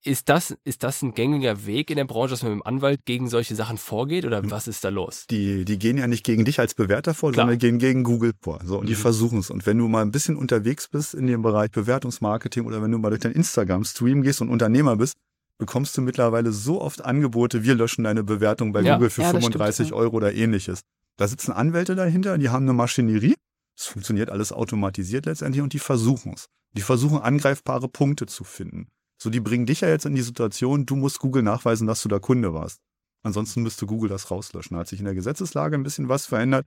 ist 0.06 0.28
das, 0.28 0.54
ist 0.64 0.82
das 0.82 1.00
ein 1.00 1.14
gängiger 1.14 1.64
Weg 1.64 1.90
in 1.90 1.96
der 1.96 2.04
Branche, 2.04 2.30
dass 2.30 2.42
man 2.42 2.52
mit 2.52 2.60
dem 2.60 2.66
Anwalt 2.66 3.06
gegen 3.06 3.28
solche 3.28 3.54
Sachen 3.54 3.78
vorgeht 3.78 4.26
oder 4.26 4.42
hm. 4.42 4.50
was 4.50 4.68
ist 4.68 4.84
da 4.84 4.90
los? 4.90 5.26
Die, 5.30 5.64
die 5.64 5.78
gehen 5.78 5.96
ja 5.96 6.06
nicht 6.06 6.24
gegen 6.24 6.44
dich 6.44 6.60
als 6.60 6.74
Bewerter 6.74 7.14
vor, 7.14 7.32
Klar. 7.32 7.46
sondern 7.46 7.58
gehen 7.58 7.78
gegen 7.78 8.04
Google 8.04 8.32
vor. 8.42 8.60
So, 8.64 8.78
und 8.78 8.84
mhm. 8.84 8.88
die 8.88 8.94
versuchen 8.94 9.38
es. 9.38 9.50
Und 9.50 9.64
wenn 9.64 9.78
du 9.78 9.88
mal 9.88 10.02
ein 10.02 10.10
bisschen 10.10 10.36
unterwegs 10.36 10.88
bist 10.88 11.14
in 11.14 11.26
dem 11.26 11.40
Bereich 11.40 11.70
Bewertungsmarketing 11.70 12.66
oder 12.66 12.82
wenn 12.82 12.92
du 12.92 12.98
mal 12.98 13.08
durch 13.08 13.22
dein 13.22 13.32
Instagram-Stream 13.32 14.22
gehst 14.22 14.42
und 14.42 14.50
Unternehmer 14.50 14.96
bist, 14.96 15.14
bekommst 15.58 15.96
du 15.96 16.02
mittlerweile 16.02 16.52
so 16.52 16.80
oft 16.80 17.04
Angebote, 17.04 17.64
wir 17.64 17.74
löschen 17.74 18.04
deine 18.04 18.24
Bewertung 18.24 18.72
bei 18.72 18.82
ja. 18.82 18.94
Google 18.94 19.10
für 19.10 19.22
ja, 19.22 19.30
35 19.30 19.86
stimmt, 19.86 20.00
Euro 20.00 20.16
oder 20.16 20.34
ähnliches. 20.34 20.80
Da 21.16 21.28
sitzen 21.28 21.52
Anwälte 21.52 21.94
dahinter, 21.94 22.38
die 22.38 22.50
haben 22.50 22.64
eine 22.64 22.72
Maschinerie. 22.72 23.34
Es 23.76 23.86
funktioniert 23.86 24.30
alles 24.30 24.52
automatisiert 24.52 25.26
letztendlich 25.26 25.62
und 25.62 25.72
die 25.72 25.78
versuchen 25.78 26.34
es. 26.34 26.46
Die 26.72 26.82
versuchen 26.82 27.18
angreifbare 27.18 27.88
Punkte 27.88 28.26
zu 28.26 28.44
finden. 28.44 28.88
So, 29.16 29.30
die 29.30 29.40
bringen 29.40 29.66
dich 29.66 29.80
ja 29.80 29.88
jetzt 29.88 30.06
in 30.06 30.14
die 30.14 30.22
Situation, 30.22 30.86
du 30.86 30.96
musst 30.96 31.20
Google 31.20 31.42
nachweisen, 31.42 31.86
dass 31.86 32.02
du 32.02 32.08
da 32.08 32.18
Kunde 32.18 32.52
warst. 32.52 32.80
Ansonsten 33.22 33.62
müsste 33.62 33.86
Google 33.86 34.10
das 34.10 34.30
rauslöschen. 34.30 34.74
Da 34.74 34.80
hat 34.80 34.88
sich 34.88 34.98
in 34.98 35.06
der 35.06 35.14
Gesetzeslage 35.14 35.76
ein 35.76 35.82
bisschen 35.82 36.08
was 36.08 36.26
verändert. 36.26 36.66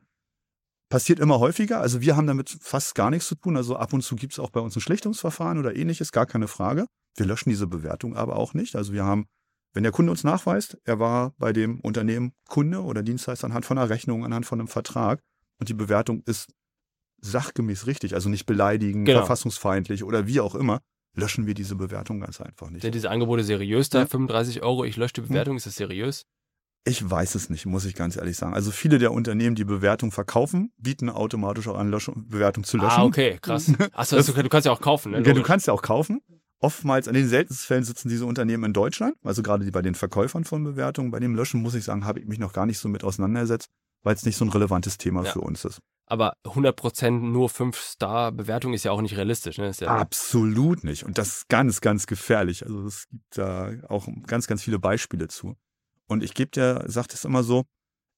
Passiert 0.89 1.19
immer 1.19 1.39
häufiger. 1.39 1.82
Also 1.82 2.02
wir 2.02 2.15
haben 2.15 2.28
damit 2.28 2.58
fast 2.62 2.95
gar 2.95 3.10
nichts 3.10 3.28
zu 3.28 3.36
tun. 3.36 3.58
Also 3.58 3.76
ab 3.76 3.93
und 3.93 4.02
zu 4.02 4.15
gibt 4.15 4.34
es 4.34 4.39
auch 4.39 4.50
bei 4.50 4.62
uns 4.62 4.76
ein 4.76 4.82
Schlichtungsverfahren 4.82 5.58
oder 5.58 5.76
ähnliches, 5.76 6.12
gar 6.12 6.26
keine 6.26 6.47
Frage. 6.47 6.86
Wir 7.15 7.26
löschen 7.26 7.50
diese 7.50 7.67
Bewertung 7.67 8.15
aber 8.15 8.38
auch 8.38 8.54
nicht. 8.54 8.76
Also 8.76 8.93
wir 8.93 9.04
haben, 9.04 9.26
wenn 9.73 9.84
der 9.84 9.91
Kunde 9.91 10.12
uns 10.12 10.23
nachweist, 10.23 10.78
er 10.86 11.00
war 11.00 11.34
bei 11.38 11.52
dem 11.52 11.82
Unternehmen 11.82 12.32
Kunde 12.47 12.82
oder 12.84 13.04
Dienstleister 13.04 13.47
anhand 13.47 13.65
von 13.65 13.78
einer 13.78 13.89
Rechnung, 13.89 14.23
anhand 14.23 14.45
von 14.45 14.60
einem 14.60 14.69
Vertrag 14.69 15.19
und 15.60 15.67
die 15.69 15.73
Bewertung 15.73 16.23
ist 16.26 16.54
sachgemäß 17.21 17.88
richtig, 17.88 18.13
also 18.13 18.30
nicht 18.30 18.45
beleidigend, 18.45 19.06
genau. 19.06 19.19
verfassungsfeindlich 19.19 20.04
oder 20.04 20.28
wie 20.28 20.39
auch 20.39 20.56
immer, 20.56 20.80
löschen 21.15 21.47
wir 21.47 21.54
diese 21.54 21.76
Bewertung 21.76 22.19
ganz 22.19 22.39
einfach 22.39 22.69
nicht. 22.69 22.84
Sind 22.84 22.95
diese 22.95 23.10
Angebote 23.10 23.43
seriös 23.43 23.89
da? 23.89 24.00
Ja. 24.00 24.06
35 24.06 24.62
Euro, 24.62 24.86
ich 24.86 24.97
lösche 24.97 25.15
die 25.15 25.21
hm. 25.21 25.30
Bewertung, 25.30 25.54
hm. 25.54 25.58
ist 25.58 25.65
das 25.65 25.76
seriös? 25.76 26.23
Ich 26.88 27.10
weiß 27.10 27.36
es 27.36 27.50
nicht, 27.50 27.65
muss 27.65 27.84
ich 27.84 27.95
ganz 27.95 28.15
ehrlich 28.15 28.38
sagen. 28.38 28.54
Also 28.54 28.71
viele 28.71 28.97
der 28.97 29.12
Unternehmen, 29.12 29.56
die 29.56 29.65
Bewertung 29.65 30.12
verkaufen, 30.12 30.71
bieten 30.78 31.10
automatisch 31.10 31.67
auch 31.67 31.78
an, 31.78 31.89
Löschung, 31.89 32.30
Bewertung 32.30 32.63
zu 32.63 32.78
löschen. 32.78 33.02
Ah, 33.02 33.04
okay, 33.04 33.38
krass. 33.41 33.69
Achso, 33.93 34.15
das, 34.15 34.26
du 34.28 34.50
kannst 34.50 34.65
ja 34.65 34.71
auch 34.71 34.80
kaufen. 34.80 35.12
Ne? 35.12 35.21
Ja, 35.21 35.34
du 35.34 35.43
kannst 35.43 35.67
ja 35.67 35.73
auch 35.73 35.82
kaufen. 35.82 36.21
Oftmals, 36.60 37.08
in 37.08 37.13
den 37.13 37.28
seltensten 37.28 37.67
Fällen 37.67 37.84
sitzen 37.84 38.08
diese 38.08 38.26
Unternehmen 38.26 38.63
in 38.63 38.73
Deutschland, 38.73 39.15
also 39.23 39.43
gerade 39.43 39.65
die 39.65 39.71
bei 39.71 39.82
den 39.82 39.95
Verkäufern 39.95 40.45
von 40.45 40.63
Bewertungen. 40.63 41.12
Bei 41.12 41.19
dem 41.19 41.36
Löschen, 41.36 41.62
muss 41.62 41.76
ich 41.76 41.84
sagen, 41.84 42.06
habe 42.06 42.21
ich 42.21 42.26
mich 42.26 42.39
noch 42.39 42.54
gar 42.54 42.65
nicht 42.65 42.80
so 42.80 42.88
mit 42.88 43.04
auseinandergesetzt, 43.04 43.67
weil 44.04 44.15
es 44.15 44.26
nicht 44.26 44.38
so 44.38 44.45
ein 44.45 44.50
relevantes 44.50 44.97
Thema 44.97 45.23
ja. 45.23 45.32
für 45.32 45.41
uns 45.41 45.65
ist. 45.65 45.80
Aber 46.10 46.34
100% 46.45 47.12
nur 47.12 47.50
5-Star-Bewertung 47.50 48.73
ist 48.73 48.86
ja 48.86 48.91
auch 48.93 49.02
nicht 49.02 49.17
realistisch. 49.17 49.58
Ne? 49.58 49.71
Ja 49.78 49.97
Absolut 49.97 50.86
nicht. 50.86 51.04
Und 51.04 51.17
das 51.17 51.28
ist 51.28 51.50
ganz, 51.50 51.82
ganz 51.82 52.08
gefährlich. 52.08 52.65
Also 52.65 52.86
es 52.86 53.10
gibt 53.10 53.38
da 53.38 53.73
auch 53.89 54.08
ganz, 54.26 54.47
ganz 54.47 54.63
viele 54.63 54.80
Beispiele 54.80 55.28
zu. 55.28 55.58
Und 56.08 56.24
ich 56.24 56.34
gebe 56.34 56.52
dir, 56.52 56.84
sagt 56.88 57.13
es 57.13 57.26
immer 57.26 57.43
so, 57.43 57.65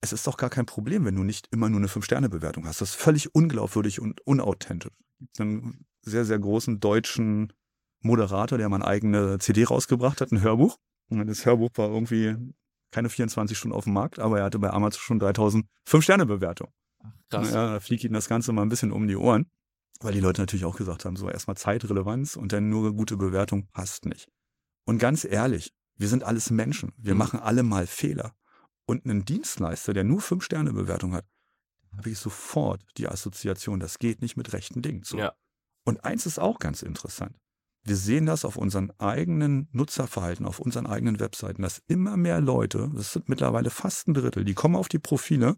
es 0.01 0.13
ist 0.13 0.25
doch 0.27 0.37
gar 0.37 0.49
kein 0.49 0.65
Problem, 0.65 1.05
wenn 1.05 1.15
du 1.15 1.23
nicht 1.23 1.47
immer 1.51 1.69
nur 1.69 1.79
eine 1.79 1.87
5-Sterne-Bewertung 1.87 2.65
hast. 2.65 2.81
Das 2.81 2.91
ist 2.91 2.95
völlig 2.95 3.33
unglaubwürdig 3.35 3.99
und 3.99 4.21
unauthentisch. 4.21 4.93
Es 5.11 5.17
gibt 5.19 5.41
einen 5.41 5.85
sehr, 6.01 6.23
sehr 6.25 6.39
großen 6.39 6.79
deutschen 6.79 7.51
Moderator, 8.01 8.57
der 8.57 8.69
mal 8.69 8.77
eine 8.77 8.87
eigene 8.87 9.39
CD 9.39 9.65
rausgebracht 9.65 10.21
hat, 10.21 10.31
ein 10.31 10.41
Hörbuch. 10.41 10.77
Und 11.09 11.27
das 11.27 11.45
Hörbuch 11.45 11.71
war 11.75 11.89
irgendwie 11.89 12.35
keine 12.91 13.09
24 13.09 13.57
Stunden 13.57 13.75
auf 13.75 13.83
dem 13.83 13.93
Markt, 13.93 14.19
aber 14.19 14.39
er 14.39 14.45
hatte 14.45 14.59
bei 14.59 14.69
Amazon 14.69 15.01
schon 15.01 15.19
3000 15.19 15.65
5-Sterne-Bewertungen. 15.87 16.71
Krass. 17.29 17.51
Ja, 17.51 17.73
da 17.73 17.79
fliegt 17.79 18.03
ihnen 18.03 18.13
das 18.13 18.29
Ganze 18.29 18.51
mal 18.53 18.61
ein 18.61 18.69
bisschen 18.69 18.91
um 18.91 19.07
die 19.07 19.15
Ohren, 19.15 19.49
weil 19.99 20.13
die 20.13 20.19
Leute 20.19 20.41
natürlich 20.41 20.65
auch 20.65 20.77
gesagt 20.77 21.05
haben, 21.05 21.15
so 21.15 21.29
erstmal 21.29 21.57
Zeitrelevanz 21.57 22.35
und 22.35 22.53
dann 22.53 22.69
nur 22.69 22.95
gute 22.95 23.17
Bewertung 23.17 23.67
passt 23.67 24.05
nicht. 24.05 24.29
Und 24.85 24.97
ganz 24.97 25.25
ehrlich, 25.25 25.73
wir 25.99 26.07
sind 26.07 26.23
alles 26.23 26.49
Menschen. 26.49 26.93
Wir 26.97 27.13
mhm. 27.13 27.19
machen 27.19 27.39
alle 27.39 27.61
mal 27.63 27.85
Fehler. 27.85 28.33
Und 28.85 29.05
einen 29.05 29.25
Dienstleister, 29.25 29.93
der 29.93 30.03
nur 30.03 30.21
fünf 30.21 30.43
Sterne 30.43 30.73
Bewertung 30.73 31.13
hat, 31.13 31.25
habe 31.95 32.09
ich 32.09 32.17
sofort 32.17 32.81
die 32.97 33.07
Assoziation, 33.07 33.79
das 33.79 33.99
geht 33.99 34.21
nicht 34.21 34.35
mit 34.35 34.51
rechten 34.53 34.81
Dingen 34.81 35.03
zu. 35.03 35.17
Ja. 35.17 35.33
Und 35.85 36.03
eins 36.03 36.25
ist 36.25 36.39
auch 36.39 36.57
ganz 36.57 36.81
interessant. 36.81 37.37
Wir 37.83 37.95
sehen 37.95 38.25
das 38.25 38.45
auf 38.45 38.57
unseren 38.57 38.91
eigenen 38.99 39.69
Nutzerverhalten, 39.71 40.45
auf 40.45 40.59
unseren 40.59 40.87
eigenen 40.87 41.19
Webseiten, 41.19 41.61
dass 41.61 41.81
immer 41.87 42.17
mehr 42.17 42.41
Leute, 42.41 42.89
das 42.95 43.13
sind 43.13 43.29
mittlerweile 43.29 43.69
fast 43.69 44.07
ein 44.07 44.15
Drittel, 44.15 44.43
die 44.43 44.55
kommen 44.55 44.75
auf 44.75 44.89
die 44.89 44.99
Profile 44.99 45.55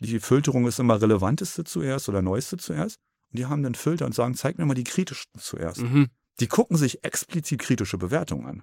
die 0.00 0.18
Filterung 0.18 0.66
ist 0.66 0.78
immer 0.78 1.00
relevanteste 1.00 1.64
zuerst 1.64 2.08
oder 2.08 2.22
neueste 2.22 2.56
zuerst. 2.56 2.96
Und 3.30 3.38
die 3.38 3.46
haben 3.46 3.62
dann 3.62 3.74
Filter 3.74 4.06
und 4.06 4.14
sagen, 4.14 4.34
zeig 4.34 4.58
mir 4.58 4.64
mal 4.64 4.74
die 4.74 4.84
kritischsten 4.84 5.40
zuerst. 5.40 5.82
Mhm. 5.82 6.08
Die 6.40 6.48
gucken 6.48 6.76
sich 6.76 7.04
explizit 7.04 7.60
kritische 7.60 7.98
Bewertungen 7.98 8.46
an. 8.46 8.62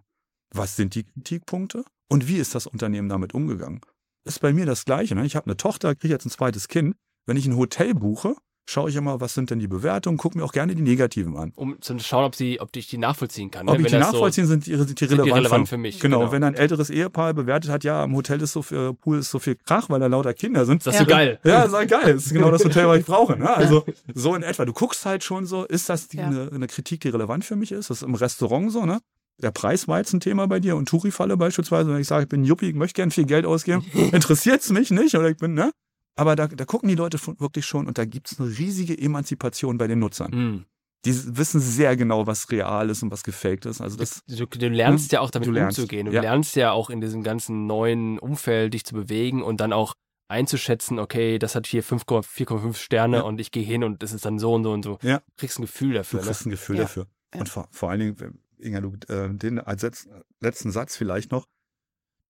Was 0.54 0.76
sind 0.76 0.96
die 0.96 1.04
Kritikpunkte 1.04 1.84
und 2.10 2.28
wie 2.28 2.38
ist 2.38 2.56
das 2.56 2.68
Unternehmen 2.68 3.10
damit 3.10 3.34
umgegangen? 3.34 3.82
Ist 4.26 4.42
bei 4.42 4.54
mir 4.54 4.66
das 4.66 4.86
Gleiche. 4.86 5.16
Ne? 5.16 5.26
Ich 5.26 5.36
habe 5.36 5.46
eine 5.46 5.58
Tochter, 5.58 5.96
kriege 5.96 6.14
jetzt 6.14 6.26
ein 6.26 6.30
zweites 6.30 6.68
Kind. 6.68 6.96
Wenn 7.26 7.38
ich 7.38 7.46
ein 7.46 7.56
Hotel 7.56 7.94
buche, 7.94 8.36
schaue 8.70 8.90
ich 8.90 8.96
immer, 8.96 9.22
was 9.22 9.34
sind 9.34 9.50
denn 9.50 9.60
die 9.60 9.68
Bewertungen, 9.68 10.18
gucke 10.18 10.38
mir 10.38 10.44
auch 10.44 10.52
gerne 10.52 10.76
die 10.76 10.82
negativen 10.82 11.38
an. 11.38 11.54
Um 11.56 11.82
zu 11.82 11.98
schauen, 12.00 12.26
ob, 12.26 12.36
sie, 12.36 12.60
ob 12.60 12.76
ich 12.76 12.88
die 12.88 12.98
nachvollziehen 12.98 13.50
kann. 13.50 13.66
Ne? 13.66 13.72
Ob 13.72 13.80
ich 13.80 13.88
die 13.88 13.98
nachvollziehen, 13.98 14.46
so, 14.46 14.52
sind, 14.52 14.66
die, 14.66 14.76
sind 14.76 15.00
die 15.00 15.06
relevant, 15.06 15.26
sind 15.26 15.26
die 15.26 15.40
relevant 15.40 15.70
für, 15.70 15.78
mich. 15.78 16.00
Genau, 16.00 16.20
genau, 16.20 16.32
wenn 16.32 16.44
ein 16.44 16.54
älteres 16.54 16.90
Ehepaar 16.90 17.34
bewertet 17.34 17.72
hat, 17.72 17.84
ja, 17.84 18.04
im 18.04 18.16
Hotel 18.16 18.42
ist 18.42 18.54
so 18.54 18.62
viel, 18.62 18.94
Pool 18.94 19.20
ist 19.20 19.32
so 19.32 19.40
viel 19.40 19.56
Krach, 19.56 19.90
weil 19.90 20.00
da 20.00 20.08
lauter 20.08 20.34
Kinder 20.34 20.66
sind. 20.66 20.86
Das 20.86 20.96
ist 20.96 21.00
ja. 21.00 21.06
so 21.06 21.10
geil. 21.10 21.40
Ja, 21.44 21.62
das 21.62 21.68
ist 21.70 21.76
halt 21.76 21.90
geil. 21.90 22.14
Das 22.14 22.26
ist 22.26 22.34
genau 22.34 22.52
das 22.52 22.64
Hotel, 22.64 22.88
was 22.88 23.00
ich 23.00 23.06
brauche. 23.06 23.38
Ne? 23.38 23.48
Also 23.58 23.86
so 24.14 24.36
in 24.36 24.44
etwa. 24.44 24.66
Du 24.66 24.74
guckst 24.74 25.06
halt 25.06 25.24
schon 25.24 25.46
so, 25.46 25.66
ist 25.66 25.90
das 25.90 26.10
die, 26.10 26.18
ja. 26.18 26.28
eine, 26.28 26.52
eine 26.54 26.68
Kritik, 26.68 27.02
die 27.02 27.10
relevant 27.10 27.44
für 27.44 27.56
mich 27.56 27.72
ist? 27.72 27.90
Das 27.90 27.98
ist 27.98 28.04
im 28.04 28.16
Restaurant 28.16 28.72
so, 28.72 28.86
ne? 28.86 29.00
Der 29.42 29.52
Preis 29.52 29.88
war 29.88 30.00
jetzt 30.00 30.14
ein 30.14 30.20
Thema 30.20 30.48
bei 30.48 30.60
dir 30.60 30.76
und 30.76 30.90
Touri-Falle 30.90 31.38
beispielsweise, 31.38 31.92
wenn 31.92 32.02
ich 32.02 32.08
sage, 32.08 32.24
ich 32.24 32.30
bin 32.30 32.44
Juppie, 32.44 32.70
ich 32.70 32.76
möchte 32.76 32.96
gerne 32.96 33.12
viel 33.12 33.26
Geld 33.26 33.46
ausgeben, 33.46 33.86
interessiert 34.12 34.62
es 34.62 34.70
mich 34.70 34.92
nicht 34.92 35.16
oder 35.16 35.30
ich 35.30 35.38
bin, 35.38 35.54
ne? 35.54 35.72
Aber 36.16 36.36
da, 36.36 36.48
da 36.48 36.66
gucken 36.66 36.90
die 36.90 36.96
Leute 36.96 37.20
wirklich 37.40 37.66
schon 37.66 37.88
und 37.88 37.98
da 38.00 38.06
gibt 38.06 38.32
es 38.32 38.40
eine 38.40 38.50
riesige 38.50 38.98
Emanzipation 38.98 39.78
bei 39.78 39.88
den 39.88 40.00
Nutzern. 40.00 40.32
Mhm. 40.32 40.66
Die 41.06 41.38
wissen 41.38 41.62
sehr 41.62 41.96
genau, 41.96 42.26
was 42.26 42.50
real 42.50 42.90
ist 42.90 43.04
und 43.04 43.12
was 43.12 43.24
gefaked 43.24 43.68
ist. 43.68 43.82
Also 43.82 43.98
das, 43.98 44.24
du, 44.26 44.48
du 44.48 44.68
lernst 44.68 45.12
hm? 45.12 45.16
ja 45.16 45.22
auch 45.22 45.30
damit 45.30 45.48
umzugehen. 45.48 46.08
Du 46.08 46.12
ja. 46.12 46.22
lernst 46.22 46.56
ja 46.56 46.72
auch 46.72 46.90
in 46.90 47.02
diesem 47.02 47.22
ganzen 47.22 47.68
neuen 47.68 48.18
Umfeld 48.18 48.74
dich 48.74 48.84
zu 48.84 48.96
bewegen 48.96 49.44
und 49.44 49.62
dann 49.62 49.74
auch 49.74 49.94
einzuschätzen, 50.28 51.00
okay, 51.00 51.40
das 51.40 51.56
hat 51.56 51.68
hier 51.68 51.84
4,5 51.84 52.76
Sterne 52.76 53.18
ja. 53.18 53.24
und 53.24 53.40
ich 53.40 53.52
gehe 53.52 53.64
hin 53.64 53.84
und 53.84 54.04
das 54.04 54.12
ist 54.12 54.26
dann 54.26 54.40
so 54.40 54.54
und 54.54 54.64
so 54.64 54.72
und 54.72 54.84
so. 54.84 54.98
Ja. 55.02 55.20
Du 55.20 55.24
kriegst 55.38 55.60
ein 55.60 55.62
Gefühl 55.62 55.94
dafür. 55.94 56.20
Du 56.20 56.26
kriegst 56.26 56.46
ne? 56.46 56.50
ein 56.50 56.52
Gefühl 56.52 56.76
ja. 56.78 56.82
dafür. 56.82 57.08
Und 57.36 57.48
vor, 57.48 57.68
vor 57.72 57.92
allen 57.92 58.00
Dingen, 58.00 58.40
Inga, 58.60 58.82
du, 58.82 58.96
äh, 59.08 59.34
den 59.34 59.60
als 59.60 60.08
letzten 60.40 60.72
Satz 60.72 60.96
vielleicht 60.96 61.32
noch, 61.32 61.48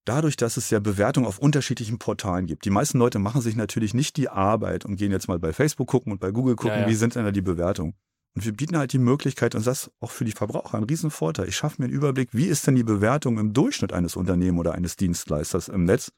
dadurch, 0.06 0.38
dass 0.38 0.58
es 0.58 0.70
ja 0.70 0.80
Bewertungen 0.80 1.28
auf 1.28 1.40
unterschiedlichen 1.40 2.00
Portalen 2.00 2.46
gibt. 2.46 2.66
Die 2.66 2.70
meisten 2.70 2.98
Leute 2.98 3.20
machen 3.20 3.42
sich 3.42 3.56
natürlich 3.56 3.94
nicht 3.94 4.18
die 4.18 4.30
Arbeit 4.30 4.86
und 4.86 4.96
gehen 4.96 5.12
jetzt 5.12 5.28
mal 5.28 5.40
bei 5.40 5.54
Facebook 5.54 5.88
gucken 5.88 6.12
und 6.12 6.20
bei 6.20 6.32
Google 6.32 6.56
gucken, 6.56 6.78
ja, 6.78 6.82
ja. 6.82 6.88
wie 6.88 6.96
sind 6.96 7.16
denn 7.16 7.26
da 7.26 7.32
die 7.32 7.42
Bewertungen. 7.42 7.94
Und 8.36 8.46
wir 8.46 8.54
bieten 8.54 8.78
halt 8.78 8.94
die 8.94 9.00
Möglichkeit, 9.00 9.56
und 9.56 9.66
das 9.66 9.84
ist 9.84 9.92
auch 10.00 10.12
für 10.12 10.24
die 10.24 10.32
Verbraucher 10.32 10.78
ein 10.78 10.84
Riesenvorteil. 10.84 11.48
Ich 11.48 11.56
schaffe 11.56 11.82
mir 11.82 11.86
einen 11.86 11.94
Überblick, 11.94 12.30
wie 12.34 12.46
ist 12.46 12.68
denn 12.68 12.76
die 12.76 12.84
Bewertung 12.84 13.40
im 13.40 13.54
Durchschnitt 13.54 13.94
eines 13.94 14.16
Unternehmens 14.16 14.60
oder 14.60 14.74
eines 14.74 14.96
Dienstleisters 14.96 15.70
im 15.70 15.86
Netz. 15.86 16.12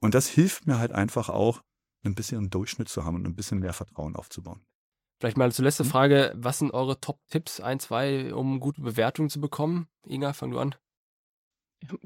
Und 0.00 0.14
das 0.14 0.28
hilft 0.28 0.66
mir 0.66 0.78
halt 0.78 0.92
einfach 0.92 1.28
auch, 1.28 1.62
ein 2.04 2.14
bisschen 2.14 2.38
einen 2.38 2.50
Durchschnitt 2.50 2.88
zu 2.88 3.04
haben 3.04 3.16
und 3.16 3.26
ein 3.26 3.34
bisschen 3.34 3.58
mehr 3.58 3.72
Vertrauen 3.72 4.14
aufzubauen. 4.14 4.60
Vielleicht 5.20 5.36
mal 5.36 5.52
zur 5.52 5.64
letzten 5.64 5.84
hm? 5.84 5.90
Frage. 5.90 6.32
Was 6.36 6.58
sind 6.58 6.72
eure 6.72 7.00
Top-Tipps, 7.00 7.60
ein, 7.60 7.80
zwei, 7.80 8.34
um 8.34 8.60
gute 8.60 8.80
Bewertungen 8.80 9.30
zu 9.30 9.40
bekommen? 9.40 9.88
Inga, 10.06 10.32
fang 10.32 10.50
du 10.50 10.58
an 10.58 10.74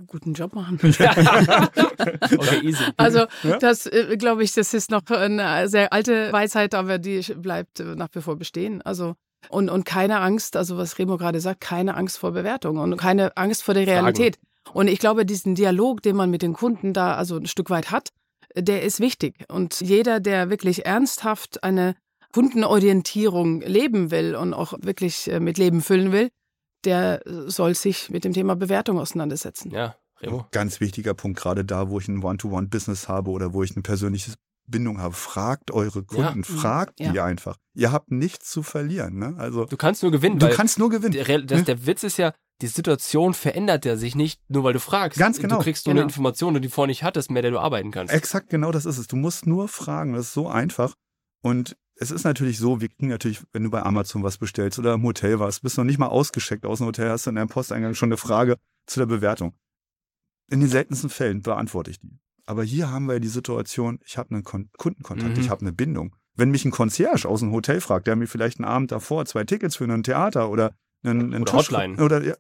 guten 0.06 0.34
Job 0.34 0.54
machen. 0.54 0.78
okay, 0.82 2.60
easy. 2.62 2.84
Also 2.96 3.26
das 3.60 3.86
äh, 3.86 4.16
glaube 4.16 4.42
ich, 4.42 4.52
das 4.52 4.74
ist 4.74 4.90
noch 4.90 5.06
eine 5.06 5.68
sehr 5.68 5.92
alte 5.92 6.32
Weisheit, 6.32 6.74
aber 6.74 6.98
die 6.98 7.20
bleibt 7.34 7.80
äh, 7.80 7.94
nach 7.94 8.08
wie 8.12 8.20
vor 8.20 8.36
bestehen. 8.36 8.82
Also 8.82 9.14
und, 9.50 9.68
und 9.70 9.84
keine 9.84 10.20
Angst, 10.20 10.56
also 10.56 10.76
was 10.76 10.98
Remo 10.98 11.16
gerade 11.16 11.40
sagt, 11.40 11.60
keine 11.60 11.96
Angst 11.96 12.18
vor 12.18 12.32
Bewertung 12.32 12.78
und 12.78 12.96
keine 12.96 13.36
Angst 13.36 13.62
vor 13.62 13.74
der 13.74 13.86
Realität. 13.86 14.36
Fragen. 14.36 14.78
Und 14.78 14.88
ich 14.88 14.98
glaube, 14.98 15.24
diesen 15.24 15.54
Dialog, 15.54 16.02
den 16.02 16.16
man 16.16 16.30
mit 16.30 16.42
den 16.42 16.52
Kunden 16.52 16.92
da 16.92 17.14
also 17.14 17.36
ein 17.36 17.46
Stück 17.46 17.70
weit 17.70 17.90
hat, 17.90 18.10
der 18.54 18.82
ist 18.82 19.00
wichtig. 19.00 19.44
Und 19.48 19.80
jeder, 19.80 20.20
der 20.20 20.50
wirklich 20.50 20.84
ernsthaft 20.84 21.62
eine 21.62 21.94
Kundenorientierung 22.38 23.62
leben 23.62 24.12
will 24.12 24.36
und 24.36 24.54
auch 24.54 24.74
wirklich 24.80 25.28
äh, 25.28 25.40
mit 25.40 25.58
Leben 25.58 25.80
füllen 25.80 26.12
will, 26.12 26.30
der 26.84 27.20
soll 27.26 27.74
sich 27.74 28.10
mit 28.10 28.22
dem 28.22 28.32
Thema 28.32 28.54
Bewertung 28.54 29.00
auseinandersetzen. 29.00 29.72
Ja, 29.72 29.96
Remo. 30.20 30.46
Ganz 30.52 30.80
wichtiger 30.80 31.14
Punkt, 31.14 31.40
gerade 31.40 31.64
da, 31.64 31.90
wo 31.90 31.98
ich 31.98 32.06
ein 32.06 32.22
One-to-One-Business 32.22 33.08
habe 33.08 33.32
oder 33.32 33.54
wo 33.54 33.64
ich 33.64 33.72
eine 33.72 33.82
persönliche 33.82 34.34
Bindung 34.68 35.00
habe. 35.00 35.14
Fragt 35.14 35.72
eure 35.72 36.04
Kunden, 36.04 36.44
ja. 36.48 36.60
fragt 36.60 37.00
ja. 37.00 37.10
die 37.10 37.18
einfach. 37.18 37.56
Ihr 37.74 37.90
habt 37.90 38.12
nichts 38.12 38.48
zu 38.48 38.62
verlieren. 38.62 39.18
Ne? 39.18 39.34
Also, 39.36 39.64
du 39.64 39.76
kannst 39.76 40.04
nur 40.04 40.12
gewinnen. 40.12 40.38
Du 40.38 40.48
kannst 40.48 40.78
nur 40.78 40.90
gewinnen. 40.90 41.14
Der, 41.14 41.42
das, 41.42 41.64
der 41.64 41.86
Witz 41.86 42.04
ist 42.04 42.18
ja, 42.18 42.32
die 42.62 42.68
Situation 42.68 43.34
verändert 43.34 43.84
ja 43.84 43.96
sich 43.96 44.14
nicht, 44.14 44.40
nur 44.48 44.62
weil 44.62 44.74
du 44.74 44.80
fragst. 44.80 45.18
Ganz 45.18 45.40
genau. 45.40 45.56
Du 45.56 45.62
kriegst 45.64 45.86
nur 45.86 45.94
genau. 45.94 46.02
eine 46.02 46.10
Information, 46.10 46.54
die 46.54 46.60
du 46.60 46.70
vorher 46.70 46.86
nicht 46.86 47.02
hattest, 47.02 47.32
mehr 47.32 47.42
der 47.42 47.50
du 47.50 47.58
arbeiten 47.58 47.90
kannst. 47.90 48.14
Exakt, 48.14 48.48
genau 48.48 48.70
das 48.70 48.86
ist 48.86 48.98
es. 48.98 49.08
Du 49.08 49.16
musst 49.16 49.44
nur 49.48 49.66
fragen. 49.66 50.12
Das 50.12 50.26
ist 50.26 50.34
so 50.34 50.46
einfach. 50.46 50.94
Und 51.42 51.76
es 52.00 52.10
ist 52.10 52.24
natürlich 52.24 52.58
so, 52.58 52.80
wir 52.80 52.88
kriegen 52.88 53.08
natürlich, 53.08 53.42
wenn 53.52 53.64
du 53.64 53.70
bei 53.70 53.82
Amazon 53.82 54.22
was 54.22 54.38
bestellst 54.38 54.78
oder 54.78 54.94
im 54.94 55.02
Hotel 55.02 55.38
warst, 55.38 55.62
bist 55.62 55.76
du 55.76 55.80
noch 55.80 55.86
nicht 55.86 55.98
mal 55.98 56.06
ausgeschickt 56.06 56.64
aus 56.64 56.78
dem 56.78 56.86
Hotel, 56.86 57.10
hast 57.10 57.26
du 57.26 57.30
in 57.30 57.36
deinem 57.36 57.48
Posteingang 57.48 57.94
schon 57.94 58.08
eine 58.08 58.16
Frage 58.16 58.56
zu 58.86 59.00
der 59.00 59.06
Bewertung. 59.06 59.54
In 60.50 60.60
den 60.60 60.68
seltensten 60.68 61.10
Fällen 61.10 61.42
beantworte 61.42 61.90
ich 61.90 62.00
die. 62.00 62.18
Aber 62.46 62.64
hier 62.64 62.90
haben 62.90 63.06
wir 63.06 63.14
ja 63.14 63.18
die 63.18 63.28
Situation, 63.28 63.98
ich 64.04 64.16
habe 64.16 64.30
einen 64.30 64.44
Kon 64.44 64.70
Kundenkontakt, 64.78 65.36
mhm. 65.36 65.40
ich 65.40 65.50
habe 65.50 65.60
eine 65.60 65.72
Bindung. 65.72 66.16
Wenn 66.34 66.50
mich 66.50 66.64
ein 66.64 66.70
Concierge 66.70 67.28
aus 67.28 67.40
dem 67.40 67.52
Hotel 67.52 67.80
fragt, 67.80 68.06
der 68.06 68.16
mir 68.16 68.26
vielleicht 68.26 68.58
einen 68.58 68.68
Abend 68.68 68.92
davor 68.92 69.26
zwei 69.26 69.44
Tickets 69.44 69.76
für 69.76 69.84
ein 69.84 70.02
Theater 70.02 70.50
oder 70.50 70.74
einen, 71.02 71.34
einen 71.34 71.42
oder 71.42 71.58
Tisch, 71.58 71.70
Hotline 71.70 72.02
oder 72.02 72.22
ja, 72.24 72.34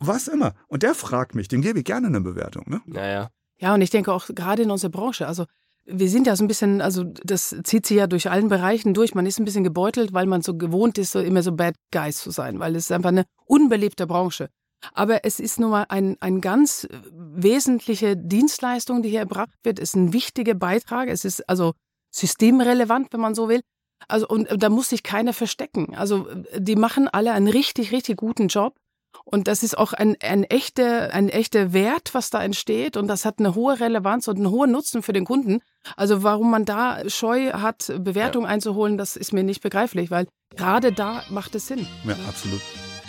was 0.00 0.28
immer 0.28 0.54
und 0.66 0.82
der 0.82 0.94
fragt 0.94 1.34
mich, 1.34 1.46
dem 1.46 1.60
gebe 1.60 1.80
ich 1.80 1.84
gerne 1.84 2.08
eine 2.08 2.20
Bewertung. 2.20 2.64
Ne? 2.68 2.80
Naja. 2.86 3.30
Ja, 3.60 3.74
und 3.74 3.82
ich 3.82 3.90
denke 3.90 4.12
auch 4.12 4.26
gerade 4.34 4.62
in 4.62 4.70
unserer 4.70 4.90
Branche, 4.90 5.26
also 5.26 5.46
wir 5.90 6.10
sind 6.10 6.26
ja 6.26 6.36
so 6.36 6.44
ein 6.44 6.48
bisschen, 6.48 6.80
also 6.82 7.04
das 7.04 7.56
zieht 7.64 7.86
sich 7.86 7.96
ja 7.96 8.06
durch 8.06 8.30
allen 8.30 8.48
Bereichen 8.48 8.94
durch. 8.94 9.14
Man 9.14 9.26
ist 9.26 9.38
ein 9.38 9.44
bisschen 9.44 9.64
gebeutelt, 9.64 10.12
weil 10.12 10.26
man 10.26 10.42
so 10.42 10.56
gewohnt 10.56 10.98
ist, 10.98 11.12
so 11.12 11.20
immer 11.20 11.42
so 11.42 11.52
Bad 11.52 11.74
Guys 11.92 12.18
zu 12.18 12.30
sein, 12.30 12.60
weil 12.60 12.76
es 12.76 12.84
ist 12.84 12.92
einfach 12.92 13.08
eine 13.08 13.24
unbelebte 13.46 14.06
Branche. 14.06 14.50
Aber 14.92 15.24
es 15.24 15.40
ist 15.40 15.58
nun 15.58 15.70
mal 15.70 15.86
ein, 15.88 16.16
ein 16.20 16.40
ganz 16.40 16.86
wesentliche 17.10 18.16
Dienstleistung, 18.16 19.02
die 19.02 19.08
hier 19.08 19.20
erbracht 19.20 19.54
wird. 19.64 19.78
Es 19.78 19.90
ist 19.90 19.96
ein 19.96 20.12
wichtiger 20.12 20.54
Beitrag. 20.54 21.08
Es 21.08 21.24
ist 21.24 21.48
also 21.48 21.72
systemrelevant, 22.10 23.12
wenn 23.12 23.20
man 23.20 23.34
so 23.34 23.48
will. 23.48 23.60
Also, 24.06 24.28
und 24.28 24.48
da 24.62 24.68
muss 24.68 24.90
sich 24.90 25.02
keiner 25.02 25.32
verstecken. 25.32 25.96
Also, 25.96 26.28
die 26.56 26.76
machen 26.76 27.08
alle 27.08 27.32
einen 27.32 27.48
richtig, 27.48 27.90
richtig 27.90 28.16
guten 28.16 28.46
Job. 28.46 28.76
Und 29.24 29.48
das 29.48 29.62
ist 29.62 29.76
auch 29.76 29.92
ein, 29.92 30.16
ein, 30.22 30.44
echter, 30.44 31.12
ein 31.12 31.28
echter 31.28 31.72
Wert, 31.72 32.14
was 32.14 32.30
da 32.30 32.42
entsteht. 32.42 32.96
Und 32.96 33.08
das 33.08 33.24
hat 33.24 33.38
eine 33.38 33.54
hohe 33.54 33.78
Relevanz 33.78 34.28
und 34.28 34.36
einen 34.36 34.50
hohen 34.50 34.70
Nutzen 34.70 35.02
für 35.02 35.12
den 35.12 35.24
Kunden. 35.24 35.60
Also 35.96 36.22
warum 36.22 36.50
man 36.50 36.64
da 36.64 37.08
Scheu 37.08 37.52
hat, 37.52 37.92
Bewertungen 37.98 38.46
ja. 38.46 38.52
einzuholen, 38.52 38.98
das 38.98 39.16
ist 39.16 39.32
mir 39.32 39.42
nicht 39.42 39.62
begreiflich, 39.62 40.10
weil 40.10 40.26
gerade 40.56 40.92
da 40.92 41.22
macht 41.30 41.54
es 41.54 41.66
Sinn. 41.66 41.86
Ja, 42.04 42.16
absolut. 42.28 42.60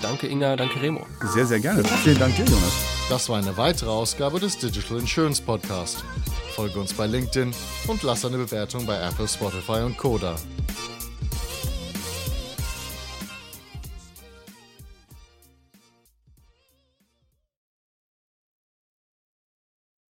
Danke 0.01 0.27
Inga, 0.27 0.55
danke 0.55 0.81
Remo. 0.81 1.05
Sehr, 1.33 1.45
sehr 1.45 1.59
gerne. 1.59 1.83
Vielen 1.83 2.19
Dank 2.19 2.35
dir, 2.35 2.45
Jonas. 2.45 2.73
Das 3.09 3.27
war 3.27 3.37
eine 3.37 3.57
weitere 3.57 3.89
Ausgabe 3.89 4.39
des 4.39 4.57
Digital 4.57 4.99
Insurance 4.99 5.41
Podcast. 5.41 6.03
Folge 6.55 6.79
uns 6.79 6.93
bei 6.93 7.07
LinkedIn 7.07 7.53
und 7.87 8.03
lass 8.03 8.23
eine 8.23 8.37
Bewertung 8.37 8.85
bei 8.85 8.97
Apple, 8.97 9.27
Spotify 9.27 9.81
und 9.83 9.97
Koda. 9.97 10.35